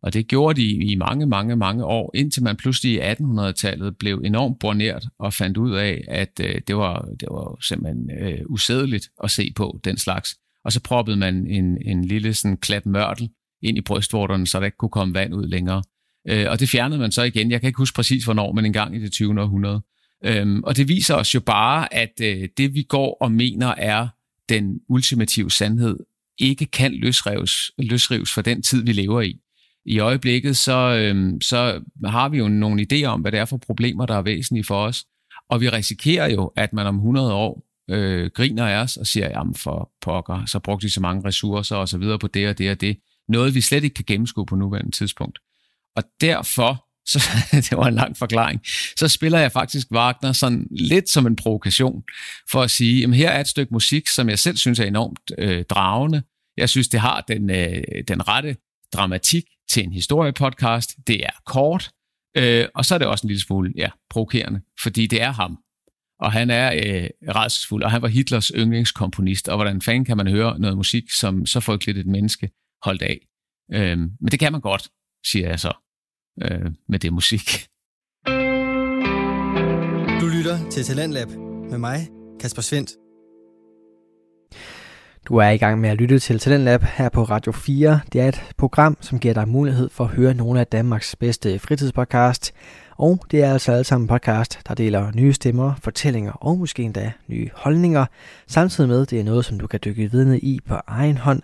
Og 0.03 0.13
det 0.13 0.27
gjorde 0.27 0.61
de 0.61 0.67
i 0.67 0.95
mange, 0.95 1.25
mange, 1.25 1.55
mange 1.55 1.85
år, 1.85 2.11
indtil 2.15 2.43
man 2.43 2.55
pludselig 2.55 2.93
i 2.93 2.99
1800-tallet 2.99 3.97
blev 3.97 4.21
enormt 4.25 4.59
borneret 4.59 5.03
og 5.19 5.33
fandt 5.33 5.57
ud 5.57 5.75
af, 5.75 6.03
at 6.07 6.41
øh, 6.43 6.61
det, 6.67 6.75
var, 6.75 7.01
det 7.19 7.27
var 7.31 7.57
simpelthen 7.61 8.11
øh, 8.21 8.39
usædeligt 8.49 9.09
at 9.23 9.31
se 9.31 9.53
på 9.55 9.79
den 9.83 9.97
slags. 9.97 10.35
Og 10.65 10.71
så 10.71 10.81
proppede 10.81 11.17
man 11.17 11.47
en, 11.47 11.77
en 11.85 12.05
lille 12.05 12.33
sådan 12.33 12.57
klat 12.57 12.85
mørtel 12.85 13.29
ind 13.61 13.77
i 13.77 13.81
brystvorterne, 13.81 14.47
så 14.47 14.59
der 14.59 14.65
ikke 14.65 14.77
kunne 14.77 14.89
komme 14.89 15.13
vand 15.13 15.33
ud 15.33 15.47
længere. 15.47 15.83
Øh, 16.29 16.45
og 16.49 16.59
det 16.59 16.69
fjernede 16.69 16.99
man 16.99 17.11
så 17.11 17.23
igen. 17.23 17.51
Jeg 17.51 17.61
kan 17.61 17.67
ikke 17.67 17.77
huske 17.77 17.95
præcis 17.95 18.23
hvornår, 18.23 18.51
men 18.51 18.65
en 18.65 18.73
gang 18.73 18.95
i 18.95 18.99
det 18.99 19.11
20. 19.11 19.41
århundrede. 19.41 19.81
Øhm, 20.25 20.63
og 20.63 20.77
det 20.77 20.87
viser 20.87 21.15
os 21.15 21.35
jo 21.35 21.39
bare, 21.39 21.93
at 21.93 22.13
øh, 22.21 22.49
det 22.57 22.73
vi 22.73 22.83
går 22.83 23.17
og 23.21 23.31
mener 23.31 23.67
er 23.67 24.07
den 24.49 24.79
ultimative 24.89 25.51
sandhed, 25.51 25.97
ikke 26.37 26.65
kan 26.65 26.93
løsrives, 26.93 27.53
løsrives 27.77 28.33
for 28.33 28.41
den 28.41 28.61
tid, 28.61 28.83
vi 28.83 28.91
lever 28.93 29.21
i 29.21 29.39
i 29.85 29.99
øjeblikket, 29.99 30.57
så, 30.57 30.95
øhm, 30.99 31.41
så 31.41 31.81
har 32.05 32.29
vi 32.29 32.37
jo 32.37 32.47
nogle 32.47 32.87
idéer 32.91 33.05
om, 33.05 33.21
hvad 33.21 33.31
det 33.31 33.39
er 33.39 33.45
for 33.45 33.57
problemer, 33.57 34.05
der 34.05 34.15
er 34.15 34.21
væsentlige 34.21 34.63
for 34.63 34.85
os. 34.85 35.05
Og 35.49 35.61
vi 35.61 35.69
risikerer 35.69 36.29
jo, 36.29 36.51
at 36.55 36.73
man 36.73 36.87
om 36.87 36.95
100 36.95 37.33
år 37.33 37.69
øh, 37.89 38.29
griner 38.35 38.67
af 38.67 38.81
os 38.81 38.97
og 38.97 39.07
siger, 39.07 39.29
jamen 39.29 39.55
for 39.55 39.91
pokker, 40.01 40.45
så 40.45 40.59
brugte 40.59 40.87
de 40.87 40.93
så 40.93 41.01
mange 41.01 41.27
ressourcer 41.27 41.75
og 41.75 41.89
så 41.89 41.97
videre 41.97 42.19
på 42.19 42.27
det 42.27 42.49
og 42.49 42.57
det 42.57 42.71
og 42.71 42.81
det. 42.81 42.97
Noget, 43.29 43.55
vi 43.55 43.61
slet 43.61 43.83
ikke 43.83 43.93
kan 43.93 44.05
gennemskue 44.07 44.45
på 44.45 44.55
nuværende 44.55 44.91
tidspunkt. 44.91 45.39
Og 45.95 46.03
derfor, 46.21 46.85
så, 47.11 47.19
det 47.51 47.77
var 47.77 47.87
en 47.87 47.93
lang 47.93 48.17
forklaring, 48.17 48.61
så 48.97 49.07
spiller 49.07 49.39
jeg 49.39 49.51
faktisk 49.51 49.87
Wagner 49.91 50.31
sådan 50.31 50.67
lidt 50.71 51.09
som 51.09 51.27
en 51.27 51.35
provokation, 51.35 52.03
for 52.51 52.61
at 52.61 52.71
sige, 52.71 52.99
jamen 53.01 53.13
her 53.13 53.29
er 53.29 53.39
et 53.39 53.47
stykke 53.47 53.73
musik, 53.73 54.07
som 54.07 54.29
jeg 54.29 54.39
selv 54.39 54.57
synes 54.57 54.79
er 54.79 54.85
enormt 54.85 55.31
øh, 55.37 55.63
dragende. 55.69 56.21
Jeg 56.57 56.69
synes, 56.69 56.87
det 56.87 56.99
har 56.99 57.21
den, 57.21 57.49
øh, 57.49 57.83
den 58.07 58.27
rette 58.27 58.55
dramatik, 58.99 59.43
til 59.69 59.83
en 59.83 59.93
historiepodcast. 59.93 60.89
Det 61.07 61.23
er 61.23 61.29
kort, 61.45 61.91
øh, 62.37 62.65
og 62.75 62.85
så 62.85 62.95
er 62.95 62.97
det 62.97 63.07
også 63.07 63.25
en 63.25 63.27
lille 63.27 63.41
smule 63.41 63.73
ja, 63.75 63.89
provokerende, 64.09 64.61
fordi 64.83 65.07
det 65.07 65.21
er 65.21 65.31
ham. 65.31 65.57
Og 66.19 66.31
han 66.31 66.49
er 66.49 66.73
øh, 66.73 67.35
redselsfuld, 67.35 67.83
og 67.83 67.91
han 67.91 68.01
var 68.01 68.07
Hitlers 68.07 68.51
yndlingskomponist. 68.55 69.47
Og 69.47 69.57
hvordan 69.57 69.81
fanden 69.81 70.05
kan 70.05 70.17
man 70.17 70.27
høre 70.27 70.59
noget 70.59 70.77
musik, 70.77 71.11
som 71.11 71.45
så 71.45 71.59
frygteligt 71.59 71.97
et 71.97 72.07
menneske 72.07 72.49
holdt 72.83 73.01
af? 73.01 73.17
Øh, 73.73 73.97
men 73.97 74.27
det 74.31 74.39
kan 74.39 74.51
man 74.51 74.61
godt, 74.61 74.89
siger 75.25 75.47
jeg 75.49 75.59
så, 75.59 75.73
øh, 76.41 76.71
med 76.89 76.99
det 76.99 77.13
musik. 77.13 77.67
Du 80.21 80.27
lytter 80.27 80.69
til 80.71 80.83
Talentlab 80.83 81.29
med 81.69 81.77
mig, 81.77 82.07
Kasper 82.39 82.61
Svendt. 82.61 83.08
Du 85.29 85.37
er 85.37 85.49
i 85.49 85.57
gang 85.57 85.81
med 85.81 85.89
at 85.89 85.97
lytte 85.97 86.19
til 86.19 86.39
Talentlab 86.39 86.83
her 86.83 87.09
på 87.09 87.23
Radio 87.23 87.51
4. 87.51 87.99
Det 88.13 88.21
er 88.21 88.27
et 88.27 88.43
program, 88.57 88.97
som 89.01 89.19
giver 89.19 89.33
dig 89.33 89.47
mulighed 89.47 89.89
for 89.89 90.03
at 90.03 90.09
høre 90.09 90.33
nogle 90.33 90.59
af 90.59 90.67
Danmarks 90.67 91.15
bedste 91.15 91.59
fritidspodcast. 91.59 92.53
Og 92.97 93.25
det 93.31 93.43
er 93.43 93.53
altså 93.53 93.71
alle 93.71 93.83
sammen 93.83 94.07
podcast, 94.07 94.59
der 94.67 94.73
deler 94.73 95.11
nye 95.15 95.33
stemmer, 95.33 95.73
fortællinger 95.83 96.31
og 96.31 96.57
måske 96.57 96.83
endda 96.83 97.11
nye 97.27 97.49
holdninger. 97.55 98.05
Samtidig 98.47 98.89
med, 98.89 99.05
det 99.05 99.19
er 99.19 99.23
noget, 99.23 99.45
som 99.45 99.59
du 99.59 99.67
kan 99.67 99.79
dykke 99.85 100.11
vidne 100.11 100.39
i 100.39 100.59
på 100.67 100.75
egen 100.87 101.17
hånd. 101.17 101.41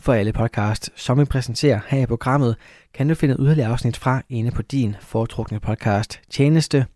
For 0.00 0.12
alle 0.12 0.32
podcast, 0.32 0.90
som 0.96 1.18
vi 1.18 1.24
præsenterer 1.24 1.80
her 1.88 2.02
i 2.02 2.06
programmet, 2.06 2.56
kan 2.94 3.08
du 3.08 3.14
finde 3.14 3.36
yderligere 3.38 3.68
afsnit 3.68 3.96
fra 3.96 4.22
inde 4.28 4.50
på 4.50 4.62
din 4.62 4.96
foretrukne 5.00 5.60
podcast 5.60 6.20
tjeneste. 6.30 6.86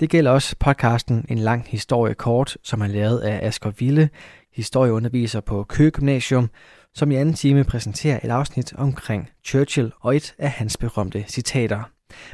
Det 0.00 0.10
gælder 0.10 0.30
også 0.30 0.56
podcasten 0.58 1.24
En 1.28 1.38
lang 1.38 1.64
historie 1.68 2.14
kort, 2.14 2.56
som 2.62 2.80
er 2.80 2.86
lavet 2.86 3.18
af 3.18 3.46
Asger 3.46 3.70
Ville, 3.78 4.08
historieunderviser 4.60 5.40
på 5.40 5.64
Køge 5.68 5.90
Gymnasium, 5.90 6.50
som 6.94 7.10
i 7.10 7.14
anden 7.14 7.34
time 7.34 7.64
præsenterer 7.64 8.20
et 8.24 8.30
afsnit 8.30 8.72
omkring 8.72 9.30
Churchill 9.44 9.92
og 10.00 10.16
et 10.16 10.34
af 10.38 10.50
hans 10.50 10.76
berømte 10.76 11.24
citater. 11.28 11.82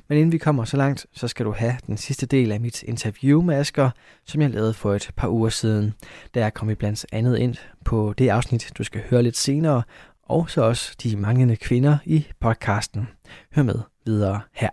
Men 0.08 0.18
inden 0.18 0.32
vi 0.32 0.38
kommer 0.38 0.64
så 0.64 0.76
langt, 0.76 1.06
så 1.12 1.28
skal 1.28 1.46
du 1.46 1.52
have 1.52 1.74
den 1.86 1.96
sidste 1.96 2.26
del 2.26 2.52
af 2.52 2.60
mit 2.60 2.82
interview 2.82 3.42
med 3.42 3.56
Asger, 3.56 3.90
som 4.24 4.42
jeg 4.42 4.50
lavede 4.50 4.74
for 4.74 4.94
et 4.94 5.10
par 5.16 5.28
uger 5.28 5.48
siden. 5.48 5.94
Der 6.34 6.50
kom 6.50 6.68
vi 6.68 6.74
blandt 6.74 7.06
andet 7.12 7.38
ind 7.38 7.54
på 7.84 8.14
det 8.18 8.28
afsnit, 8.28 8.72
du 8.78 8.84
skal 8.84 9.02
høre 9.10 9.22
lidt 9.22 9.36
senere, 9.36 9.82
og 10.22 10.50
så 10.50 10.62
også 10.62 10.94
de 11.02 11.16
manglende 11.16 11.56
kvinder 11.56 11.98
i 12.04 12.26
podcasten. 12.40 13.08
Hør 13.54 13.62
med 13.62 13.78
videre 14.06 14.40
her. 14.52 14.70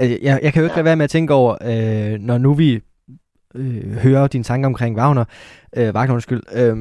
Øh, 0.00 0.10
jeg, 0.10 0.40
jeg 0.42 0.52
kan 0.52 0.60
jo 0.60 0.64
ikke 0.64 0.76
lade 0.76 0.84
være 0.84 0.96
med 0.96 1.04
at 1.04 1.10
tænke 1.10 1.34
over, 1.34 1.56
øh, 1.62 2.20
når 2.20 2.38
nu 2.38 2.54
vi 2.54 2.80
øh, 3.54 3.96
hører 3.96 4.26
dine 4.26 4.44
tanker 4.44 4.66
omkring 4.66 4.96
Wagner, 4.96 5.24
øh, 5.76 5.94
Wagner 5.94 6.14
undskyld, 6.14 6.42
øh, 6.52 6.76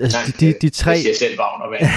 altså, 0.00 0.18
Nej, 0.18 0.26
de, 0.40 0.46
de, 0.46 0.54
de 0.60 0.70
tre... 0.70 0.90
Jeg 0.90 1.16
selv 1.18 1.38
Wagner, 1.38 1.88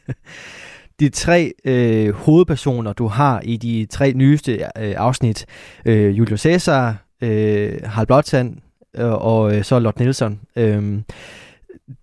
de 1.00 1.08
tre 1.08 1.52
øh, 1.64 2.14
hovedpersoner, 2.14 2.92
du 2.92 3.06
har 3.06 3.40
i 3.40 3.56
de 3.56 3.86
tre 3.90 4.12
nyeste 4.12 4.52
øh, 4.52 4.94
afsnit, 4.96 5.46
øh, 5.84 6.18
Julius 6.18 6.40
Caesar, 6.40 6.96
øh, 7.22 7.82
Harald 7.84 8.06
Blåtand 8.06 8.56
øh, 8.96 9.12
og 9.12 9.56
øh, 9.56 9.64
så 9.64 9.78
Lord 9.78 9.98
Nielsen, 9.98 10.40
øh, 10.56 10.98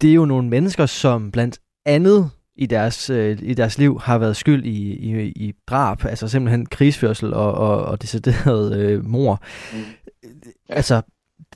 det 0.02 0.10
er 0.10 0.14
jo 0.14 0.26
nogle 0.26 0.50
mennesker, 0.50 0.86
som 0.86 1.32
blandt 1.32 1.60
andet 1.86 2.30
i 2.56 2.66
deres, 2.66 3.10
øh, 3.10 3.38
i 3.42 3.54
deres 3.54 3.78
liv 3.78 4.00
har 4.00 4.18
været 4.18 4.38
skyld 4.38 4.66
i, 4.66 4.94
i, 4.94 5.26
i 5.26 5.54
drab, 5.68 6.06
altså 6.06 6.28
simpelthen 6.28 6.66
krigsførsel 6.66 7.34
og, 7.34 7.54
og, 7.54 7.86
og 7.86 8.02
decideret 8.02 8.78
øh, 8.78 9.06
mor. 9.06 9.42
Mm. 9.74 9.80
Altså, 10.70 11.02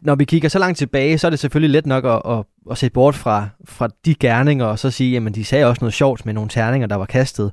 når 0.02 0.16
vi 0.16 0.26
kigger 0.26 0.50
så 0.50 0.60
langt 0.60 0.78
tilbage, 0.78 1.18
så 1.18 1.28
er 1.28 1.30
det 1.30 1.40
selvfølgelig 1.40 1.72
let 1.72 1.86
nok 1.86 2.06
at, 2.06 2.38
at, 2.38 2.46
at 2.72 2.78
se 2.78 2.90
bort 2.90 3.16
fra, 3.16 3.50
fra 3.66 3.90
de 4.06 4.16
gerninger, 4.16 4.66
og 4.66 4.80
så 4.80 4.92
sige, 4.92 5.12
jamen 5.12 5.34
de 5.34 5.46
sagde 5.46 5.66
også 5.66 5.80
noget 5.82 5.94
sjovt 5.94 6.26
med 6.26 6.34
nogle 6.34 6.50
terninger, 6.50 6.88
der 6.88 6.96
var 6.96 7.06
kastet. 7.06 7.52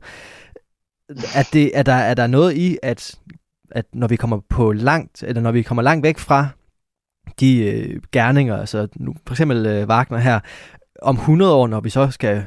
Er, 1.35 1.49
det, 1.53 1.79
er, 1.79 1.83
der, 1.83 1.95
er 1.95 2.15
der 2.15 2.27
noget 2.27 2.57
i, 2.57 2.79
at, 2.83 3.19
at 3.71 3.87
når 3.93 4.07
vi 4.07 4.17
kommer 4.17 4.41
på 4.49 4.73
langt, 4.73 5.23
eller 5.23 5.43
når 5.43 5.53
vi 5.53 5.63
kommer 5.63 5.83
langt 5.83 6.03
væk 6.03 6.19
fra 6.19 6.49
de 7.41 7.65
øh, 7.65 8.03
gerninger, 8.13 8.57
altså 8.57 8.89
nu, 8.97 9.15
for 9.27 9.35
eksempel 9.35 9.67
øh, 9.67 9.89
Wagner 9.89 10.19
her, 10.19 10.41
om 11.03 11.17
100 11.17 11.55
år, 11.55 11.67
når 11.67 11.81
vi 11.81 11.91
så 11.91 12.11
skal 12.11 12.47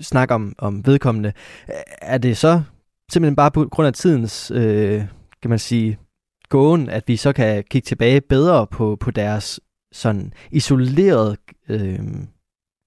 snakke 0.00 0.34
om, 0.34 0.54
om 0.58 0.86
vedkommende, 0.86 1.32
er 2.02 2.18
det 2.18 2.36
så 2.36 2.62
simpelthen 3.12 3.36
bare 3.36 3.50
på 3.50 3.68
grund 3.70 3.86
af 3.86 3.92
tidens, 3.92 4.50
øh, 4.50 5.02
kan 5.42 5.48
man 5.48 5.58
sige, 5.58 5.98
gåen, 6.48 6.88
at 6.88 7.04
vi 7.06 7.16
så 7.16 7.32
kan 7.32 7.64
kigge 7.70 7.86
tilbage 7.86 8.20
bedre 8.20 8.66
på, 8.66 8.96
på 9.00 9.10
deres 9.10 9.60
sådan 9.92 10.32
isolerede 10.50 11.36
øh, 11.68 11.98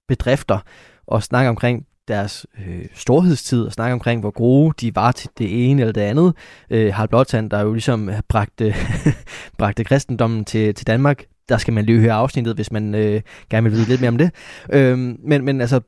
bedrifter 0.08 0.60
og 1.08 1.24
snakke 1.24 1.50
omkring 1.50 1.86
deres 2.08 2.46
øh, 2.60 2.86
storhedstid 2.94 3.64
og 3.64 3.74
snakke 3.74 3.94
omkring, 3.94 4.22
hvor 4.22 4.32
gode 4.32 4.74
de 4.82 4.96
var 4.96 5.12
til 5.12 5.30
det 5.38 5.70
ene 5.70 5.82
eller 5.82 5.94
det 5.94 6.02
andet. 6.02 6.34
Øh, 6.70 6.94
Harald 6.94 7.10
Blåtand, 7.10 7.50
der 7.50 7.62
jo 7.62 7.74
ligesom 7.74 8.10
bragte, 8.30 8.74
bragte 9.60 9.84
kristendommen 9.84 10.46
til, 10.46 10.76
til 10.76 10.88
Danmark, 10.88 11.24
der 11.50 11.58
skal 11.58 11.74
man 11.74 11.86
lige 11.86 12.00
høre 12.00 12.14
afsnittet, 12.14 12.56
hvis 12.56 12.72
man 12.72 12.96
øh, 12.96 13.22
gerne 13.50 13.64
vil 13.64 13.78
vide 13.78 13.90
lidt 13.90 14.02
mere 14.02 14.10
om 14.10 14.18
det. 14.18 14.32
Øh, 14.74 14.98
men, 15.00 15.46
men 15.46 15.62
altså, 15.62 15.82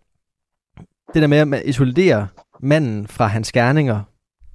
det 1.14 1.22
der 1.22 1.28
med 1.28 1.58
at 1.58 1.66
isolere 1.66 2.28
manden 2.60 3.08
fra 3.08 3.28
hans 3.28 3.52
gerninger, 3.52 4.02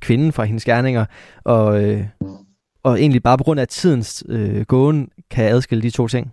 kvinden 0.01 0.33
fra 0.33 0.45
hendes 0.45 0.65
gerninger, 0.65 1.05
og, 1.45 1.85
øh, 1.85 2.05
og 2.85 3.01
egentlig 3.01 3.23
bare 3.23 3.39
på 3.39 3.45
grund 3.45 3.61
af 3.61 3.69
tidens 3.69 4.25
øh, 4.29 4.63
gåen 4.63 5.09
kan 5.31 5.45
adskille 5.45 5.83
de 5.83 5.91
to 5.91 6.09
ting? 6.09 6.33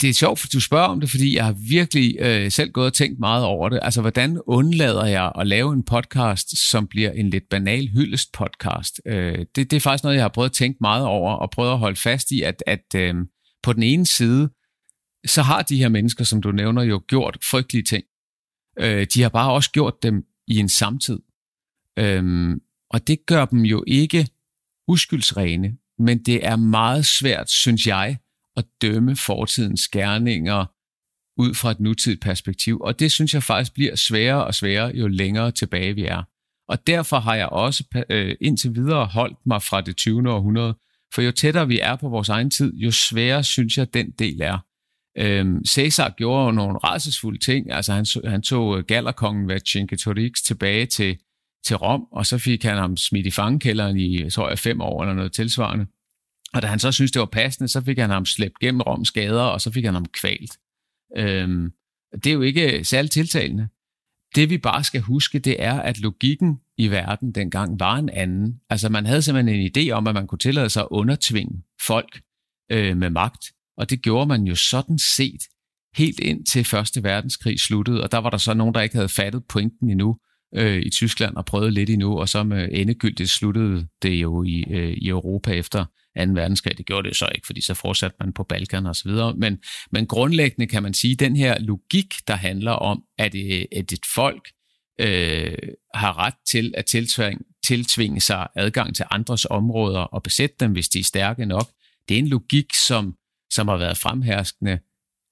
Det 0.00 0.04
er 0.04 0.14
sjovt, 0.14 0.44
at 0.44 0.52
du 0.52 0.60
spørger 0.60 0.86
om 0.86 1.00
det, 1.00 1.10
fordi 1.10 1.36
jeg 1.36 1.44
har 1.44 1.56
virkelig 1.68 2.16
øh, 2.20 2.50
selv 2.50 2.70
gået 2.70 2.86
og 2.86 2.92
tænkt 2.92 3.18
meget 3.18 3.44
over 3.44 3.68
det. 3.68 3.80
Altså, 3.82 4.00
hvordan 4.00 4.40
undlader 4.46 5.06
jeg 5.06 5.32
at 5.38 5.46
lave 5.46 5.72
en 5.72 5.82
podcast, 5.82 6.70
som 6.70 6.86
bliver 6.86 7.10
en 7.10 7.30
lidt 7.30 7.48
banal 7.50 7.88
hyldest 7.88 8.32
podcast? 8.32 9.00
Øh, 9.06 9.38
det, 9.38 9.70
det 9.70 9.72
er 9.72 9.80
faktisk 9.80 10.04
noget, 10.04 10.16
jeg 10.16 10.24
har 10.24 10.28
prøvet 10.28 10.48
at 10.48 10.54
tænke 10.54 10.78
meget 10.80 11.04
over, 11.04 11.32
og 11.32 11.50
prøvet 11.50 11.72
at 11.72 11.78
holde 11.78 11.96
fast 11.96 12.30
i, 12.30 12.42
at, 12.42 12.62
at 12.66 12.94
øh, 12.96 13.14
på 13.62 13.72
den 13.72 13.82
ene 13.82 14.06
side, 14.06 14.50
så 15.26 15.42
har 15.42 15.62
de 15.62 15.76
her 15.76 15.88
mennesker, 15.88 16.24
som 16.24 16.42
du 16.42 16.52
nævner, 16.52 16.82
jo 16.82 17.02
gjort 17.08 17.38
frygtelige 17.50 17.84
ting. 17.84 18.04
Øh, 18.78 19.06
de 19.14 19.22
har 19.22 19.28
bare 19.28 19.52
også 19.52 19.70
gjort 19.70 20.02
dem 20.02 20.24
i 20.46 20.58
en 20.58 20.68
samtid. 20.68 21.18
Øh, 21.98 22.56
og 22.90 23.06
det 23.06 23.26
gør 23.26 23.44
dem 23.44 23.64
jo 23.64 23.84
ikke 23.86 24.28
uskyldsrene, 24.88 25.76
men 25.98 26.18
det 26.18 26.46
er 26.46 26.56
meget 26.56 27.06
svært, 27.06 27.50
synes 27.50 27.86
jeg, 27.86 28.16
at 28.56 28.64
dømme 28.82 29.16
fortidens 29.16 29.88
gerninger 29.88 30.64
ud 31.36 31.54
fra 31.54 31.70
et 31.70 31.80
nutidigt 31.80 32.22
perspektiv. 32.22 32.80
Og 32.80 32.98
det 32.98 33.12
synes 33.12 33.34
jeg 33.34 33.42
faktisk 33.42 33.74
bliver 33.74 33.96
sværere 33.96 34.44
og 34.44 34.54
sværere, 34.54 34.92
jo 34.94 35.06
længere 35.06 35.50
tilbage 35.50 35.94
vi 35.94 36.04
er. 36.04 36.22
Og 36.68 36.86
derfor 36.86 37.18
har 37.18 37.34
jeg 37.34 37.48
også 37.48 38.04
øh, 38.10 38.36
indtil 38.40 38.74
videre 38.74 39.06
holdt 39.06 39.38
mig 39.46 39.62
fra 39.62 39.80
det 39.80 39.96
20. 39.96 40.30
århundrede. 40.30 40.74
For 41.14 41.22
jo 41.22 41.32
tættere 41.32 41.68
vi 41.68 41.80
er 41.80 41.96
på 41.96 42.08
vores 42.08 42.28
egen 42.28 42.50
tid, 42.50 42.74
jo 42.74 42.90
sværere 42.90 43.44
synes 43.44 43.78
jeg, 43.78 43.94
den 43.94 44.10
del 44.10 44.40
er. 44.40 44.58
Øhm, 45.18 45.64
Cæsar 45.64 46.08
gjorde 46.08 46.44
jo 46.44 46.50
nogle 46.50 46.78
rædselsfulde 46.78 47.38
ting. 47.38 47.72
Altså 47.72 47.92
han, 47.92 48.06
han 48.24 48.42
tog 48.42 48.78
øh, 48.78 48.84
gallerkongen 48.84 49.48
Vercingetorix 49.48 50.42
tilbage 50.42 50.86
til 50.86 51.18
til 51.66 51.76
Rom, 51.76 52.06
og 52.12 52.26
så 52.26 52.38
fik 52.38 52.62
han 52.62 52.76
ham 52.76 52.96
smidt 52.96 53.26
i 53.26 53.30
fangekælderen 53.30 53.96
i, 53.96 54.30
tror 54.30 54.48
jeg, 54.48 54.58
fem 54.58 54.80
år 54.80 55.02
eller 55.02 55.14
noget 55.14 55.32
tilsvarende. 55.32 55.86
Og 56.54 56.62
da 56.62 56.66
han 56.66 56.78
så 56.78 56.92
synes 56.92 57.12
det 57.12 57.20
var 57.20 57.26
passende, 57.26 57.68
så 57.68 57.84
fik 57.84 57.98
han 57.98 58.10
ham 58.10 58.26
slæbt 58.26 58.58
gennem 58.58 58.80
Roms 58.80 59.10
gader, 59.10 59.42
og 59.42 59.60
så 59.60 59.72
fik 59.72 59.84
han 59.84 59.94
ham 59.94 60.06
kvalt. 60.06 60.58
Øhm, 61.16 61.72
det 62.14 62.26
er 62.26 62.32
jo 62.32 62.42
ikke 62.42 62.84
særligt 62.84 63.12
tiltalende. 63.12 63.68
Det 64.34 64.50
vi 64.50 64.58
bare 64.58 64.84
skal 64.84 65.00
huske, 65.00 65.38
det 65.38 65.62
er, 65.62 65.80
at 65.80 66.00
logikken 66.00 66.60
i 66.76 66.88
verden 66.88 67.32
dengang 67.32 67.80
var 67.80 67.96
en 67.96 68.08
anden. 68.08 68.60
Altså 68.70 68.88
man 68.88 69.06
havde 69.06 69.22
simpelthen 69.22 69.60
en 69.60 69.70
idé 69.76 69.90
om, 69.90 70.06
at 70.06 70.14
man 70.14 70.26
kunne 70.26 70.38
tillade 70.38 70.70
sig 70.70 70.82
at 70.82 70.88
undertvinge 70.90 71.62
folk 71.86 72.20
øh, 72.72 72.96
med 72.96 73.10
magt. 73.10 73.44
Og 73.76 73.90
det 73.90 74.02
gjorde 74.02 74.26
man 74.26 74.42
jo 74.42 74.54
sådan 74.54 74.98
set 74.98 75.42
helt 75.94 76.20
ind 76.20 76.46
til 76.46 76.64
Første 76.64 77.02
Verdenskrig 77.02 77.60
sluttede, 77.60 78.02
og 78.02 78.12
der 78.12 78.18
var 78.18 78.30
der 78.30 78.38
så 78.38 78.54
nogen, 78.54 78.74
der 78.74 78.80
ikke 78.80 78.94
havde 78.94 79.08
fattet 79.08 79.44
pointen 79.44 79.90
endnu 79.90 80.18
øh, 80.54 80.82
i 80.82 80.90
Tyskland 80.90 81.36
og 81.36 81.44
prøvet 81.44 81.72
lidt 81.72 81.90
endnu, 81.90 82.18
og 82.18 82.28
så 82.28 82.42
med 82.42 82.68
endegyldigt 82.72 83.30
sluttede 83.30 83.86
det 84.02 84.10
jo 84.10 84.42
i, 84.42 84.64
øh, 84.70 84.90
i 84.90 85.08
Europa 85.08 85.52
efter 85.52 85.84
2. 85.84 86.22
verdenskrig. 86.32 86.78
Det 86.78 86.86
gjorde 86.86 87.08
det 87.08 87.16
så 87.16 87.28
ikke, 87.34 87.46
fordi 87.46 87.60
så 87.60 87.74
fortsatte 87.74 88.16
man 88.20 88.32
på 88.32 88.44
Balkan 88.44 88.86
og 88.86 88.96
så 88.96 89.08
videre. 89.08 89.34
Men, 89.34 89.58
men 89.92 90.06
grundlæggende 90.06 90.66
kan 90.66 90.82
man 90.82 90.94
sige, 90.94 91.16
den 91.16 91.36
her 91.36 91.58
logik, 91.58 92.14
der 92.28 92.34
handler 92.34 92.72
om, 92.72 93.02
at, 93.18 93.34
øh, 93.34 93.64
at 93.72 93.92
et 93.92 94.06
folk 94.14 94.48
øh, 95.00 95.56
har 95.94 96.18
ret 96.18 96.34
til 96.46 96.74
at 96.76 96.84
tiltvinge, 96.84 97.44
tiltvinge 97.66 98.20
sig 98.20 98.48
adgang 98.56 98.96
til 98.96 99.04
andres 99.10 99.44
områder 99.44 100.00
og 100.00 100.22
besætte 100.22 100.56
dem, 100.60 100.72
hvis 100.72 100.88
de 100.88 100.98
er 100.98 101.04
stærke 101.04 101.46
nok, 101.46 101.66
det 102.08 102.14
er 102.14 102.18
en 102.18 102.28
logik, 102.28 102.74
som, 102.86 103.14
som 103.52 103.68
har 103.68 103.76
været 103.76 103.96
fremherskende 103.96 104.78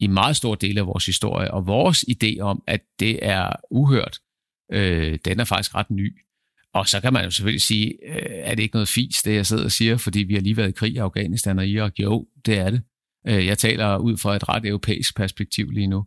i 0.01 0.07
meget 0.07 0.37
stor 0.37 0.55
del 0.55 0.79
af 0.79 0.87
vores 0.87 1.07
historie, 1.07 1.51
og 1.51 1.67
vores 1.67 2.05
idé 2.11 2.41
om, 2.41 2.62
at 2.67 2.81
det 3.01 3.19
er 3.23 3.53
uhørt, 3.71 4.19
øh, 4.75 5.18
den 5.25 5.41
er 5.41 5.45
faktisk 5.45 5.75
ret 5.75 5.91
ny. 5.91 6.16
Og 6.75 6.89
så 6.89 7.01
kan 7.01 7.12
man 7.12 7.25
jo 7.25 7.31
selvfølgelig 7.31 7.62
sige, 7.62 7.87
øh, 7.87 8.16
er 8.27 8.55
det 8.55 8.62
ikke 8.62 8.75
noget 8.75 8.89
fis, 8.89 9.22
det 9.22 9.35
jeg 9.35 9.47
sidder 9.47 9.64
og 9.64 9.72
siger, 9.72 9.97
fordi 9.97 10.18
vi 10.18 10.35
har 10.35 10.41
lige 10.41 10.57
været 10.57 10.68
i 10.68 10.72
krig 10.72 10.93
i 10.93 10.97
Afghanistan 10.97 11.59
og 11.59 11.66
Irak? 11.66 11.93
Jo, 11.99 12.27
det 12.47 12.59
er 12.59 12.70
det. 12.70 12.83
Øh, 13.27 13.47
jeg 13.47 13.59
taler 13.59 13.97
ud 13.97 14.16
fra 14.16 14.37
et 14.37 14.49
ret 14.49 14.66
europæisk 14.66 15.16
perspektiv 15.16 15.70
lige 15.70 15.87
nu. 15.87 16.05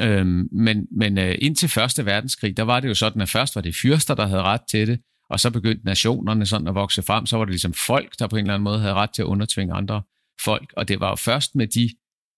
Øh, 0.00 0.26
men 0.52 0.86
men 0.90 1.18
øh, 1.18 1.34
indtil 1.38 1.68
Første 1.68 2.06
Verdenskrig, 2.06 2.56
der 2.56 2.62
var 2.62 2.80
det 2.80 2.88
jo 2.88 2.94
sådan, 2.94 3.22
at 3.22 3.28
først 3.28 3.54
var 3.54 3.62
det 3.62 3.74
fyrster, 3.82 4.14
der 4.14 4.26
havde 4.26 4.42
ret 4.42 4.60
til 4.70 4.86
det, 4.86 5.00
og 5.30 5.40
så 5.40 5.50
begyndte 5.50 5.84
nationerne 5.84 6.46
sådan 6.46 6.68
at 6.68 6.74
vokse 6.74 7.02
frem, 7.02 7.26
så 7.26 7.36
var 7.36 7.44
det 7.44 7.52
ligesom 7.52 7.74
folk, 7.86 8.18
der 8.18 8.26
på 8.26 8.36
en 8.36 8.44
eller 8.44 8.54
anden 8.54 8.64
måde 8.64 8.78
havde 8.78 8.94
ret 8.94 9.10
til 9.14 9.22
at 9.22 9.26
undertvinge 9.26 9.74
andre 9.74 10.02
folk, 10.44 10.72
og 10.76 10.88
det 10.88 11.00
var 11.00 11.08
jo 11.08 11.14
først 11.14 11.54
med 11.54 11.66
de 11.66 11.90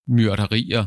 myrderier, 0.07 0.85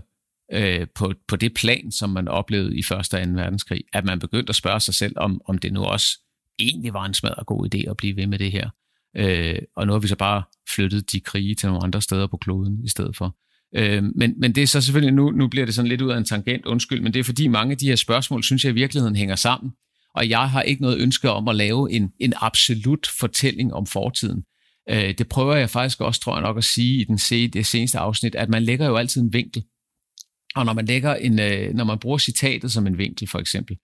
øh, 0.52 0.86
på, 0.94 1.12
på 1.28 1.36
det 1.36 1.54
plan, 1.54 1.92
som 1.92 2.10
man 2.10 2.28
oplevede 2.28 2.78
i 2.78 2.82
Første 2.82 3.14
og 3.14 3.26
2. 3.26 3.32
verdenskrig, 3.32 3.84
at 3.92 4.04
man 4.04 4.18
begyndte 4.18 4.50
at 4.50 4.56
spørge 4.56 4.80
sig 4.80 4.94
selv, 4.94 5.12
om, 5.16 5.40
om 5.48 5.58
det 5.58 5.72
nu 5.72 5.84
også 5.84 6.18
egentlig 6.58 6.92
var 6.92 7.04
en 7.04 7.14
smadret 7.14 7.46
god 7.46 7.74
idé 7.74 7.90
at 7.90 7.96
blive 7.96 8.16
ved 8.16 8.26
med 8.26 8.38
det 8.38 8.52
her. 8.52 8.70
Øh, 9.16 9.58
og 9.76 9.86
nu 9.86 9.92
har 9.92 10.00
vi 10.00 10.08
så 10.08 10.16
bare 10.16 10.42
flyttet 10.74 11.12
de 11.12 11.20
krige 11.20 11.54
til 11.54 11.68
nogle 11.68 11.84
andre 11.84 12.02
steder 12.02 12.26
på 12.26 12.36
kloden 12.36 12.84
i 12.84 12.88
stedet 12.88 13.16
for. 13.16 13.36
Øh, 13.76 14.02
men, 14.14 14.34
men 14.40 14.54
det 14.54 14.62
er 14.62 14.66
så 14.66 14.80
selvfølgelig, 14.80 15.14
nu, 15.14 15.30
nu 15.30 15.48
bliver 15.48 15.66
det 15.66 15.74
sådan 15.74 15.88
lidt 15.88 16.00
ud 16.00 16.10
af 16.10 16.18
en 16.18 16.24
tangent, 16.24 16.66
undskyld, 16.66 17.00
men 17.00 17.14
det 17.14 17.20
er 17.20 17.24
fordi 17.24 17.48
mange 17.48 17.72
af 17.72 17.78
de 17.78 17.86
her 17.86 17.96
spørgsmål, 17.96 18.42
synes 18.42 18.64
jeg 18.64 18.70
i 18.70 18.74
virkeligheden 18.74 19.16
hænger 19.16 19.36
sammen. 19.36 19.72
Og 20.14 20.28
jeg 20.28 20.50
har 20.50 20.62
ikke 20.62 20.82
noget 20.82 20.98
ønske 20.98 21.30
om 21.30 21.48
at 21.48 21.56
lave 21.56 21.92
en, 21.92 22.12
en 22.20 22.32
absolut 22.36 23.06
fortælling 23.20 23.74
om 23.74 23.86
fortiden. 23.86 24.42
Øh, 24.90 25.14
det 25.18 25.28
prøver 25.28 25.56
jeg 25.56 25.70
faktisk 25.70 26.00
også, 26.00 26.20
tror 26.20 26.34
jeg 26.34 26.42
nok, 26.42 26.58
at 26.58 26.64
sige 26.64 27.00
i 27.00 27.04
den 27.04 27.18
se, 27.18 27.48
det 27.48 27.66
seneste 27.66 27.98
afsnit, 27.98 28.34
at 28.34 28.48
man 28.48 28.62
lægger 28.62 28.86
jo 28.86 28.96
altid 28.96 29.22
en 29.22 29.32
vinkel. 29.32 29.64
Og 30.54 30.66
når 30.66 30.72
man, 30.72 30.86
lægger 30.86 31.14
en, 31.14 31.40
øh, 31.40 31.74
når 31.74 31.84
man 31.84 31.98
bruger 31.98 32.18
citatet 32.18 32.72
som 32.72 32.86
en 32.86 32.98
vinkel, 32.98 33.28
for 33.28 33.38
eksempel, 33.38 33.76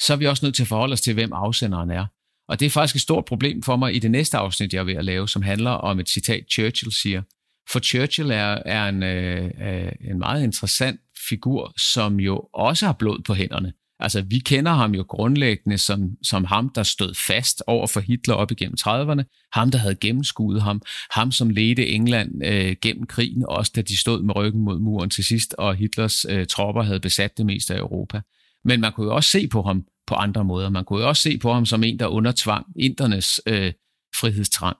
så 0.00 0.12
er 0.12 0.16
vi 0.16 0.26
også 0.26 0.46
nødt 0.46 0.54
til 0.54 0.62
at 0.62 0.68
forholde 0.68 0.92
os 0.92 1.00
til, 1.00 1.14
hvem 1.14 1.32
afsenderen 1.32 1.90
er. 1.90 2.06
Og 2.48 2.60
det 2.60 2.66
er 2.66 2.70
faktisk 2.70 2.94
et 2.94 3.02
stort 3.02 3.24
problem 3.24 3.62
for 3.62 3.76
mig 3.76 3.94
i 3.94 3.98
det 3.98 4.10
næste 4.10 4.36
afsnit, 4.36 4.72
jeg 4.72 4.80
er 4.80 4.84
ved 4.84 4.94
at 4.94 5.04
lave, 5.04 5.28
som 5.28 5.42
handler 5.42 5.70
om 5.70 6.00
et 6.00 6.08
citat, 6.08 6.44
Churchill 6.52 6.92
siger. 6.92 7.22
For 7.70 7.78
Churchill 7.78 8.30
er, 8.30 8.62
er 8.66 8.88
en, 8.88 9.02
øh, 9.02 9.50
øh, 9.60 9.92
en 10.00 10.18
meget 10.18 10.42
interessant 10.42 11.00
figur, 11.28 11.72
som 11.92 12.20
jo 12.20 12.48
også 12.54 12.86
har 12.86 12.92
blod 12.92 13.22
på 13.22 13.34
hænderne. 13.34 13.72
Altså, 14.00 14.22
vi 14.22 14.38
kender 14.38 14.72
ham 14.72 14.94
jo 14.94 15.02
grundlæggende 15.02 15.78
som, 15.78 16.10
som 16.22 16.44
ham, 16.44 16.68
der 16.68 16.82
stod 16.82 17.14
fast 17.14 17.62
over 17.66 17.86
for 17.86 18.00
Hitler 18.00 18.34
op 18.34 18.50
igennem 18.50 18.76
30'erne, 18.80 19.48
ham, 19.52 19.70
der 19.70 19.78
havde 19.78 19.94
gennemskuet 19.94 20.62
ham, 20.62 20.82
ham, 21.10 21.32
som 21.32 21.50
ledte 21.50 21.86
England 21.86 22.44
øh, 22.44 22.76
gennem 22.82 23.06
krigen, 23.06 23.44
også 23.48 23.72
da 23.76 23.82
de 23.82 24.00
stod 24.00 24.22
med 24.22 24.36
ryggen 24.36 24.62
mod 24.62 24.78
muren 24.78 25.10
til 25.10 25.24
sidst, 25.24 25.54
og 25.58 25.74
Hitlers 25.74 26.24
øh, 26.28 26.46
tropper 26.46 26.82
havde 26.82 27.00
besat 27.00 27.38
det 27.38 27.46
meste 27.46 27.74
af 27.74 27.78
Europa. 27.78 28.20
Men 28.64 28.80
man 28.80 28.92
kunne 28.92 29.06
jo 29.06 29.14
også 29.14 29.30
se 29.30 29.48
på 29.48 29.62
ham 29.62 29.84
på 30.06 30.14
andre 30.14 30.44
måder. 30.44 30.70
Man 30.70 30.84
kunne 30.84 31.00
jo 31.00 31.08
også 31.08 31.22
se 31.22 31.38
på 31.38 31.52
ham 31.52 31.66
som 31.66 31.84
en, 31.84 31.98
der 31.98 32.06
undertvang 32.06 32.66
internes 32.76 33.40
øh, 33.46 33.72
frihedstrang. 34.20 34.76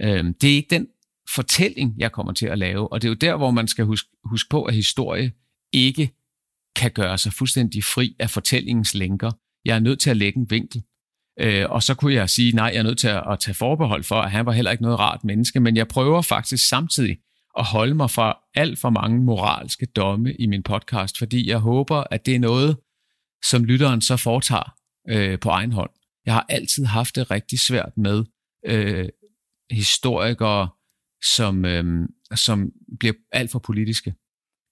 Øh, 0.00 0.24
det 0.40 0.50
er 0.50 0.54
ikke 0.54 0.74
den 0.74 0.86
fortælling, 1.34 1.94
jeg 1.98 2.12
kommer 2.12 2.32
til 2.32 2.46
at 2.46 2.58
lave, 2.58 2.92
og 2.92 3.02
det 3.02 3.08
er 3.08 3.10
jo 3.10 3.14
der, 3.14 3.36
hvor 3.36 3.50
man 3.50 3.68
skal 3.68 3.84
huske, 3.84 4.08
huske 4.24 4.48
på, 4.50 4.64
at 4.64 4.74
historie 4.74 5.32
ikke 5.72 6.10
kan 6.80 6.90
gøre 6.90 7.18
sig 7.18 7.32
fuldstændig 7.32 7.84
fri 7.84 8.16
af 8.18 8.30
fortællingens 8.30 8.94
lænker. 8.94 9.30
Jeg 9.64 9.76
er 9.76 9.80
nødt 9.80 10.00
til 10.00 10.10
at 10.10 10.16
lægge 10.16 10.38
en 10.38 10.50
vinkel. 10.50 10.82
Øh, 11.40 11.70
og 11.70 11.82
så 11.82 11.94
kunne 11.94 12.14
jeg 12.14 12.30
sige, 12.30 12.52
nej, 12.52 12.66
jeg 12.66 12.78
er 12.78 12.82
nødt 12.82 12.98
til 12.98 13.08
at, 13.08 13.22
at 13.32 13.38
tage 13.38 13.54
forbehold 13.54 14.04
for, 14.04 14.20
at 14.20 14.30
han 14.30 14.46
var 14.46 14.52
heller 14.52 14.70
ikke 14.70 14.82
noget 14.82 14.98
rart 14.98 15.24
menneske, 15.24 15.60
men 15.60 15.76
jeg 15.76 15.88
prøver 15.88 16.22
faktisk 16.22 16.68
samtidig 16.68 17.16
at 17.58 17.64
holde 17.64 17.94
mig 17.94 18.10
fra 18.10 18.38
alt 18.54 18.78
for 18.78 18.90
mange 18.90 19.24
moralske 19.24 19.86
domme 19.86 20.34
i 20.34 20.46
min 20.46 20.62
podcast, 20.62 21.18
fordi 21.18 21.48
jeg 21.48 21.58
håber, 21.58 22.04
at 22.10 22.26
det 22.26 22.34
er 22.34 22.38
noget, 22.38 22.76
som 23.44 23.64
lytteren 23.64 24.00
så 24.00 24.16
foretager 24.16 24.74
øh, 25.08 25.38
på 25.38 25.48
egen 25.48 25.72
hånd. 25.72 25.90
Jeg 26.26 26.34
har 26.34 26.46
altid 26.48 26.84
haft 26.84 27.16
det 27.16 27.30
rigtig 27.30 27.60
svært 27.60 27.92
med 27.96 28.24
øh, 28.66 29.08
historikere, 29.70 30.68
som, 31.36 31.64
øh, 31.64 32.08
som 32.34 32.70
bliver 33.00 33.14
alt 33.32 33.50
for 33.50 33.58
politiske. 33.58 34.14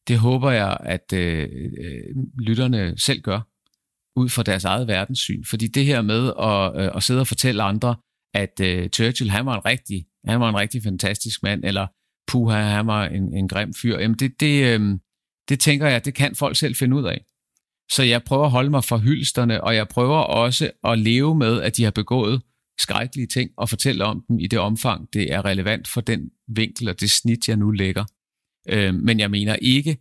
Det 0.08 0.18
håber 0.18 0.50
jeg, 0.50 0.76
at 0.80 1.12
øh, 1.12 1.48
øh, 1.78 2.16
lytterne 2.38 2.98
selv 2.98 3.20
gør, 3.20 3.40
ud 4.20 4.28
fra 4.28 4.42
deres 4.42 4.64
eget 4.64 4.88
verdenssyn. 4.88 5.44
Fordi 5.44 5.66
det 5.66 5.84
her 5.84 6.02
med 6.02 6.32
at, 6.40 6.84
øh, 6.84 6.96
at 6.96 7.02
sidde 7.02 7.20
og 7.20 7.26
fortælle 7.26 7.62
andre, 7.62 7.96
at 8.34 8.60
øh, 8.60 8.88
Churchill, 8.88 9.30
han 9.30 9.46
var 9.46 9.54
en 9.54 9.64
rigtig, 9.64 10.06
han 10.24 10.40
var 10.40 10.48
en 10.48 10.56
rigtig 10.56 10.82
fantastisk 10.82 11.42
mand, 11.42 11.64
eller 11.64 11.86
puha, 12.28 12.62
han 12.62 12.86
var 12.86 13.06
en, 13.06 13.34
en 13.34 13.48
grim 13.48 13.74
fyr, 13.74 13.98
jamen 13.98 14.16
det, 14.18 14.40
det, 14.40 14.80
øh, 14.80 14.98
det 15.48 15.60
tænker 15.60 15.86
jeg, 15.86 16.04
det 16.04 16.14
kan 16.14 16.34
folk 16.34 16.56
selv 16.56 16.74
finde 16.74 16.96
ud 16.96 17.04
af. 17.04 17.24
Så 17.90 18.02
jeg 18.02 18.22
prøver 18.22 18.44
at 18.44 18.50
holde 18.50 18.70
mig 18.70 18.84
fra 18.84 18.98
hyldsterne, 18.98 19.64
og 19.64 19.74
jeg 19.74 19.88
prøver 19.88 20.18
også 20.18 20.70
at 20.84 20.98
leve 20.98 21.34
med, 21.34 21.62
at 21.62 21.76
de 21.76 21.84
har 21.84 21.90
begået 21.90 22.42
skrækkelige 22.80 23.26
ting, 23.26 23.50
og 23.56 23.68
fortælle 23.68 24.04
om 24.04 24.24
dem 24.28 24.38
i 24.38 24.46
det 24.46 24.58
omfang, 24.58 25.08
det 25.12 25.32
er 25.32 25.44
relevant 25.44 25.88
for 25.88 26.00
den 26.00 26.30
vinkel 26.48 26.88
og 26.88 27.00
det 27.00 27.10
snit, 27.10 27.48
jeg 27.48 27.56
nu 27.56 27.70
lægger. 27.70 28.04
Øh, 28.68 28.94
men 28.94 29.20
jeg 29.20 29.30
mener 29.30 29.56
ikke, 29.62 29.96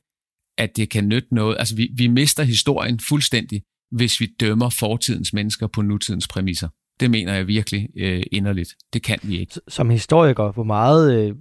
at 0.58 0.78
det 0.78 0.90
kan 0.90 1.08
nytte 1.08 1.36
noget. 1.36 1.56
Altså, 1.60 1.76
vi, 1.76 1.90
vi 1.96 2.08
mister 2.08 2.44
historien 2.44 3.00
fuldstændig, 3.00 3.62
hvis 3.92 4.20
vi 4.20 4.28
dømmer 4.40 4.70
fortidens 4.70 5.34
mennesker 5.34 5.68
på 5.68 5.82
nutidens 5.82 6.28
præmisser. 6.28 6.68
Det 7.00 7.12
mener 7.12 7.34
jeg 7.34 7.48
virkelig 7.48 7.90
øh, 7.98 8.24
inderligt. 8.32 8.76
Det 8.94 9.04
kan 9.04 9.20
vi 9.24 9.40
ikke. 9.40 9.54
Som 9.68 9.90
historiker, 9.90 10.52
hvor 10.52 10.64
meget, 10.64 11.20
øh, 11.20 11.36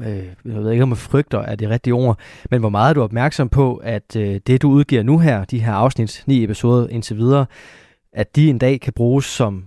øh, 0.00 0.26
jeg 0.44 0.62
ved 0.62 0.70
ikke 0.70 0.82
om 0.82 0.90
jeg 0.90 0.98
frygter 0.98 1.38
er 1.38 1.56
det 1.56 1.68
rigtige 1.68 1.94
ord, 1.94 2.18
men 2.50 2.60
hvor 2.60 2.68
meget 2.68 2.90
er 2.90 2.94
du 2.94 3.02
opmærksom 3.02 3.48
på, 3.48 3.76
at 3.76 4.16
øh, 4.16 4.40
det 4.46 4.62
du 4.62 4.70
udgiver 4.70 5.02
nu 5.02 5.18
her, 5.18 5.44
de 5.44 5.58
her 5.58 5.72
afsnit, 5.72 6.24
ni 6.26 6.44
episoder 6.44 6.88
indtil 6.88 7.16
videre, 7.16 7.46
at 8.12 8.36
de 8.36 8.50
en 8.50 8.58
dag 8.58 8.80
kan 8.80 8.92
bruges 8.92 9.24
som 9.24 9.64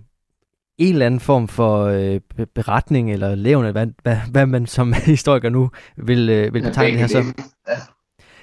en 0.77 0.93
eller 0.93 1.05
anden 1.05 1.19
form 1.19 1.47
for 1.47 1.83
øh, 1.85 2.19
beretning 2.55 3.13
eller 3.13 3.35
levende, 3.35 3.71
hvad, 3.71 3.87
hvad, 4.03 4.17
hvad 4.31 4.45
man 4.45 4.65
som 4.65 4.93
historiker 5.05 5.49
nu 5.49 5.71
vil, 5.97 6.29
øh, 6.29 6.53
vil 6.53 6.61
betegne 6.61 6.91
det 6.91 6.99
her 6.99 7.07
som. 7.07 7.35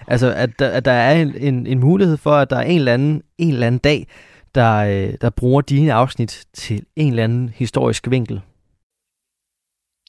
Altså, 0.07 0.35
at, 0.35 0.61
at 0.61 0.85
der 0.85 0.93
er 0.93 1.23
en, 1.23 1.37
en, 1.37 1.67
en 1.67 1.81
mulighed 1.81 2.17
for, 2.17 2.31
at 2.31 2.51
der 2.51 2.57
er 2.57 2.63
en 2.63 2.79
eller 2.79 2.95
anden, 2.95 3.23
en 3.39 3.53
eller 3.53 3.67
anden 3.67 3.79
dag, 3.79 4.07
der, 4.55 4.75
øh, 4.75 5.15
der 5.21 5.31
bruger 5.31 5.61
dine 5.61 5.93
afsnit 5.93 6.47
til 6.55 6.83
en 6.97 7.09
eller 7.09 7.25
anden 7.25 7.49
historisk 7.49 8.11
vinkel. 8.11 8.41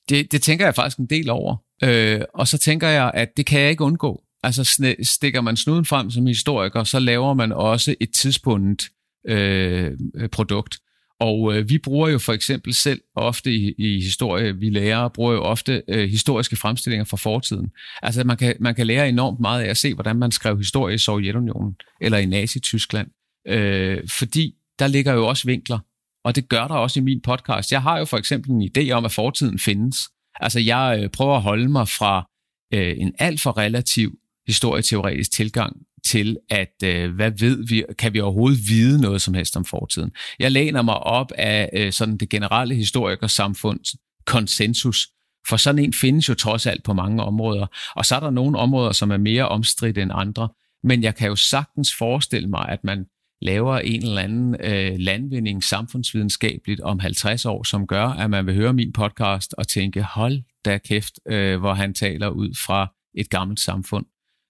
Det, 0.09 0.31
det 0.31 0.41
tænker 0.41 0.65
jeg 0.65 0.75
faktisk 0.75 0.97
en 0.97 1.05
del 1.05 1.29
over. 1.29 1.55
Øh, 1.83 2.21
og 2.33 2.47
så 2.47 2.57
tænker 2.57 2.87
jeg, 2.87 3.11
at 3.13 3.29
det 3.37 3.45
kan 3.45 3.59
jeg 3.59 3.69
ikke 3.69 3.83
undgå. 3.83 4.21
Altså 4.43 4.93
stikker 5.03 5.41
man 5.41 5.57
snuden 5.57 5.85
frem 5.85 6.11
som 6.11 6.25
historiker, 6.25 6.83
så 6.83 6.99
laver 6.99 7.33
man 7.33 7.51
også 7.51 7.95
et 7.99 8.09
tidspunkt 8.13 8.83
øh, 9.27 9.97
produkt. 10.31 10.77
Og 11.19 11.55
øh, 11.55 11.69
vi 11.69 11.77
bruger 11.77 12.09
jo 12.09 12.19
for 12.19 12.33
eksempel 12.33 12.73
selv 12.73 13.01
ofte 13.15 13.53
i, 13.53 13.73
i 13.77 14.01
historie, 14.03 14.55
vi 14.55 14.69
lærer, 14.69 15.07
bruger 15.07 15.33
jo 15.33 15.41
ofte 15.41 15.83
øh, 15.87 16.09
historiske 16.09 16.55
fremstillinger 16.55 17.05
fra 17.05 17.17
fortiden. 17.17 17.71
Altså 18.01 18.23
man 18.23 18.37
kan, 18.37 18.55
man 18.59 18.75
kan 18.75 18.87
lære 18.87 19.09
enormt 19.09 19.39
meget 19.39 19.63
af 19.63 19.69
at 19.69 19.77
se, 19.77 19.93
hvordan 19.93 20.15
man 20.15 20.31
skrev 20.31 20.57
historie 20.57 20.95
i 20.95 20.97
Sovjetunionen 20.97 21.75
eller 22.01 22.17
i 22.17 22.25
Nazi-Tyskland. 22.25 23.07
Øh, 23.47 24.07
fordi 24.07 24.55
der 24.79 24.87
ligger 24.87 25.13
jo 25.13 25.27
også 25.27 25.47
vinkler, 25.47 25.79
og 26.23 26.35
det 26.35 26.49
gør 26.49 26.67
der 26.67 26.75
også 26.75 26.99
i 26.99 27.03
min 27.03 27.21
podcast. 27.21 27.71
Jeg 27.71 27.81
har 27.81 27.99
jo 27.99 28.05
for 28.05 28.17
eksempel 28.17 28.51
en 28.51 28.69
idé 28.77 28.91
om, 28.91 29.05
at 29.05 29.11
fortiden 29.11 29.59
findes. 29.59 29.97
Altså 30.39 30.59
jeg 30.59 30.99
øh, 31.03 31.09
prøver 31.09 31.35
at 31.35 31.41
holde 31.41 31.69
mig 31.69 31.87
fra 31.87 32.29
øh, 32.73 32.95
en 32.97 33.13
alt 33.19 33.41
for 33.41 33.57
relativ 33.57 34.19
historieteoretisk 34.47 35.31
tilgang 35.31 35.75
til, 36.05 36.37
at 36.49 36.73
øh, 36.83 37.15
hvad 37.15 37.31
ved 37.39 37.67
vi, 37.67 37.83
kan 37.97 38.13
vi 38.13 38.19
overhovedet 38.19 38.59
vide 38.69 39.01
noget 39.01 39.21
som 39.21 39.33
helst 39.33 39.57
om 39.57 39.65
fortiden. 39.65 40.11
Jeg 40.39 40.51
læner 40.51 40.81
mig 40.81 40.97
op 40.97 41.31
af 41.37 41.69
øh, 41.73 41.91
sådan 41.91 42.17
det 42.17 42.29
generelle 42.29 42.75
historikersamfunds 42.75 43.95
konsensus, 44.25 45.07
for 45.49 45.57
sådan 45.57 45.79
en 45.79 45.93
findes 45.93 46.29
jo 46.29 46.33
trods 46.33 46.65
alt 46.65 46.83
på 46.83 46.93
mange 46.93 47.23
områder, 47.23 47.67
og 47.95 48.05
så 48.05 48.15
er 48.15 48.19
der 48.19 48.29
nogle 48.29 48.57
områder, 48.57 48.91
som 48.91 49.11
er 49.11 49.17
mere 49.17 49.47
omstridte 49.47 50.01
end 50.01 50.11
andre, 50.13 50.49
men 50.83 51.03
jeg 51.03 51.15
kan 51.15 51.27
jo 51.27 51.35
sagtens 51.35 51.95
forestille 51.97 52.49
mig, 52.49 52.69
at 52.69 52.83
man 52.83 53.05
laver 53.41 53.79
en 53.79 54.03
eller 54.03 54.21
anden 54.21 54.55
øh, 54.63 54.95
landvinding 54.99 55.63
samfundsvidenskabeligt 55.63 56.81
om 56.81 56.99
50 56.99 57.45
år, 57.45 57.63
som 57.63 57.87
gør, 57.87 58.07
at 58.07 58.29
man 58.29 58.45
vil 58.45 58.55
høre 58.55 58.73
min 58.73 58.93
podcast 58.93 59.53
og 59.57 59.67
tænke, 59.67 60.03
hold 60.03 60.43
da 60.65 60.77
kæft, 60.77 61.19
øh, 61.27 61.59
hvor 61.59 61.73
han 61.73 61.93
taler 61.93 62.29
ud 62.29 62.55
fra 62.65 62.93
et 63.17 63.29
gammelt 63.29 63.59
samfund. 63.59 64.05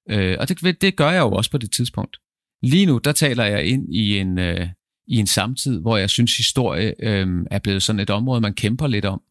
Øh, 0.09 0.37
og 0.39 0.49
det, 0.49 0.81
det 0.81 0.95
gør 0.95 1.09
jeg 1.09 1.19
jo 1.19 1.31
også 1.31 1.51
på 1.51 1.57
det 1.57 1.71
tidspunkt. 1.71 2.17
Lige 2.63 2.85
nu, 2.85 2.97
der 2.97 3.11
taler 3.11 3.45
jeg 3.45 3.65
ind 3.65 3.95
i 3.95 4.19
en, 4.19 4.39
øh, 4.39 4.67
i 5.07 5.17
en 5.17 5.27
samtid, 5.27 5.79
hvor 5.79 5.97
jeg 5.97 6.09
synes, 6.09 6.37
historie 6.37 6.93
øh, 6.99 7.27
er 7.51 7.59
blevet 7.59 7.83
sådan 7.83 7.99
et 7.99 8.09
område, 8.09 8.41
man 8.41 8.53
kæmper 8.53 8.87
lidt 8.87 9.05
om. 9.05 9.21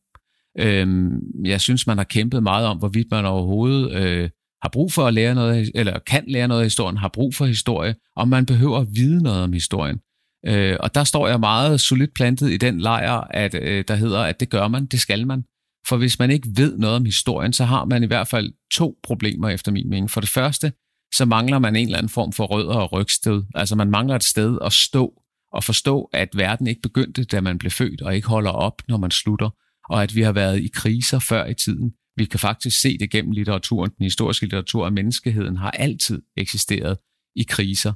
Øh, 0.59 1.11
jeg 1.45 1.61
synes, 1.61 1.87
man 1.87 1.97
har 1.97 2.05
kæmpet 2.05 2.43
meget 2.43 2.67
om, 2.67 2.79
hvorvidt 2.79 3.11
man 3.11 3.25
overhovedet 3.25 3.93
øh, 3.93 4.31
har 4.63 4.69
brug 4.73 4.93
for 4.93 5.07
at 5.07 5.15
lære 5.15 5.35
noget, 5.35 5.71
eller 5.75 5.99
kan 5.99 6.25
lære 6.29 6.49
noget 6.49 6.61
af 6.61 6.67
historien, 6.67 6.97
har 6.97 7.11
brug 7.15 7.35
for 7.35 7.47
historie, 7.47 7.95
og 8.17 8.29
man 8.29 8.47
behøver 8.47 8.79
at 8.79 8.87
vide 8.95 9.23
noget 9.23 9.43
om 9.43 9.53
historien. 9.53 9.99
Øh, 10.47 10.77
og 10.81 10.95
der 10.95 11.05
står 11.05 11.29
jeg 11.29 11.41
meget 11.41 11.81
solidt 11.81 12.15
plantet 12.15 12.51
i 12.51 12.57
den 12.57 12.81
lejr, 12.81 13.13
at, 13.31 13.55
øh, 13.55 13.85
der 13.89 13.95
hedder, 13.95 14.21
at 14.21 14.41
det 14.41 14.51
gør 14.51 14.69
man, 14.69 14.87
det 14.87 15.01
skal 15.01 15.27
man. 15.27 15.45
For 15.89 15.97
hvis 15.97 16.19
man 16.19 16.31
ikke 16.31 16.49
ved 16.57 16.79
noget 16.79 16.97
om 16.97 17.05
historien, 17.05 17.53
så 17.53 17.65
har 17.65 17.85
man 17.85 18.03
i 18.03 18.07
hvert 18.07 18.29
fald 18.29 18.53
to 18.73 18.99
problemer 19.03 19.49
efter 19.49 19.73
min 19.73 19.91
mening. 19.91 20.11
For 20.11 20.21
det 20.21 20.31
første, 20.31 20.73
så 21.15 21.25
mangler 21.25 21.59
man 21.59 21.77
en 21.77 21.87
eller 21.87 21.99
anden 21.99 22.11
form 22.11 22.33
for 22.33 22.47
rødder 22.47 22.75
og 22.75 22.93
rygsted. 22.93 23.43
Altså 23.55 23.77
man 23.77 23.91
mangler 23.91 24.17
et 24.17 24.25
sted 24.25 24.59
at 24.65 24.73
stå 24.73 25.23
og 25.53 25.65
forstå, 25.65 26.11
at 26.13 26.29
verden 26.35 26.67
ikke 26.67 26.83
begyndte, 26.83 27.25
da 27.25 27.41
man 27.41 27.59
blev 27.59 27.71
født, 27.71 28.03
og 28.03 28.15
ikke 28.15 28.29
holder 28.29 28.51
op, 28.51 28.83
når 28.89 28.97
man 28.97 29.11
slutter, 29.11 29.51
og 29.89 30.03
at 30.03 30.15
vi 30.15 30.23
har 30.23 30.33
været 30.33 30.61
i 30.61 30.69
kriser 30.75 31.19
før 31.19 31.47
i 31.47 31.55
tiden. 31.55 31.93
Vi 32.17 32.25
kan 32.25 32.41
faktisk 32.41 32.81
se 32.81 32.99
det 32.99 33.11
gennem 33.11 33.33
litteraturen, 33.33 33.91
den 33.99 34.05
historiske 34.05 34.45
litteratur, 34.45 34.87
at 34.87 34.93
menneskeheden 34.93 35.57
har 35.57 35.71
altid 35.71 36.23
eksisteret 36.37 36.99
i 37.37 37.43
kriser, 37.43 37.93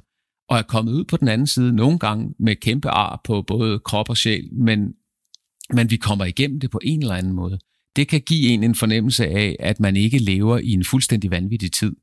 og 0.49 0.57
er 0.57 0.61
kommet 0.61 0.93
ud 0.93 1.05
på 1.05 1.17
den 1.17 1.27
anden 1.27 1.47
side 1.47 1.75
nogle 1.75 1.99
gange 1.99 2.33
med 2.39 2.55
kæmpe 2.55 2.89
ar 2.89 3.21
på 3.23 3.41
både 3.41 3.79
krop 3.79 4.09
og 4.09 4.17
sjæl, 4.17 4.53
men, 4.53 4.93
men 5.73 5.89
vi 5.89 5.97
kommer 5.97 6.25
igennem 6.25 6.59
det 6.59 6.71
på 6.71 6.79
en 6.83 7.01
eller 7.01 7.15
anden 7.15 7.33
måde 7.33 7.59
det 7.95 8.07
kan 8.07 8.21
give 8.21 8.49
en 8.49 8.63
en 8.63 8.75
fornemmelse 8.75 9.27
af, 9.27 9.55
at 9.59 9.79
man 9.79 9.95
ikke 9.95 10.17
lever 10.17 10.57
i 10.57 10.71
en 10.71 10.85
fuldstændig 10.85 11.31
vanvittig 11.31 11.71
tid, 11.71 11.95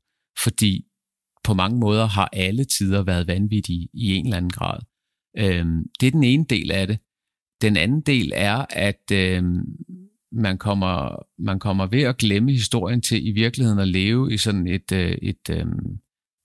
fordi 0.43 0.85
på 1.43 1.53
mange 1.53 1.79
måder 1.79 2.05
har 2.05 2.29
alle 2.33 2.65
tider 2.65 3.03
været 3.03 3.27
vanvittige 3.27 3.89
i 3.93 4.13
en 4.15 4.25
eller 4.25 4.37
anden 4.37 4.51
grad. 4.51 4.79
Øhm, 5.37 5.83
det 5.99 6.07
er 6.07 6.11
den 6.11 6.23
ene 6.23 6.45
del 6.49 6.71
af 6.71 6.87
det. 6.87 6.99
Den 7.61 7.77
anden 7.77 8.01
del 8.01 8.31
er, 8.35 8.65
at 8.69 9.11
øhm, 9.11 9.59
man, 10.31 10.57
kommer, 10.57 11.25
man 11.39 11.59
kommer 11.59 11.87
ved 11.87 12.01
at 12.01 12.17
glemme 12.17 12.51
historien 12.51 13.01
til 13.01 13.27
i 13.27 13.31
virkeligheden 13.31 13.79
at 13.79 13.87
leve 13.87 14.33
i 14.33 14.37
sådan 14.37 14.67
et, 14.67 14.91
øh, 14.91 15.11
et 15.11 15.49
øh, 15.49 15.65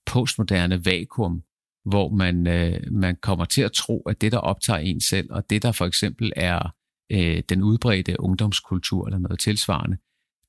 postmoderne 0.05 0.85
vakuum, 0.85 1.43
hvor 1.85 2.09
man, 2.09 2.47
øh, 2.47 2.79
man 2.91 3.15
kommer 3.21 3.45
til 3.45 3.61
at 3.61 3.71
tro, 3.71 4.01
at 4.01 4.21
det, 4.21 4.31
der 4.31 4.37
optager 4.37 4.79
en 4.79 5.01
selv, 5.01 5.27
og 5.31 5.49
det, 5.49 5.63
der 5.63 5.71
for 5.71 5.85
eksempel 5.85 6.33
er 6.35 6.75
øh, 7.11 7.43
den 7.49 7.63
udbredte 7.63 8.19
ungdomskultur 8.19 9.05
eller 9.05 9.19
noget 9.19 9.39
tilsvarende, 9.39 9.97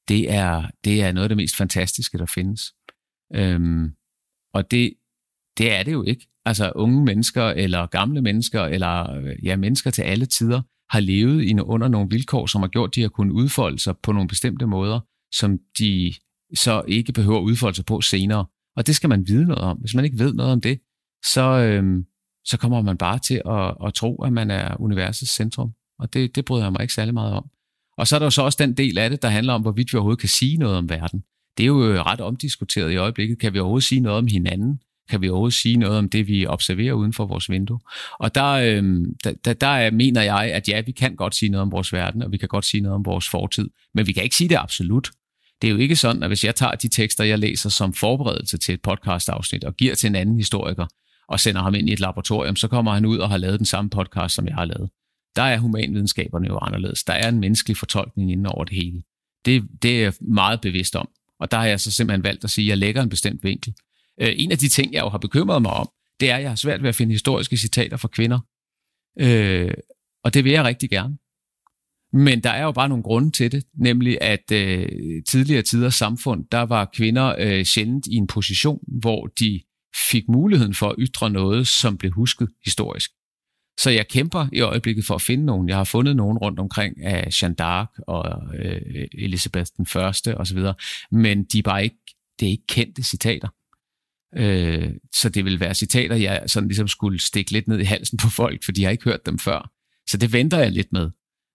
det 0.09 0.33
er, 0.33 0.71
det 0.85 1.03
er 1.03 1.13
noget 1.13 1.25
af 1.25 1.29
det 1.29 1.37
mest 1.37 1.57
fantastiske, 1.57 2.19
der 2.19 2.27
findes. 2.27 2.75
Øhm, 3.35 3.93
og 4.55 4.71
det, 4.71 4.95
det 5.59 5.73
er 5.73 5.83
det 5.83 5.93
jo 5.93 6.03
ikke. 6.03 6.27
Altså 6.45 6.73
unge 6.75 7.05
mennesker, 7.05 7.45
eller 7.45 7.87
gamle 7.87 8.23
mennesker, 8.23 8.63
eller 8.63 9.17
øh, 9.17 9.45
ja, 9.45 9.57
mennesker 9.57 9.91
til 9.91 10.03
alle 10.03 10.27
tider, 10.27 10.63
har 10.91 11.01
levet 11.01 11.45
i, 11.45 11.61
under 11.61 11.89
nogle 11.89 12.11
vilkår, 12.11 12.47
som 12.47 12.61
har 12.61 12.69
gjort, 12.69 12.91
at 12.91 12.95
de 12.95 13.03
har 13.03 13.09
kunnet 13.09 13.33
udfolde 13.33 13.79
sig 13.79 13.95
på 14.03 14.13
nogle 14.13 14.29
bestemte 14.29 14.67
måder, 14.67 15.01
som 15.35 15.59
de 15.79 16.15
så 16.55 16.85
ikke 16.89 17.13
behøver 17.13 17.39
at 17.39 17.45
udfolde 17.45 17.77
sig 17.77 17.85
på 17.85 18.01
senere. 18.01 18.47
Og 18.77 18.87
det 18.87 18.97
skal 18.97 19.09
man 19.09 19.27
vide 19.27 19.45
noget 19.45 19.63
om. 19.63 19.77
Hvis 19.79 19.95
man 19.95 20.05
ikke 20.05 20.19
ved 20.19 20.35
noget 20.35 20.53
om 20.53 20.61
det, 20.61 20.81
så, 21.33 21.43
øhm, 21.43 22.05
så 22.45 22.59
kommer 22.59 22.83
man 22.83 22.99
bare 22.99 23.19
til 23.19 23.43
at, 23.47 23.87
at 23.87 23.95
tro, 23.95 24.23
at 24.23 24.33
man 24.33 24.51
er 24.51 24.81
universets 24.81 25.35
centrum. 25.35 25.73
Og 25.99 26.15
det, 26.15 26.37
det 26.37 26.45
bryder 26.45 26.65
jeg 26.65 26.73
mig 26.73 26.83
ikke 26.83 26.95
særlig 26.95 27.15
meget 27.15 27.33
om. 27.33 27.51
Og 27.99 28.07
så 28.07 28.15
er 28.15 28.19
der 28.19 28.27
jo 28.27 28.31
så 28.31 28.43
også 28.43 28.57
den 28.61 28.77
del 28.77 28.99
af 28.99 29.11
det, 29.11 29.23
der 29.23 29.29
handler 29.29 29.53
om, 29.53 29.63
hvorvidt 29.63 29.93
vi 29.93 29.97
overhovedet 29.99 30.21
kan 30.21 30.29
sige 30.29 30.57
noget 30.57 30.77
om 30.77 30.89
verden. 30.89 31.25
Det 31.59 31.65
er 31.65 31.67
jo 31.67 31.89
øh, 31.89 32.01
ret 32.01 32.21
omdiskuteret 32.21 32.93
i 32.93 32.97
øjeblikket. 32.97 33.39
Kan 33.39 33.55
vi 33.55 33.59
overhovedet 33.59 33.89
sige 33.89 34.01
noget 34.01 34.19
om 34.19 34.27
hinanden? 34.27 34.81
Kan 35.11 35.21
vi 35.21 35.29
overhovedet 35.29 35.55
sige 35.55 35.77
noget 35.77 35.99
om 35.99 36.09
det, 36.09 36.29
vi 36.29 36.47
observerer 36.47 36.93
uden 36.93 37.13
for 37.13 37.27
vores 37.27 37.51
vindue? 37.51 37.81
Og 38.19 38.35
der, 38.35 38.51
øh, 38.51 38.83
der, 39.45 39.53
der 39.53 39.91
mener 39.91 40.23
jeg, 40.23 40.53
at 40.53 40.69
ja, 40.69 40.81
vi 40.81 40.93
kan 40.93 41.17
godt 41.17 41.35
sige 41.35 41.49
noget 41.49 41.63
om 41.63 41.73
vores 41.73 41.93
verden, 41.93 42.23
og 42.23 42.33
vi 42.33 42.37
kan 42.37 42.49
godt 42.49 42.65
sige 42.65 42.81
noget 42.81 42.95
om 42.95 43.05
vores 43.05 43.29
fortid, 43.29 43.71
men 43.95 44.07
vi 44.07 44.13
kan 44.13 44.23
ikke 44.23 44.37
sige 44.37 44.49
det 44.49 44.57
absolut. 44.57 45.11
Det 45.63 45.69
er 45.69 45.73
jo 45.73 45.79
ikke 45.79 45.97
sådan, 45.97 46.23
at 46.23 46.29
hvis 46.29 46.45
jeg 46.45 46.55
tager 46.55 46.75
de 46.75 46.89
tekster, 46.89 47.25
jeg 47.25 47.39
læser 47.39 47.71
som 47.71 47.93
forberedelse 47.93 48.59
til 48.59 48.75
et 48.75 48.83
podcast-afsnit, 48.83 49.65
og 49.65 49.77
giver 49.77 49.95
til 49.95 50.07
en 50.07 50.15
anden 50.15 50.37
historiker, 50.37 50.87
og 51.29 51.41
sender 51.41 51.63
ham 51.63 51.75
ind 51.75 51.89
i 51.89 51.93
et 51.93 52.01
laboratorium, 52.01 52.57
så 52.57 52.69
kommer 52.69 52.95
han 52.95 53.05
ud 53.05 53.19
og 53.19 53.31
har 53.31 53.37
lavet 53.37 53.59
den 53.59 53.67
samme 53.67 53.91
podcast, 53.91 54.35
som 54.35 54.47
jeg 54.47 54.55
har 54.55 54.65
lavet. 54.65 54.91
Der 55.37 55.43
er 55.43 55.59
humanvidenskaberne 55.59 56.47
jo 56.47 56.59
anderledes. 56.63 57.05
Der 57.05 57.13
er 57.13 57.29
en 57.29 57.41
menneskelig 57.41 57.77
fortolkning 57.77 58.33
inden 58.33 58.47
over 58.47 58.65
det 58.65 58.75
hele. 58.77 59.03
Det, 59.45 59.69
det 59.83 59.97
er 59.97 60.03
jeg 60.03 60.13
meget 60.21 60.61
bevidst 60.61 60.97
om. 60.97 61.09
Og 61.41 61.51
der 61.51 61.57
har 61.57 61.67
jeg 61.67 61.81
så 61.81 61.93
simpelthen 61.93 62.25
valgt 62.25 62.45
at 62.45 62.51
sige, 62.51 62.65
at 62.65 62.69
jeg 62.69 62.79
lægger 62.79 63.03
en 63.03 63.09
bestemt 63.09 63.45
vinkel. 63.45 63.75
Øh, 64.21 64.33
en 64.37 64.53
af 64.53 64.59
de 64.59 64.69
ting, 64.69 64.93
jeg 64.93 65.01
jo 65.01 65.09
har 65.09 65.19
bekymret 65.19 65.63
mig 65.63 65.71
om, 65.71 65.89
det 66.21 66.31
er, 66.31 66.37
at 66.37 66.43
jeg 66.43 66.51
har 66.51 66.57
svært 66.57 66.83
ved 66.83 66.89
at 66.89 66.95
finde 66.95 67.13
historiske 67.13 67.57
citater 67.57 67.97
fra 67.97 68.09
kvinder. 68.09 68.41
Øh, 69.21 69.75
og 70.25 70.35
det 70.35 70.45
vil 70.45 70.53
jeg 70.53 70.65
rigtig 70.65 70.91
gerne. 70.91 71.17
Men 72.13 72.43
der 72.43 72.51
er 72.51 72.63
jo 72.63 72.73
bare 72.73 72.89
nogle 72.89 73.03
grunde 73.03 73.31
til 73.31 73.53
det, 73.53 73.65
nemlig 73.75 74.19
at 74.21 74.53
øh, 74.53 74.89
tidligere 75.29 75.63
tiders 75.63 75.95
samfund, 75.95 76.45
der 76.53 76.63
var 76.63 76.91
kvinder 76.95 77.35
øh, 77.39 77.65
sjældent 77.65 78.07
i 78.07 78.15
en 78.15 78.27
position, 78.27 78.79
hvor 79.01 79.27
de 79.27 79.61
fik 80.11 80.29
muligheden 80.29 80.75
for 80.75 80.89
at 80.89 80.97
ytre 80.99 81.31
noget, 81.31 81.67
som 81.67 81.99
blev 81.99 82.13
husket 82.13 82.49
historisk. 82.65 83.11
Så 83.81 83.91
jeg 83.91 84.09
kæmper 84.09 84.47
i 84.53 84.61
øjeblikket 84.61 85.05
for 85.05 85.15
at 85.15 85.23
finde 85.23 85.45
nogen. 85.45 85.69
Jeg 85.69 85.77
har 85.77 85.85
fundet 85.85 86.17
nogen 86.17 86.39
rundt 86.39 86.61
omkring 86.61 87.03
af 87.03 87.43
Jeanne 87.43 87.57
d'Arc 87.63 88.03
og 88.07 88.55
øh, 88.59 89.09
Elisabeth 89.13 89.71
den 89.77 89.87
Første 89.87 90.39
osv., 90.39 90.59
men 91.11 91.45
de 91.45 91.59
er 91.59 91.63
bare 91.63 91.85
ikke, 91.85 91.97
det 92.41 92.47
er 92.47 92.51
ikke 92.51 92.67
kendte 92.69 93.03
citater. 93.03 93.49
Øh, 94.37 94.91
så 95.15 95.29
det 95.29 95.45
vil 95.45 95.61
være 95.61 95.75
citater, 95.75 96.17
jeg 96.17 96.43
sådan 96.47 96.69
ligesom 96.69 96.89
skulle 96.89 97.21
stikke 97.21 97.53
lidt 97.53 97.69
ned 97.69 97.79
i 97.79 97.85
halsen 97.85 98.19
på 98.19 98.29
folk, 98.37 98.65
for 98.65 98.73
de 98.73 98.85
har 98.85 98.91
ikke 98.91 99.05
hørt 99.05 99.27
dem 99.27 99.39
før. 99.39 99.71
Så 100.11 100.17
det 100.17 100.33
venter 100.33 100.59
jeg 100.59 100.73
lidt 100.73 100.93
med. 100.93 101.11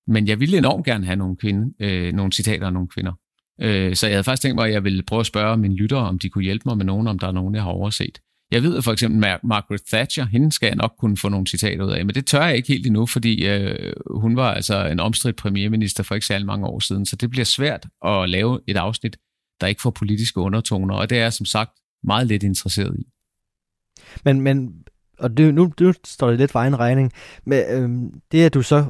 Men 0.08 0.28
jeg 0.28 0.40
ville 0.40 0.58
enormt 0.58 0.86
gerne 0.86 1.06
have 1.06 1.16
nogle, 1.16 1.36
kvinde, 1.36 1.74
øh, 1.80 2.14
nogle 2.14 2.32
citater 2.32 2.68
af 2.68 2.74
nogle 2.74 2.88
kvinder. 2.88 3.14
Øh, 3.62 3.96
så 3.96 4.08
jeg 4.08 4.14
havde 4.14 4.24
faktisk 4.24 4.42
tænkt 4.42 4.56
mig, 4.56 4.68
at 4.68 4.74
jeg 4.74 4.84
ville 4.84 5.04
prøve 5.04 5.20
at 5.20 5.26
spørge 5.26 5.58
mine 5.58 5.76
lyttere, 5.76 6.00
om 6.00 6.20
de 6.20 6.30
kunne 6.30 6.44
hjælpe 6.44 6.64
mig 6.66 6.78
med 6.78 6.86
nogen, 6.86 7.08
om 7.08 7.20
der 7.20 7.28
er 7.28 7.32
nogen, 7.32 7.56
jeg 7.56 7.64
har 7.64 7.70
overset. 7.70 8.22
Jeg 8.52 8.64
ved 8.64 8.82
for 8.82 8.92
eksempel, 8.92 9.30
Mar- 9.30 9.40
Margaret 9.44 9.82
Thatcher, 9.88 10.26
hende 10.26 10.52
skal 10.52 10.68
jeg 10.68 10.76
nok 10.76 10.94
kunne 11.00 11.18
få 11.18 11.30
nogle 11.30 11.48
citater 11.48 11.86
ud 11.86 11.92
af, 11.92 12.06
men 12.06 12.16
det 12.16 12.26
tør 12.26 12.46
jeg 12.46 12.56
ikke 12.56 12.68
helt 12.68 12.88
endnu, 12.88 13.06
fordi 13.06 13.48
øh, 13.48 13.94
hun 14.16 14.36
var 14.36 14.54
altså 14.54 14.86
en 14.86 15.00
omstridt 15.00 15.36
premierminister 15.36 16.04
for 16.04 16.16
ikke 16.16 16.28
særlig 16.28 16.46
mange 16.46 16.68
år 16.68 16.80
siden, 16.80 17.06
så 17.06 17.16
det 17.16 17.30
bliver 17.30 17.46
svært 17.46 17.86
at 18.06 18.30
lave 18.30 18.60
et 18.68 18.78
afsnit, 18.78 19.18
der 19.62 19.68
ikke 19.68 19.82
får 19.82 19.90
politiske 19.90 20.40
undertoner, 20.40 20.96
og 20.96 21.10
det 21.10 21.18
er 21.18 21.22
jeg 21.22 21.34
som 21.34 21.46
sagt 21.46 21.72
meget 22.04 22.28
lidt 22.28 22.44
interesseret 22.44 22.96
i. 23.00 23.04
Men, 24.26 24.42
men 24.42 24.84
og 25.20 25.38
det, 25.38 25.54
nu, 25.54 25.72
nu 25.80 25.94
står 26.06 26.30
det 26.30 26.40
lidt 26.40 26.52
for 26.52 26.60
egen 26.60 26.80
regning, 26.80 27.12
men 27.46 27.64
øhm, 27.70 28.22
det 28.32 28.46
at 28.46 28.54
du 28.54 28.62
så 28.62 28.86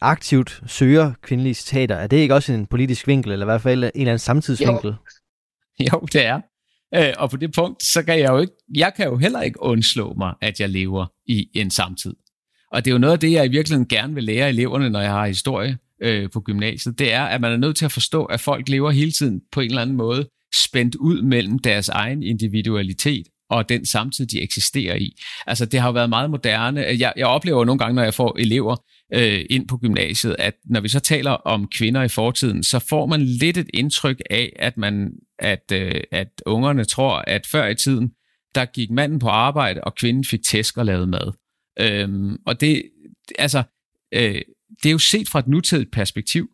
aktivt 0.00 0.62
søger 0.66 1.12
kvindelige 1.22 1.54
citater, 1.54 1.94
er 1.94 2.06
det 2.06 2.16
ikke 2.16 2.34
også 2.34 2.52
en 2.52 2.66
politisk 2.66 3.06
vinkel, 3.06 3.32
eller 3.32 3.46
i 3.46 3.50
hvert 3.50 3.62
fald 3.62 3.84
en 3.84 3.90
eller 3.94 4.10
anden 4.10 4.18
samtidsvinkel? 4.18 4.94
Jo, 5.80 5.86
jo 5.92 6.00
det 6.12 6.26
er. 6.26 6.40
Øh, 6.94 7.12
og 7.18 7.30
på 7.30 7.36
det 7.36 7.54
punkt, 7.54 7.82
så 7.82 8.02
kan 8.02 8.18
jeg 8.18 8.28
jo 8.28 8.38
ikke, 8.38 8.52
jeg 8.74 8.92
kan 8.96 9.06
jo 9.06 9.16
heller 9.16 9.42
ikke 9.42 9.62
undslå 9.62 10.14
mig, 10.18 10.34
at 10.40 10.60
jeg 10.60 10.68
lever 10.68 11.06
i 11.26 11.48
en 11.54 11.70
samtid. 11.70 12.14
Og 12.72 12.84
det 12.84 12.90
er 12.90 12.92
jo 12.92 12.98
noget 12.98 13.12
af 13.12 13.20
det, 13.20 13.32
jeg 13.32 13.46
i 13.46 13.48
virkeligheden 13.48 13.88
gerne 13.88 14.14
vil 14.14 14.24
lære 14.24 14.48
eleverne, 14.48 14.90
når 14.90 15.00
jeg 15.00 15.10
har 15.10 15.26
historie 15.26 15.78
øh, 16.02 16.30
på 16.30 16.40
gymnasiet, 16.40 16.98
det 16.98 17.12
er, 17.12 17.24
at 17.24 17.40
man 17.40 17.52
er 17.52 17.56
nødt 17.56 17.76
til 17.76 17.84
at 17.84 17.92
forstå, 17.92 18.24
at 18.24 18.40
folk 18.40 18.68
lever 18.68 18.90
hele 18.90 19.12
tiden 19.12 19.40
på 19.52 19.60
en 19.60 19.68
eller 19.68 19.82
anden 19.82 19.96
måde 19.96 20.28
spændt 20.56 20.94
ud 20.94 21.22
mellem 21.22 21.58
deres 21.58 21.88
egen 21.88 22.22
individualitet 22.22 23.26
og 23.50 23.68
den 23.68 23.86
samtid, 23.86 24.26
de 24.26 24.42
eksisterer 24.42 24.96
i. 24.96 25.16
Altså, 25.46 25.66
det 25.66 25.80
har 25.80 25.88
jo 25.88 25.92
været 25.92 26.08
meget 26.08 26.30
moderne. 26.30 26.80
Jeg, 26.80 27.12
jeg 27.16 27.26
oplever 27.26 27.64
nogle 27.64 27.78
gange, 27.78 27.94
når 27.94 28.02
jeg 28.02 28.14
får 28.14 28.36
elever 28.38 28.76
øh, 29.14 29.44
ind 29.50 29.68
på 29.68 29.78
gymnasiet, 29.78 30.36
at 30.38 30.54
når 30.64 30.80
vi 30.80 30.88
så 30.88 31.00
taler 31.00 31.30
om 31.30 31.68
kvinder 31.68 32.02
i 32.02 32.08
fortiden, 32.08 32.62
så 32.62 32.78
får 32.78 33.06
man 33.06 33.22
lidt 33.22 33.56
et 33.56 33.70
indtryk 33.74 34.20
af, 34.30 34.52
at 34.58 34.76
man 34.76 35.12
at, 35.38 35.72
øh, 35.72 36.00
at 36.10 36.42
ungerne 36.46 36.84
tror, 36.84 37.24
at 37.26 37.46
før 37.46 37.66
i 37.66 37.74
tiden, 37.74 38.10
der 38.54 38.64
gik 38.64 38.90
manden 38.90 39.18
på 39.18 39.28
arbejde, 39.28 39.80
og 39.84 39.94
kvinden 39.94 40.24
fik 40.24 40.42
tæsk 40.42 40.76
og 40.76 40.86
lavede 40.86 41.06
mad. 41.06 41.32
Øhm, 41.80 42.36
og 42.46 42.60
det, 42.60 42.82
altså, 43.38 43.62
øh, 44.14 44.42
det 44.82 44.86
er 44.86 44.92
jo 44.92 44.98
set 44.98 45.28
fra 45.28 45.38
et 45.38 45.48
nutidigt 45.48 45.90
perspektiv. 45.90 46.50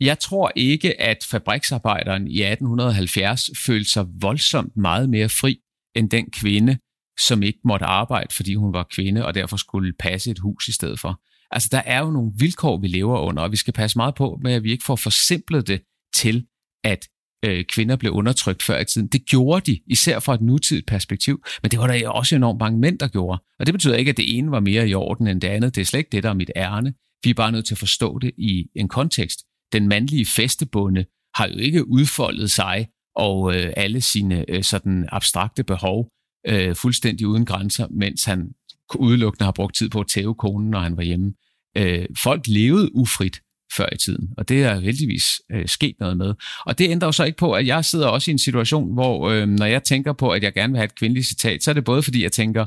Jeg 0.00 0.18
tror 0.18 0.52
ikke, 0.56 1.00
at 1.00 1.18
fabriksarbejderen 1.30 2.28
i 2.28 2.42
1870 2.42 3.50
følte 3.66 3.90
sig 3.90 4.06
voldsomt 4.20 4.76
meget 4.76 5.10
mere 5.10 5.28
fri 5.28 5.58
end 5.94 6.10
den 6.10 6.30
kvinde, 6.30 6.78
som 7.20 7.42
ikke 7.42 7.60
måtte 7.64 7.86
arbejde, 7.86 8.34
fordi 8.34 8.54
hun 8.54 8.72
var 8.72 8.86
kvinde, 8.90 9.26
og 9.26 9.34
derfor 9.34 9.56
skulle 9.56 9.92
passe 9.98 10.30
et 10.30 10.38
hus 10.38 10.68
i 10.68 10.72
stedet 10.72 11.00
for. 11.00 11.20
Altså, 11.52 11.68
der 11.72 11.82
er 11.86 12.00
jo 12.00 12.10
nogle 12.10 12.32
vilkår, 12.38 12.80
vi 12.80 12.88
lever 12.88 13.18
under, 13.18 13.42
og 13.42 13.52
vi 13.52 13.56
skal 13.56 13.72
passe 13.72 13.98
meget 13.98 14.14
på 14.14 14.38
med, 14.42 14.52
at 14.52 14.62
vi 14.62 14.70
ikke 14.72 14.84
får 14.84 14.96
forsimplet 14.96 15.68
det 15.68 15.82
til, 16.14 16.46
at 16.84 17.08
øh, 17.44 17.64
kvinder 17.64 17.96
blev 17.96 18.12
undertrykt 18.12 18.62
før 18.62 18.78
i 18.78 18.84
tiden. 18.84 19.08
Det 19.08 19.26
gjorde 19.26 19.72
de, 19.72 19.80
især 19.86 20.18
fra 20.18 20.34
et 20.34 20.40
nutidigt 20.40 20.86
perspektiv, 20.86 21.44
men 21.62 21.70
det 21.70 21.78
var 21.78 21.86
der 21.86 22.08
også 22.08 22.36
enormt 22.36 22.58
mange 22.60 22.78
mænd, 22.78 22.98
der 22.98 23.08
gjorde. 23.08 23.42
Og 23.58 23.66
det 23.66 23.74
betyder 23.74 23.96
ikke, 23.96 24.08
at 24.08 24.16
det 24.16 24.38
ene 24.38 24.50
var 24.50 24.60
mere 24.60 24.88
i 24.88 24.94
orden 24.94 25.26
end 25.26 25.40
det 25.40 25.48
andet. 25.48 25.74
Det 25.74 25.80
er 25.80 25.84
slet 25.84 25.98
ikke 25.98 26.12
det, 26.12 26.22
der 26.22 26.30
er 26.30 26.34
mit 26.34 26.50
ærne. 26.56 26.94
Vi 27.24 27.30
er 27.30 27.34
bare 27.34 27.52
nødt 27.52 27.66
til 27.66 27.74
at 27.74 27.78
forstå 27.78 28.18
det 28.18 28.30
i 28.38 28.66
en 28.76 28.88
kontekst. 28.88 29.38
Den 29.72 29.88
mandlige 29.88 30.26
festebunde 30.26 31.04
har 31.34 31.48
jo 31.48 31.56
ikke 31.56 31.88
udfoldet 31.88 32.50
sig 32.50 32.88
og 33.16 33.54
øh, 33.56 33.72
alle 33.76 34.00
sine 34.00 34.50
øh, 34.50 34.62
sådan 34.62 35.08
abstrakte 35.12 35.64
behov 35.64 36.08
øh, 36.46 36.74
fuldstændig 36.74 37.26
uden 37.26 37.44
grænser, 37.44 37.86
mens 37.90 38.24
han 38.24 38.48
udelukkende 38.94 39.44
har 39.44 39.52
brugt 39.52 39.76
tid 39.76 39.88
på 39.88 40.00
at 40.00 40.06
tæve 40.06 40.34
konen, 40.34 40.70
når 40.70 40.78
han 40.78 40.96
var 40.96 41.02
hjemme. 41.02 41.32
Øh, 41.76 42.06
folk 42.22 42.46
levede 42.46 42.94
ufrit 42.94 43.40
før 43.76 43.88
i 43.92 43.96
tiden, 43.96 44.28
og 44.38 44.48
det 44.48 44.62
er 44.62 44.80
heldigvis 44.80 45.24
øh, 45.52 45.68
sket 45.68 45.96
noget 46.00 46.16
med. 46.16 46.34
Og 46.66 46.78
det 46.78 46.90
ændrer 46.90 47.08
jo 47.08 47.12
så 47.12 47.24
ikke 47.24 47.38
på, 47.38 47.52
at 47.52 47.66
jeg 47.66 47.84
sidder 47.84 48.06
også 48.06 48.30
i 48.30 48.32
en 48.32 48.38
situation, 48.38 48.92
hvor 48.92 49.30
øh, 49.30 49.48
når 49.48 49.66
jeg 49.66 49.82
tænker 49.82 50.12
på, 50.12 50.30
at 50.30 50.42
jeg 50.42 50.52
gerne 50.52 50.72
vil 50.72 50.78
have 50.78 50.84
et 50.84 50.94
kvindeligt 50.94 51.26
citat, 51.26 51.62
så 51.62 51.70
er 51.70 51.74
det 51.74 51.84
både 51.84 52.02
fordi, 52.02 52.22
jeg 52.22 52.32
tænker, 52.32 52.66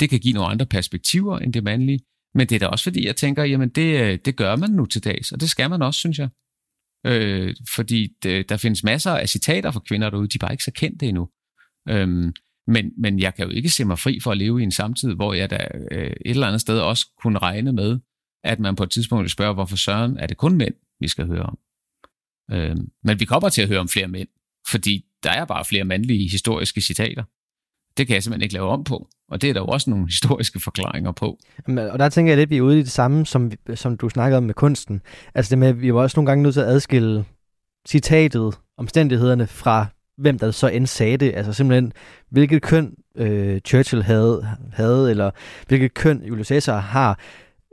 det 0.00 0.10
kan 0.10 0.20
give 0.20 0.34
nogle 0.34 0.50
andre 0.50 0.66
perspektiver 0.66 1.38
end 1.38 1.52
det 1.52 1.64
mandlige, 1.64 2.00
men 2.34 2.46
det 2.46 2.54
er 2.54 2.58
da 2.58 2.66
også 2.66 2.82
fordi, 2.82 3.06
jeg 3.06 3.16
tænker, 3.16 3.44
jamen 3.44 3.68
det, 3.68 4.00
øh, 4.00 4.18
det 4.24 4.36
gør 4.36 4.56
man 4.56 4.70
nu 4.70 4.86
til 4.86 5.04
dags, 5.04 5.32
og 5.32 5.40
det 5.40 5.50
skal 5.50 5.70
man 5.70 5.82
også, 5.82 5.98
synes 5.98 6.18
jeg. 6.18 6.28
Øh, 7.06 7.54
fordi 7.74 8.08
det, 8.22 8.48
der 8.48 8.56
findes 8.56 8.84
masser 8.84 9.10
af 9.10 9.28
citater 9.28 9.70
for 9.70 9.80
kvinder 9.80 10.10
derude, 10.10 10.28
de 10.28 10.36
er 10.36 10.46
bare 10.46 10.52
ikke 10.52 10.64
så 10.64 10.72
kendte 10.74 11.06
endnu. 11.06 11.28
Øhm, 11.88 12.32
men, 12.68 12.92
men 12.98 13.18
jeg 13.18 13.34
kan 13.34 13.44
jo 13.44 13.50
ikke 13.50 13.68
se 13.68 13.84
mig 13.84 13.98
fri 13.98 14.20
for 14.20 14.30
at 14.30 14.38
leve 14.38 14.60
i 14.60 14.62
en 14.62 14.70
samtid, 14.70 15.14
hvor 15.14 15.34
jeg 15.34 15.50
da 15.50 15.68
øh, 15.90 16.06
et 16.06 16.16
eller 16.24 16.46
andet 16.46 16.60
sted 16.60 16.80
også 16.80 17.06
kunne 17.22 17.38
regne 17.38 17.72
med, 17.72 17.98
at 18.44 18.60
man 18.60 18.76
på 18.76 18.82
et 18.82 18.90
tidspunkt 18.90 19.22
vil 19.22 19.30
spørge, 19.30 19.54
hvorfor 19.54 19.76
søren 19.76 20.16
er 20.18 20.26
det 20.26 20.36
kun 20.36 20.56
mænd, 20.56 20.74
vi 21.00 21.08
skal 21.08 21.26
høre 21.26 21.42
om. 21.42 21.58
Øh, 22.50 22.76
men 23.04 23.20
vi 23.20 23.24
kommer 23.24 23.48
til 23.48 23.62
at 23.62 23.68
høre 23.68 23.78
om 23.78 23.88
flere 23.88 24.08
mænd, 24.08 24.28
fordi 24.68 25.04
der 25.22 25.30
er 25.30 25.44
bare 25.44 25.64
flere 25.64 25.84
mandlige 25.84 26.30
historiske 26.30 26.80
citater. 26.80 27.24
Det 27.96 28.06
kan 28.06 28.14
jeg 28.14 28.22
simpelthen 28.22 28.42
ikke 28.42 28.54
lave 28.54 28.68
om 28.68 28.84
på, 28.84 29.08
og 29.28 29.42
det 29.42 29.50
er 29.50 29.54
der 29.54 29.60
jo 29.60 29.66
også 29.66 29.90
nogle 29.90 30.06
historiske 30.12 30.60
forklaringer 30.60 31.12
på. 31.12 31.38
Og 31.66 31.98
der 31.98 32.08
tænker 32.08 32.32
jeg 32.32 32.36
lidt, 32.36 32.46
at 32.46 32.50
vi 32.50 32.56
er 32.56 32.62
ude 32.62 32.78
i 32.78 32.82
det 32.82 32.90
samme, 32.90 33.26
som, 33.26 33.52
som 33.74 33.96
du 33.96 34.08
snakkede 34.08 34.38
om 34.38 34.44
med 34.44 34.54
kunsten. 34.54 35.00
Altså 35.34 35.50
det 35.50 35.58
med, 35.58 35.68
at 35.68 35.80
vi 35.80 35.94
var 35.94 36.00
også 36.00 36.18
nogle 36.18 36.30
gange 36.30 36.42
nødt 36.42 36.54
til 36.54 36.60
at 36.60 36.66
adskille 36.66 37.24
citatet, 37.88 38.58
omstændighederne 38.76 39.46
fra 39.46 39.86
hvem 40.18 40.38
der 40.38 40.50
så 40.50 40.68
end 40.68 40.86
sagde 40.86 41.16
det. 41.16 41.32
Altså 41.36 41.52
simpelthen, 41.52 41.92
hvilket 42.30 42.62
køn 42.62 42.94
øh, 43.16 43.60
Churchill 43.60 44.02
havde, 44.02 44.48
havde, 44.72 45.10
eller 45.10 45.30
hvilket 45.68 45.94
køn 45.94 46.22
Julius 46.24 46.46
Caesar 46.46 46.78
har, 46.78 47.18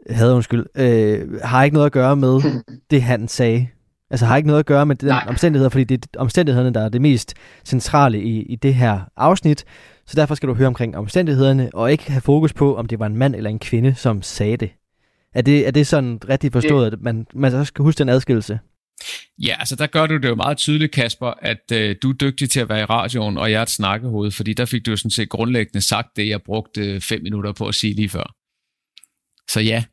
havde 0.10 0.34
undskyld, 0.34 0.66
øh, 0.78 1.42
har 1.44 1.64
ikke 1.64 1.74
noget 1.74 1.86
at 1.86 1.92
gøre 1.92 2.16
med 2.16 2.42
det, 2.92 3.02
han 3.02 3.28
sagde. 3.28 3.68
Altså 4.10 4.26
har 4.26 4.38
ikke 4.38 4.48
noget 4.48 4.60
at 4.60 4.66
gøre 4.66 4.86
med 4.86 4.96
den 4.96 5.08
Nej. 5.08 5.26
omstændigheder, 5.28 5.70
fordi 5.70 5.84
det 5.84 6.06
er 6.14 6.20
omstændighederne, 6.20 6.74
der 6.74 6.82
er 6.82 6.90
det 6.90 7.02
mest 7.02 7.34
centrale 7.66 8.22
i, 8.22 8.42
i 8.42 8.56
det 8.56 8.76
her 8.76 9.00
afsnit. 9.18 9.66
Så 10.08 10.16
derfor 10.16 10.36
skal 10.36 10.50
du 10.50 10.54
høre 10.54 10.68
omkring 10.68 10.98
omstændighederne, 10.98 11.70
og 11.74 11.92
ikke 11.92 12.12
have 12.12 12.22
fokus 12.22 12.54
på, 12.54 12.76
om 12.76 12.86
det 12.86 13.00
var 13.00 13.06
en 13.06 13.18
mand 13.18 13.36
eller 13.36 13.50
en 13.50 13.60
kvinde, 13.60 13.96
som 13.96 14.22
sagde 14.22 14.58
det. 14.58 14.70
Er 15.34 15.42
det, 15.42 15.68
er 15.68 15.72
det 15.72 15.88
sådan 15.88 16.20
rigtigt 16.30 16.54
forstået, 16.54 16.94
at 16.94 17.02
man, 17.02 17.28
man 17.34 17.52
så 17.52 17.66
skal 17.66 17.84
huske 17.84 18.00
den 18.00 18.10
adskillelse? 18.10 18.60
Ja, 19.40 19.56
altså 19.60 19.76
der 19.76 19.88
gør 19.88 20.08
du 20.08 20.18
det 20.18 20.30
jo 20.30 20.36
meget 20.36 20.58
tydeligt, 20.58 20.92
Kasper, 20.92 21.34
at 21.42 21.72
øh, 21.74 21.96
du 22.02 22.10
er 22.10 22.14
dygtig 22.14 22.50
til 22.50 22.60
at 22.60 22.70
være 22.70 22.82
i 22.82 22.86
radioen, 22.86 23.38
og 23.38 23.52
jeg 23.52 23.58
er 23.58 23.62
et 23.62 23.70
snakkehoved, 23.70 24.32
fordi 24.32 24.54
der 24.54 24.66
fik 24.66 24.86
du 24.86 24.92
jo 24.92 24.98
sådan 24.98 25.12
set 25.12 25.30
grundlæggende 25.30 25.82
sagt 25.82 26.08
det, 26.16 26.28
jeg 26.28 26.42
brugte 26.42 26.82
øh, 26.82 27.02
fem 27.02 27.22
minutter 27.24 27.52
på 27.52 27.68
at 27.68 27.76
sige 27.76 27.94
lige 27.94 28.10
før. 28.10 28.36
Så 29.50 29.60
ja. 29.60 29.84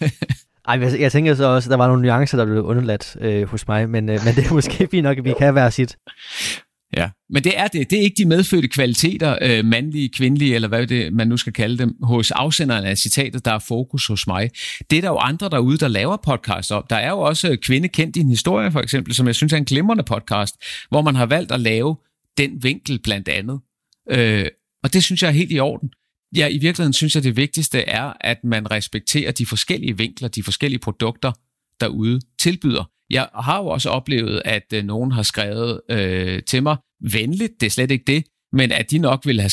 Ej, 0.68 0.78
jeg, 0.80 1.00
jeg 1.00 1.12
tænker 1.12 1.34
så 1.34 1.44
også, 1.44 1.68
at 1.68 1.70
der 1.70 1.76
var 1.76 1.86
nogle 1.86 2.02
nuancer, 2.02 2.38
der 2.38 2.44
blev 2.44 2.64
underladt 2.64 3.16
øh, 3.20 3.48
hos 3.48 3.68
mig, 3.68 3.90
men, 3.90 4.08
øh, 4.08 4.20
men 4.24 4.34
det 4.34 4.46
er 4.46 4.54
måske 4.54 4.88
fint 4.90 5.02
nok, 5.02 5.18
at 5.18 5.24
vi 5.24 5.34
kan 5.38 5.54
være 5.54 5.70
sit. 5.70 5.96
Ja, 6.96 7.10
men 7.30 7.44
det 7.44 7.58
er 7.58 7.66
det. 7.66 7.90
Det 7.90 7.98
er 7.98 8.02
ikke 8.02 8.16
de 8.16 8.24
medfødte 8.24 8.68
kvaliteter, 8.68 9.38
øh, 9.42 9.64
mandlige, 9.64 10.08
kvindelige, 10.08 10.54
eller 10.54 10.68
hvad 10.68 10.86
det 10.86 11.12
man 11.12 11.28
nu 11.28 11.36
skal 11.36 11.52
kalde 11.52 11.78
dem, 11.78 11.96
hos 12.02 12.30
afsenderen 12.30 12.84
af 12.84 12.98
citatet, 12.98 13.44
der 13.44 13.52
er 13.52 13.58
fokus 13.58 14.06
hos 14.06 14.26
mig. 14.26 14.50
Det 14.90 14.96
er 14.96 15.00
der 15.00 15.08
jo 15.08 15.16
andre 15.16 15.48
derude, 15.48 15.78
der 15.78 15.88
laver 15.88 16.16
podcast 16.16 16.72
op. 16.72 16.90
Der 16.90 16.96
er 16.96 17.10
jo 17.10 17.18
også 17.18 17.56
Kvinde 17.62 17.88
kendt 17.88 18.16
i 18.16 18.20
en 18.20 18.28
historie, 18.28 18.72
for 18.72 18.80
eksempel, 18.80 19.14
som 19.14 19.26
jeg 19.26 19.34
synes 19.34 19.52
er 19.52 19.56
en 19.56 19.64
glimrende 19.64 20.02
podcast, 20.02 20.54
hvor 20.88 21.02
man 21.02 21.14
har 21.14 21.26
valgt 21.26 21.52
at 21.52 21.60
lave 21.60 21.96
den 22.38 22.62
vinkel 22.62 22.98
blandt 23.02 23.28
andet. 23.28 23.60
Øh, 24.10 24.46
og 24.84 24.92
det 24.92 25.04
synes 25.04 25.22
jeg 25.22 25.28
er 25.28 25.32
helt 25.32 25.52
i 25.52 25.58
orden. 25.58 25.90
Ja, 26.36 26.48
i 26.48 26.58
virkeligheden 26.58 26.92
synes 26.92 27.14
jeg, 27.14 27.22
det 27.22 27.36
vigtigste 27.36 27.80
er, 27.80 28.12
at 28.20 28.44
man 28.44 28.70
respekterer 28.70 29.32
de 29.32 29.46
forskellige 29.46 29.98
vinkler, 29.98 30.28
de 30.28 30.42
forskellige 30.42 30.78
produkter, 30.80 31.32
derude 31.82 32.20
tilbyder. 32.40 32.84
Jeg 33.10 33.28
har 33.34 33.58
jo 33.58 33.66
også 33.66 33.90
oplevet, 33.90 34.42
at 34.44 34.72
øh, 34.74 34.84
nogen 34.84 35.12
har 35.12 35.22
skrevet 35.22 35.80
øh, 35.90 36.42
til 36.42 36.62
mig, 36.62 36.76
venligt, 37.12 37.52
det 37.60 37.66
er 37.66 37.70
slet 37.70 37.90
ikke 37.90 38.04
det, 38.06 38.24
men 38.52 38.72
at 38.72 38.90
de 38.90 38.98
nok 38.98 39.26
ville 39.26 39.42
have 39.42 39.50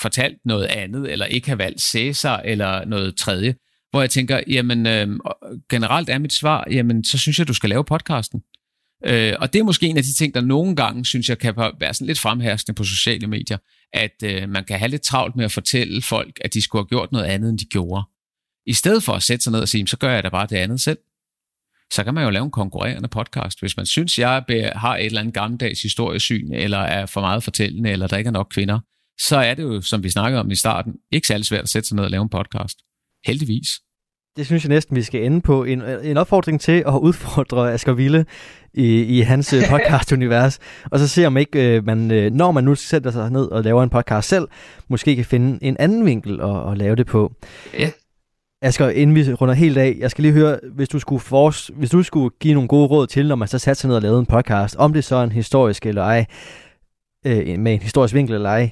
fortalt 0.00 0.36
noget 0.44 0.64
andet, 0.64 1.12
eller 1.12 1.26
ikke 1.26 1.48
have 1.48 1.58
valgt 1.58 1.80
Cæsar, 1.80 2.38
eller 2.38 2.84
noget 2.84 3.16
tredje. 3.16 3.54
Hvor 3.90 4.00
jeg 4.00 4.10
tænker, 4.10 4.40
jamen 4.48 4.86
øh, 4.86 5.08
generelt 5.70 6.08
er 6.08 6.18
mit 6.18 6.32
svar, 6.32 6.66
jamen 6.70 7.04
så 7.04 7.18
synes 7.18 7.38
jeg, 7.38 7.48
du 7.48 7.54
skal 7.54 7.70
lave 7.70 7.84
podcasten. 7.84 8.40
Øh, 9.06 9.34
og 9.38 9.52
det 9.52 9.58
er 9.58 9.64
måske 9.64 9.86
en 9.86 9.96
af 9.96 10.02
de 10.02 10.14
ting, 10.14 10.34
der 10.34 10.40
nogle 10.40 10.76
gange, 10.76 11.04
synes 11.04 11.28
jeg, 11.28 11.38
kan 11.38 11.54
være 11.56 11.94
sådan 11.94 12.06
lidt 12.06 12.18
fremherskende 12.18 12.76
på 12.76 12.84
sociale 12.84 13.26
medier, 13.26 13.58
at 13.92 14.22
øh, 14.24 14.48
man 14.48 14.64
kan 14.64 14.78
have 14.78 14.88
lidt 14.88 15.02
travlt 15.02 15.36
med 15.36 15.44
at 15.44 15.52
fortælle 15.52 16.02
folk, 16.02 16.40
at 16.40 16.54
de 16.54 16.62
skulle 16.62 16.82
have 16.82 16.88
gjort 16.88 17.12
noget 17.12 17.24
andet, 17.24 17.50
end 17.50 17.58
de 17.58 17.64
gjorde. 17.64 18.04
I 18.66 18.72
stedet 18.72 19.02
for 19.02 19.12
at 19.12 19.22
sætte 19.22 19.42
sig 19.42 19.52
ned 19.52 19.60
og 19.60 19.68
sige, 19.68 19.86
så 19.86 19.96
gør 19.96 20.12
jeg 20.12 20.24
da 20.24 20.28
bare 20.28 20.46
det 20.50 20.56
andet 20.56 20.80
selv 20.80 20.98
så 21.92 22.04
kan 22.04 22.14
man 22.14 22.24
jo 22.24 22.30
lave 22.30 22.44
en 22.44 22.50
konkurrerende 22.50 23.08
podcast. 23.08 23.60
Hvis 23.60 23.76
man 23.76 23.86
synes, 23.86 24.18
jeg 24.18 24.44
har 24.74 24.96
et 24.96 25.06
eller 25.06 25.20
andet 25.20 25.34
gammeldags 25.34 25.82
historiesyn, 25.82 26.52
eller 26.52 26.78
er 26.78 27.06
for 27.06 27.20
meget 27.20 27.42
fortællende, 27.42 27.90
eller 27.90 28.06
der 28.06 28.16
ikke 28.16 28.28
er 28.28 28.32
nok 28.32 28.48
kvinder, 28.50 28.78
så 29.20 29.36
er 29.36 29.54
det 29.54 29.62
jo, 29.62 29.80
som 29.80 30.02
vi 30.02 30.10
snakkede 30.10 30.40
om 30.40 30.50
i 30.50 30.56
starten, 30.56 30.94
ikke 31.12 31.26
særlig 31.26 31.46
svært 31.46 31.62
at 31.62 31.68
sætte 31.68 31.88
sig 31.88 31.96
ned 31.96 32.04
og 32.04 32.10
lave 32.10 32.22
en 32.22 32.28
podcast. 32.28 32.78
Heldigvis. 33.26 33.68
Det 34.36 34.46
synes 34.46 34.64
jeg 34.64 34.68
næsten, 34.68 34.96
vi 34.96 35.02
skal 35.02 35.24
ende 35.24 35.40
på. 35.40 35.64
En, 35.64 35.82
en 35.82 36.16
opfordring 36.16 36.60
til 36.60 36.84
at 36.86 36.94
udfordre 36.94 37.72
Asger 37.72 37.92
Ville 37.92 38.26
i, 38.74 39.02
i 39.02 39.20
hans 39.20 39.52
øh, 39.52 39.62
podcast-univers, 39.72 40.58
og 40.84 40.98
så 40.98 41.08
se 41.08 41.26
om 41.26 41.36
ikke 41.36 41.76
øh, 41.76 41.86
man, 41.86 42.10
øh, 42.10 42.32
når 42.32 42.52
man 42.52 42.64
nu 42.64 42.74
sætter 42.74 43.10
sig 43.10 43.30
ned 43.30 43.44
og 43.44 43.64
laver 43.64 43.82
en 43.82 43.90
podcast 43.90 44.28
selv, 44.28 44.48
måske 44.88 45.16
kan 45.16 45.24
finde 45.24 45.58
en 45.64 45.76
anden 45.78 46.06
vinkel 46.06 46.40
at, 46.40 46.72
at 46.72 46.78
lave 46.78 46.96
det 46.96 47.06
på. 47.06 47.34
Ja, 47.78 47.90
Asger, 48.62 48.88
inden 48.88 49.16
vi 49.16 49.32
runder 49.32 49.54
helt 49.54 49.78
af, 49.78 49.96
jeg 49.98 50.10
skal 50.10 50.22
lige 50.22 50.32
høre, 50.32 50.60
hvis 50.74 50.88
du 50.88 50.98
skulle, 50.98 51.20
force, 51.20 51.72
hvis 51.72 51.90
du 51.90 52.02
skulle 52.02 52.30
give 52.40 52.54
nogle 52.54 52.68
gode 52.68 52.86
råd 52.86 53.06
til, 53.06 53.28
når 53.28 53.34
man 53.34 53.48
så 53.48 53.58
satte 53.58 53.80
sig 53.80 53.88
ned 53.88 53.96
og 53.96 54.02
lavede 54.02 54.20
en 54.20 54.26
podcast, 54.26 54.76
om 54.76 54.92
det 54.92 55.04
så 55.04 55.16
er 55.16 55.24
en 55.24 55.32
historisk 55.32 55.86
eller 55.86 56.02
ej, 56.02 56.26
øh, 57.26 57.58
med 57.58 57.74
en 57.74 57.82
historisk 57.82 58.14
vinkel 58.14 58.34
eller 58.34 58.48
ej, 58.48 58.70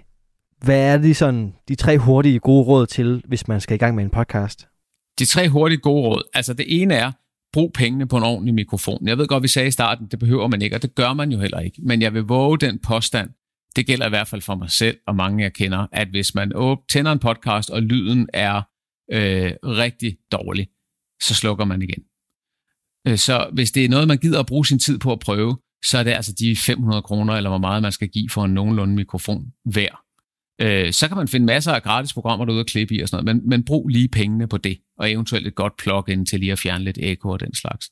hvad 0.64 0.94
er 0.94 0.98
de, 0.98 1.14
sådan, 1.14 1.54
de 1.68 1.74
tre 1.74 1.98
hurtige 1.98 2.38
gode 2.38 2.64
råd 2.64 2.86
til, 2.86 3.22
hvis 3.28 3.48
man 3.48 3.60
skal 3.60 3.74
i 3.74 3.78
gang 3.78 3.94
med 3.94 4.04
en 4.04 4.10
podcast? 4.10 4.68
De 5.18 5.26
tre 5.26 5.48
hurtige 5.48 5.78
gode 5.78 6.02
råd. 6.02 6.22
Altså 6.34 6.54
det 6.54 6.82
ene 6.82 6.94
er, 6.94 7.12
brug 7.52 7.72
pengene 7.72 8.08
på 8.08 8.16
en 8.16 8.22
ordentlig 8.22 8.54
mikrofon. 8.54 9.08
Jeg 9.08 9.18
ved 9.18 9.26
godt, 9.26 9.42
vi 9.42 9.48
sagde 9.48 9.68
i 9.68 9.70
starten, 9.70 10.06
det 10.06 10.18
behøver 10.18 10.48
man 10.48 10.62
ikke, 10.62 10.76
og 10.76 10.82
det 10.82 10.94
gør 10.94 11.12
man 11.12 11.32
jo 11.32 11.38
heller 11.38 11.60
ikke. 11.60 11.82
Men 11.82 12.02
jeg 12.02 12.14
vil 12.14 12.22
våge 12.22 12.58
den 12.58 12.78
påstand, 12.78 13.30
det 13.76 13.86
gælder 13.86 14.06
i 14.06 14.08
hvert 14.08 14.28
fald 14.28 14.42
for 14.42 14.54
mig 14.54 14.70
selv 14.70 14.98
og 15.06 15.16
mange 15.16 15.42
jeg 15.42 15.52
kender, 15.52 15.86
at 15.92 16.08
hvis 16.08 16.34
man 16.34 16.52
tænder 16.92 17.12
en 17.12 17.18
podcast, 17.18 17.70
og 17.70 17.82
lyden 17.82 18.28
er 18.32 18.62
øh, 19.12 19.52
rigtig 19.64 20.16
dårlig, 20.32 20.68
så 21.22 21.34
slukker 21.34 21.64
man 21.64 21.82
igen. 21.82 22.02
Øh, 23.08 23.18
så 23.18 23.50
hvis 23.52 23.70
det 23.72 23.84
er 23.84 23.88
noget, 23.88 24.08
man 24.08 24.18
gider 24.18 24.40
at 24.40 24.46
bruge 24.46 24.66
sin 24.66 24.78
tid 24.78 24.98
på 24.98 25.12
at 25.12 25.20
prøve, 25.20 25.58
så 25.84 25.98
er 25.98 26.02
det 26.02 26.10
altså 26.10 26.32
de 26.38 26.56
500 26.56 27.02
kroner, 27.02 27.34
eller 27.34 27.50
hvor 27.50 27.58
meget 27.58 27.82
man 27.82 27.92
skal 27.92 28.08
give 28.08 28.28
for 28.30 28.44
en 28.44 28.54
nogenlunde 28.54 28.94
mikrofon 28.94 29.46
hver. 29.64 30.02
Øh, 30.60 30.92
så 30.92 31.08
kan 31.08 31.16
man 31.16 31.28
finde 31.28 31.46
masser 31.46 31.72
af 31.72 31.82
gratis 31.82 32.12
programmer 32.12 32.44
derude 32.44 32.60
at 32.60 32.66
klippe 32.66 32.94
i 32.94 33.00
og 33.00 33.08
sådan 33.08 33.24
noget, 33.24 33.36
men, 33.36 33.48
men 33.48 33.64
brug 33.64 33.88
lige 33.88 34.08
pengene 34.08 34.48
på 34.48 34.56
det, 34.56 34.78
og 34.98 35.12
eventuelt 35.12 35.46
et 35.46 35.54
godt 35.54 35.76
plug-in 35.76 36.26
til 36.26 36.40
lige 36.40 36.52
at 36.52 36.58
fjerne 36.58 36.84
lidt 36.84 36.98
ekko 37.00 37.28
og 37.28 37.40
den 37.40 37.54
slags. 37.54 37.86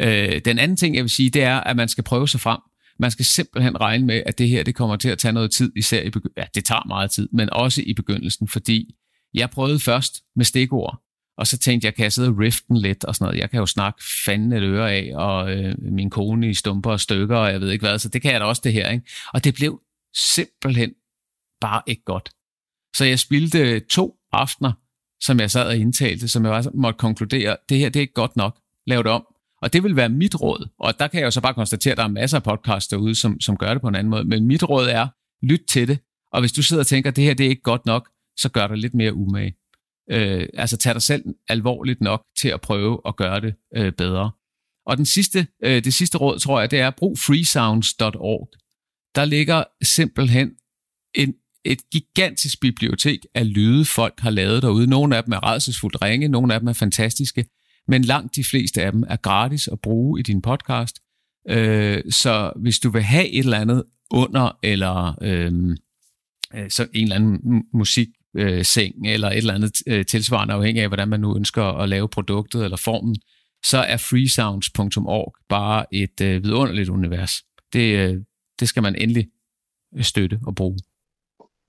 Øh, 0.00 0.40
den 0.44 0.58
anden 0.58 0.76
ting, 0.76 0.94
jeg 0.94 1.02
vil 1.02 1.10
sige, 1.10 1.30
det 1.30 1.42
er, 1.42 1.56
at 1.60 1.76
man 1.76 1.88
skal 1.88 2.04
prøve 2.04 2.28
sig 2.28 2.40
frem. 2.40 2.58
Man 2.98 3.10
skal 3.10 3.24
simpelthen 3.24 3.80
regne 3.80 4.06
med, 4.06 4.22
at 4.26 4.38
det 4.38 4.48
her 4.48 4.62
det 4.62 4.74
kommer 4.74 4.96
til 4.96 5.08
at 5.08 5.18
tage 5.18 5.32
noget 5.32 5.50
tid, 5.50 5.72
især 5.76 6.02
i 6.02 6.08
begy- 6.16 6.32
Ja, 6.36 6.44
det 6.54 6.64
tager 6.64 6.86
meget 6.88 7.10
tid, 7.10 7.28
men 7.32 7.50
også 7.52 7.82
i 7.86 7.94
begyndelsen, 7.94 8.48
fordi 8.48 8.94
jeg 9.34 9.50
prøvede 9.50 9.78
først 9.78 10.22
med 10.36 10.44
stikord, 10.44 11.02
og 11.38 11.46
så 11.46 11.58
tænkte 11.58 11.86
jeg, 11.86 11.94
kan 11.94 12.02
jeg 12.02 12.12
sidde 12.12 12.28
og 12.28 12.38
riften 12.38 12.76
lidt 12.76 13.04
og 13.04 13.14
sådan 13.14 13.24
noget. 13.24 13.40
Jeg 13.40 13.50
kan 13.50 13.58
jo 13.58 13.66
snakke 13.66 14.02
fanden 14.26 14.52
et 14.52 14.62
øre 14.62 14.92
af, 14.92 15.12
og 15.14 15.52
øh, 15.52 15.74
min 15.78 16.10
kone 16.10 16.50
i 16.50 16.54
stumper 16.54 16.90
og 16.90 17.00
stykker, 17.00 17.36
og 17.36 17.52
jeg 17.52 17.60
ved 17.60 17.70
ikke 17.70 17.86
hvad, 17.86 17.98
så 17.98 18.08
det 18.08 18.22
kan 18.22 18.32
jeg 18.32 18.40
da 18.40 18.44
også 18.44 18.62
det 18.64 18.72
her. 18.72 18.90
Ikke? 18.90 19.06
Og 19.34 19.44
det 19.44 19.54
blev 19.54 19.80
simpelthen 20.34 20.92
bare 21.60 21.82
ikke 21.86 22.02
godt. 22.04 22.30
Så 22.96 23.04
jeg 23.04 23.18
spildte 23.18 23.80
to 23.80 24.16
aftener, 24.32 24.72
som 25.20 25.40
jeg 25.40 25.50
sad 25.50 25.66
og 25.66 25.76
indtalte, 25.76 26.28
som 26.28 26.44
jeg 26.44 26.50
bare 26.50 26.72
måtte 26.74 26.98
konkludere, 26.98 27.56
det 27.68 27.78
her 27.78 27.88
det 27.88 27.96
er 27.96 28.00
ikke 28.00 28.12
godt 28.12 28.36
nok. 28.36 28.58
Lav 28.86 29.02
det 29.02 29.12
om. 29.12 29.26
Og 29.62 29.72
det 29.72 29.82
vil 29.82 29.96
være 29.96 30.08
mit 30.08 30.40
råd. 30.40 30.68
Og 30.78 30.98
der 30.98 31.08
kan 31.08 31.20
jeg 31.20 31.26
jo 31.26 31.30
så 31.30 31.40
bare 31.40 31.54
konstatere, 31.54 31.92
at 31.92 31.98
der 31.98 32.04
er 32.04 32.08
masser 32.08 32.36
af 32.36 32.42
podcasts 32.42 32.88
derude, 32.88 33.14
som, 33.14 33.40
som 33.40 33.56
gør 33.56 33.72
det 33.72 33.80
på 33.80 33.88
en 33.88 33.94
anden 33.94 34.10
måde. 34.10 34.24
Men 34.24 34.46
mit 34.46 34.68
råd 34.68 34.88
er, 34.88 35.08
lyt 35.42 35.60
til 35.68 35.88
det. 35.88 35.98
Og 36.32 36.40
hvis 36.40 36.52
du 36.52 36.62
sidder 36.62 36.82
og 36.82 36.86
tænker, 36.86 37.10
at 37.10 37.16
det 37.16 37.24
her 37.24 37.34
det 37.34 37.46
er 37.46 37.50
ikke 37.50 37.62
godt 37.62 37.86
nok, 37.86 38.08
så 38.38 38.48
gør 38.48 38.66
det 38.66 38.78
lidt 38.78 38.94
mere 38.94 39.14
umage. 39.14 39.54
Øh, 40.10 40.48
altså 40.54 40.76
tag 40.76 40.94
dig 40.94 41.02
selv 41.02 41.24
alvorligt 41.48 42.00
nok 42.00 42.22
til 42.38 42.48
at 42.48 42.60
prøve 42.60 43.00
at 43.06 43.16
gøre 43.16 43.40
det 43.40 43.54
øh, 43.76 43.92
bedre. 43.92 44.30
Og 44.86 44.96
den 44.96 45.06
sidste, 45.06 45.46
øh, 45.64 45.84
det 45.84 45.94
sidste 45.94 46.18
råd, 46.18 46.38
tror 46.38 46.60
jeg, 46.60 46.70
det 46.70 46.80
er 46.80 46.90
brug 46.90 47.18
freesounds.org. 47.18 48.48
Der 49.14 49.24
ligger 49.24 49.64
simpelthen 49.82 50.50
en, 51.14 51.34
et 51.64 51.90
gigantisk 51.90 52.60
bibliotek 52.60 53.18
af 53.34 53.54
lyde, 53.54 53.84
folk 53.84 54.20
har 54.20 54.30
lavet 54.30 54.62
derude. 54.62 54.86
Nogle 54.86 55.16
af 55.16 55.24
dem 55.24 55.32
er 55.32 55.46
redselsfuldt 55.46 56.02
ringe, 56.02 56.28
nogle 56.28 56.54
af 56.54 56.60
dem 56.60 56.68
er 56.68 56.72
fantastiske, 56.72 57.46
men 57.88 58.02
langt 58.02 58.36
de 58.36 58.44
fleste 58.44 58.82
af 58.82 58.92
dem 58.92 59.04
er 59.08 59.16
gratis 59.16 59.68
at 59.68 59.80
bruge 59.80 60.20
i 60.20 60.22
din 60.22 60.42
podcast. 60.42 60.96
Øh, 61.48 62.02
så 62.10 62.52
hvis 62.56 62.78
du 62.78 62.90
vil 62.90 63.02
have 63.02 63.28
et 63.28 63.38
eller 63.38 63.58
andet 63.58 63.84
under, 64.10 64.58
eller 64.62 65.14
øhm, 65.22 65.76
øh 66.54 66.70
så 66.70 66.86
en 66.94 67.02
eller 67.02 67.16
anden 67.16 67.64
musik 67.74 68.08
øh, 68.36 68.64
seng 68.64 69.06
eller 69.06 69.28
et 69.28 69.36
eller 69.36 69.54
andet 69.54 69.72
øh, 69.86 70.06
tilsvarende, 70.06 70.54
afhængig 70.54 70.82
af, 70.82 70.88
hvordan 70.88 71.08
man 71.08 71.20
nu 71.20 71.36
ønsker 71.36 71.64
at 71.64 71.88
lave 71.88 72.08
produktet 72.08 72.64
eller 72.64 72.76
formen, 72.76 73.16
så 73.64 73.78
er 73.78 73.96
freesounds.org 73.96 75.34
bare 75.48 75.94
et 75.94 76.20
øh, 76.22 76.44
vidunderligt 76.44 76.88
univers. 76.88 77.32
Det, 77.72 77.98
øh, 77.98 78.16
det 78.60 78.68
skal 78.68 78.82
man 78.82 78.94
endelig 78.94 79.28
øh, 79.96 80.04
støtte 80.04 80.38
og 80.46 80.54
bruge. 80.54 80.78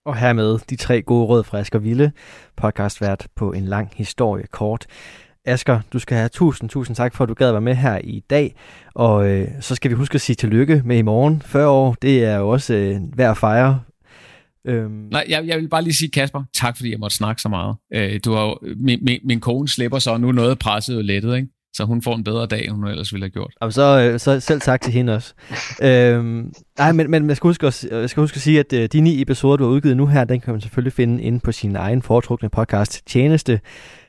Og 0.05 0.18
hermed 0.18 0.60
de 0.70 0.76
tre 0.76 1.01
gode 1.01 1.26
råd 1.26 1.43
fra 1.43 1.60
Asger 1.60 1.80
Ville, 1.80 2.12
podcastvært 2.57 3.28
på 3.36 3.51
en 3.51 3.66
lang 3.66 3.91
historie 3.95 4.47
kort. 4.51 4.86
Asger, 5.45 5.82
du 5.93 5.99
skal 5.99 6.18
have 6.18 6.30
tusind, 6.30 6.70
tusind 6.70 6.95
tak 6.95 7.16
for, 7.16 7.24
at 7.24 7.30
du 7.30 7.34
gad 7.34 7.51
være 7.51 7.62
med 7.62 7.76
her 7.76 7.97
i 8.03 8.20
dag. 8.30 8.55
Og 8.95 9.30
øh, 9.30 9.47
så 9.60 9.76
skal 9.76 9.91
vi 9.91 9.95
huske 9.95 10.16
at 10.16 10.22
sige 10.22 10.36
tillykke 10.36 10.82
med 10.86 10.97
i 10.97 11.01
morgen. 11.01 11.41
40 11.41 11.68
år, 11.68 11.95
det 12.01 12.26
er 12.26 12.38
jo 12.38 12.49
også 12.49 12.74
øh, 12.74 13.18
værd 13.18 13.32
at 13.32 13.38
fejre. 13.38 13.82
Øhm. 14.68 14.91
Nej, 14.91 15.26
jeg, 15.30 15.47
jeg 15.47 15.60
vil 15.60 15.68
bare 15.68 15.84
lige 15.84 15.93
sige, 15.93 16.12
Kasper, 16.12 16.43
tak 16.53 16.78
fordi 16.78 16.91
jeg 16.91 16.99
måtte 16.99 17.16
snakke 17.16 17.41
så 17.41 17.49
meget. 17.49 17.76
Øh, 17.93 18.20
du 18.26 18.34
har 18.34 18.57
min, 18.76 18.99
min, 19.01 19.20
min 19.24 19.39
kone 19.39 19.68
slipper 19.68 19.99
så 19.99 20.18
nu 20.18 20.32
noget 20.32 20.60
presset 20.60 20.97
og 20.97 21.03
lettet, 21.03 21.36
ikke? 21.36 21.47
så 21.74 21.86
hun 21.86 22.01
får 22.01 22.16
en 22.16 22.24
bedre 22.24 22.45
dag, 22.45 22.66
end 22.66 22.72
hun 22.72 22.88
ellers 22.88 23.14
ville 23.14 23.24
have 23.24 23.30
gjort. 23.30 23.53
Og 23.62 23.74
så, 23.74 23.99
øh, 23.99 24.20
så 24.20 24.39
selv 24.39 24.62
tak 24.62 24.82
til 24.82 24.93
hende 24.93 25.16
også. 25.16 25.34
øhm, 25.84 26.53
nej, 26.78 26.91
men, 26.91 27.12
men 27.12 27.28
jeg, 27.28 27.38
skal 27.38 27.47
huske 27.47 27.68
at, 27.68 27.86
jeg 27.91 28.10
skal 28.10 28.22
huske 28.22 28.36
at 28.36 28.41
sige, 28.41 28.60
at 28.60 28.74
øh, 28.74 28.89
de 28.93 29.01
ni 29.01 29.22
episoder, 29.22 29.57
du 29.57 29.64
har 29.64 29.72
udgivet 29.72 29.97
nu 29.97 30.07
her, 30.07 30.24
den 30.24 30.41
kan 30.41 30.53
man 30.53 30.62
selvfølgelig 30.62 30.93
finde 30.93 31.24
inde 31.24 31.39
på 31.39 31.51
sin 31.51 31.76
egen 31.76 32.01
foretrukne 32.01 32.49
podcast 32.49 33.01
Tjeneste. 33.05 33.62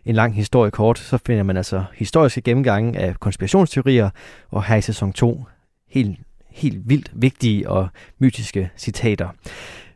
En 0.05 0.15
lang 0.15 0.35
historie 0.35 0.71
kort, 0.71 0.99
så 0.99 1.19
finder 1.27 1.43
man 1.43 1.57
altså 1.57 1.85
historiske 1.95 2.41
gennemgange 2.41 2.99
af 2.99 3.21
konspirationsteorier, 3.21 4.11
og 4.51 4.65
her 4.65 4.77
i 4.77 4.83
sæson 4.83 5.13
2 5.13 5.45
helt, 5.91 6.19
helt 6.51 6.89
vildt 6.89 7.11
vigtige 7.15 7.71
og 7.71 7.89
mytiske 8.19 8.71
citater. 8.79 9.29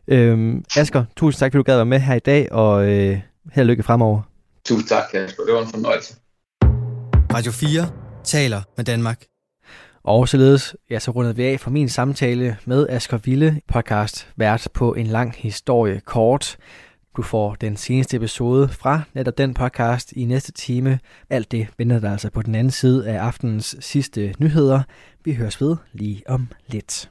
Øhm, 0.09 0.65
Asger, 0.77 1.05
tusind 1.17 1.39
tak, 1.39 1.53
fordi 1.53 1.59
du 1.59 1.63
gad 1.63 1.77
være 1.77 1.85
med 1.87 2.01
her 2.01 2.15
i 2.15 2.19
dag, 2.19 2.53
og 2.53 2.85
øh, 2.89 3.21
held 3.53 3.65
og 3.65 3.67
lykke 3.67 3.83
fremover. 3.83 4.23
Tusind 4.65 4.89
tak, 4.89 5.03
Kasper. 5.13 5.43
Det 5.45 5.55
var 5.55 5.63
en 5.63 5.69
fornøjelse. 5.69 6.15
Radio 7.35 7.53
4 7.53 7.91
taler 8.25 8.63
med 8.77 8.85
Danmark. 8.85 9.25
Og 10.05 10.29
således, 10.29 10.77
ja, 10.91 10.99
så 10.99 11.11
rundede 11.11 11.37
vi 11.37 11.45
af 11.45 11.61
for 11.61 11.71
min 11.71 11.89
samtale 11.89 12.57
med 12.65 12.87
Asger 12.89 13.19
Ville, 13.19 13.61
podcast 13.69 14.29
vært 14.37 14.69
på 14.75 14.95
en 14.95 15.07
lang 15.07 15.35
historie 15.37 16.01
kort. 16.01 16.57
Du 17.17 17.23
får 17.23 17.55
den 17.55 17.77
seneste 17.77 18.17
episode 18.17 18.69
fra 18.69 19.03
netop 19.15 19.39
den 19.39 19.55
podcast 19.55 20.13
i 20.13 20.25
næste 20.25 20.53
time. 20.53 20.99
Alt 21.31 21.53
det 21.53 21.69
vender 21.79 22.01
dig 22.01 22.11
altså 22.11 22.31
på 22.31 22.43
den 22.43 22.55
anden 22.55 22.71
side 22.71 23.09
af 23.09 23.19
aftenens 23.19 23.77
sidste 23.81 24.35
nyheder. 24.39 24.83
Vi 25.25 25.35
høres 25.35 25.61
ved 25.61 25.77
lige 25.93 26.23
om 26.27 26.49
lidt. 26.67 27.11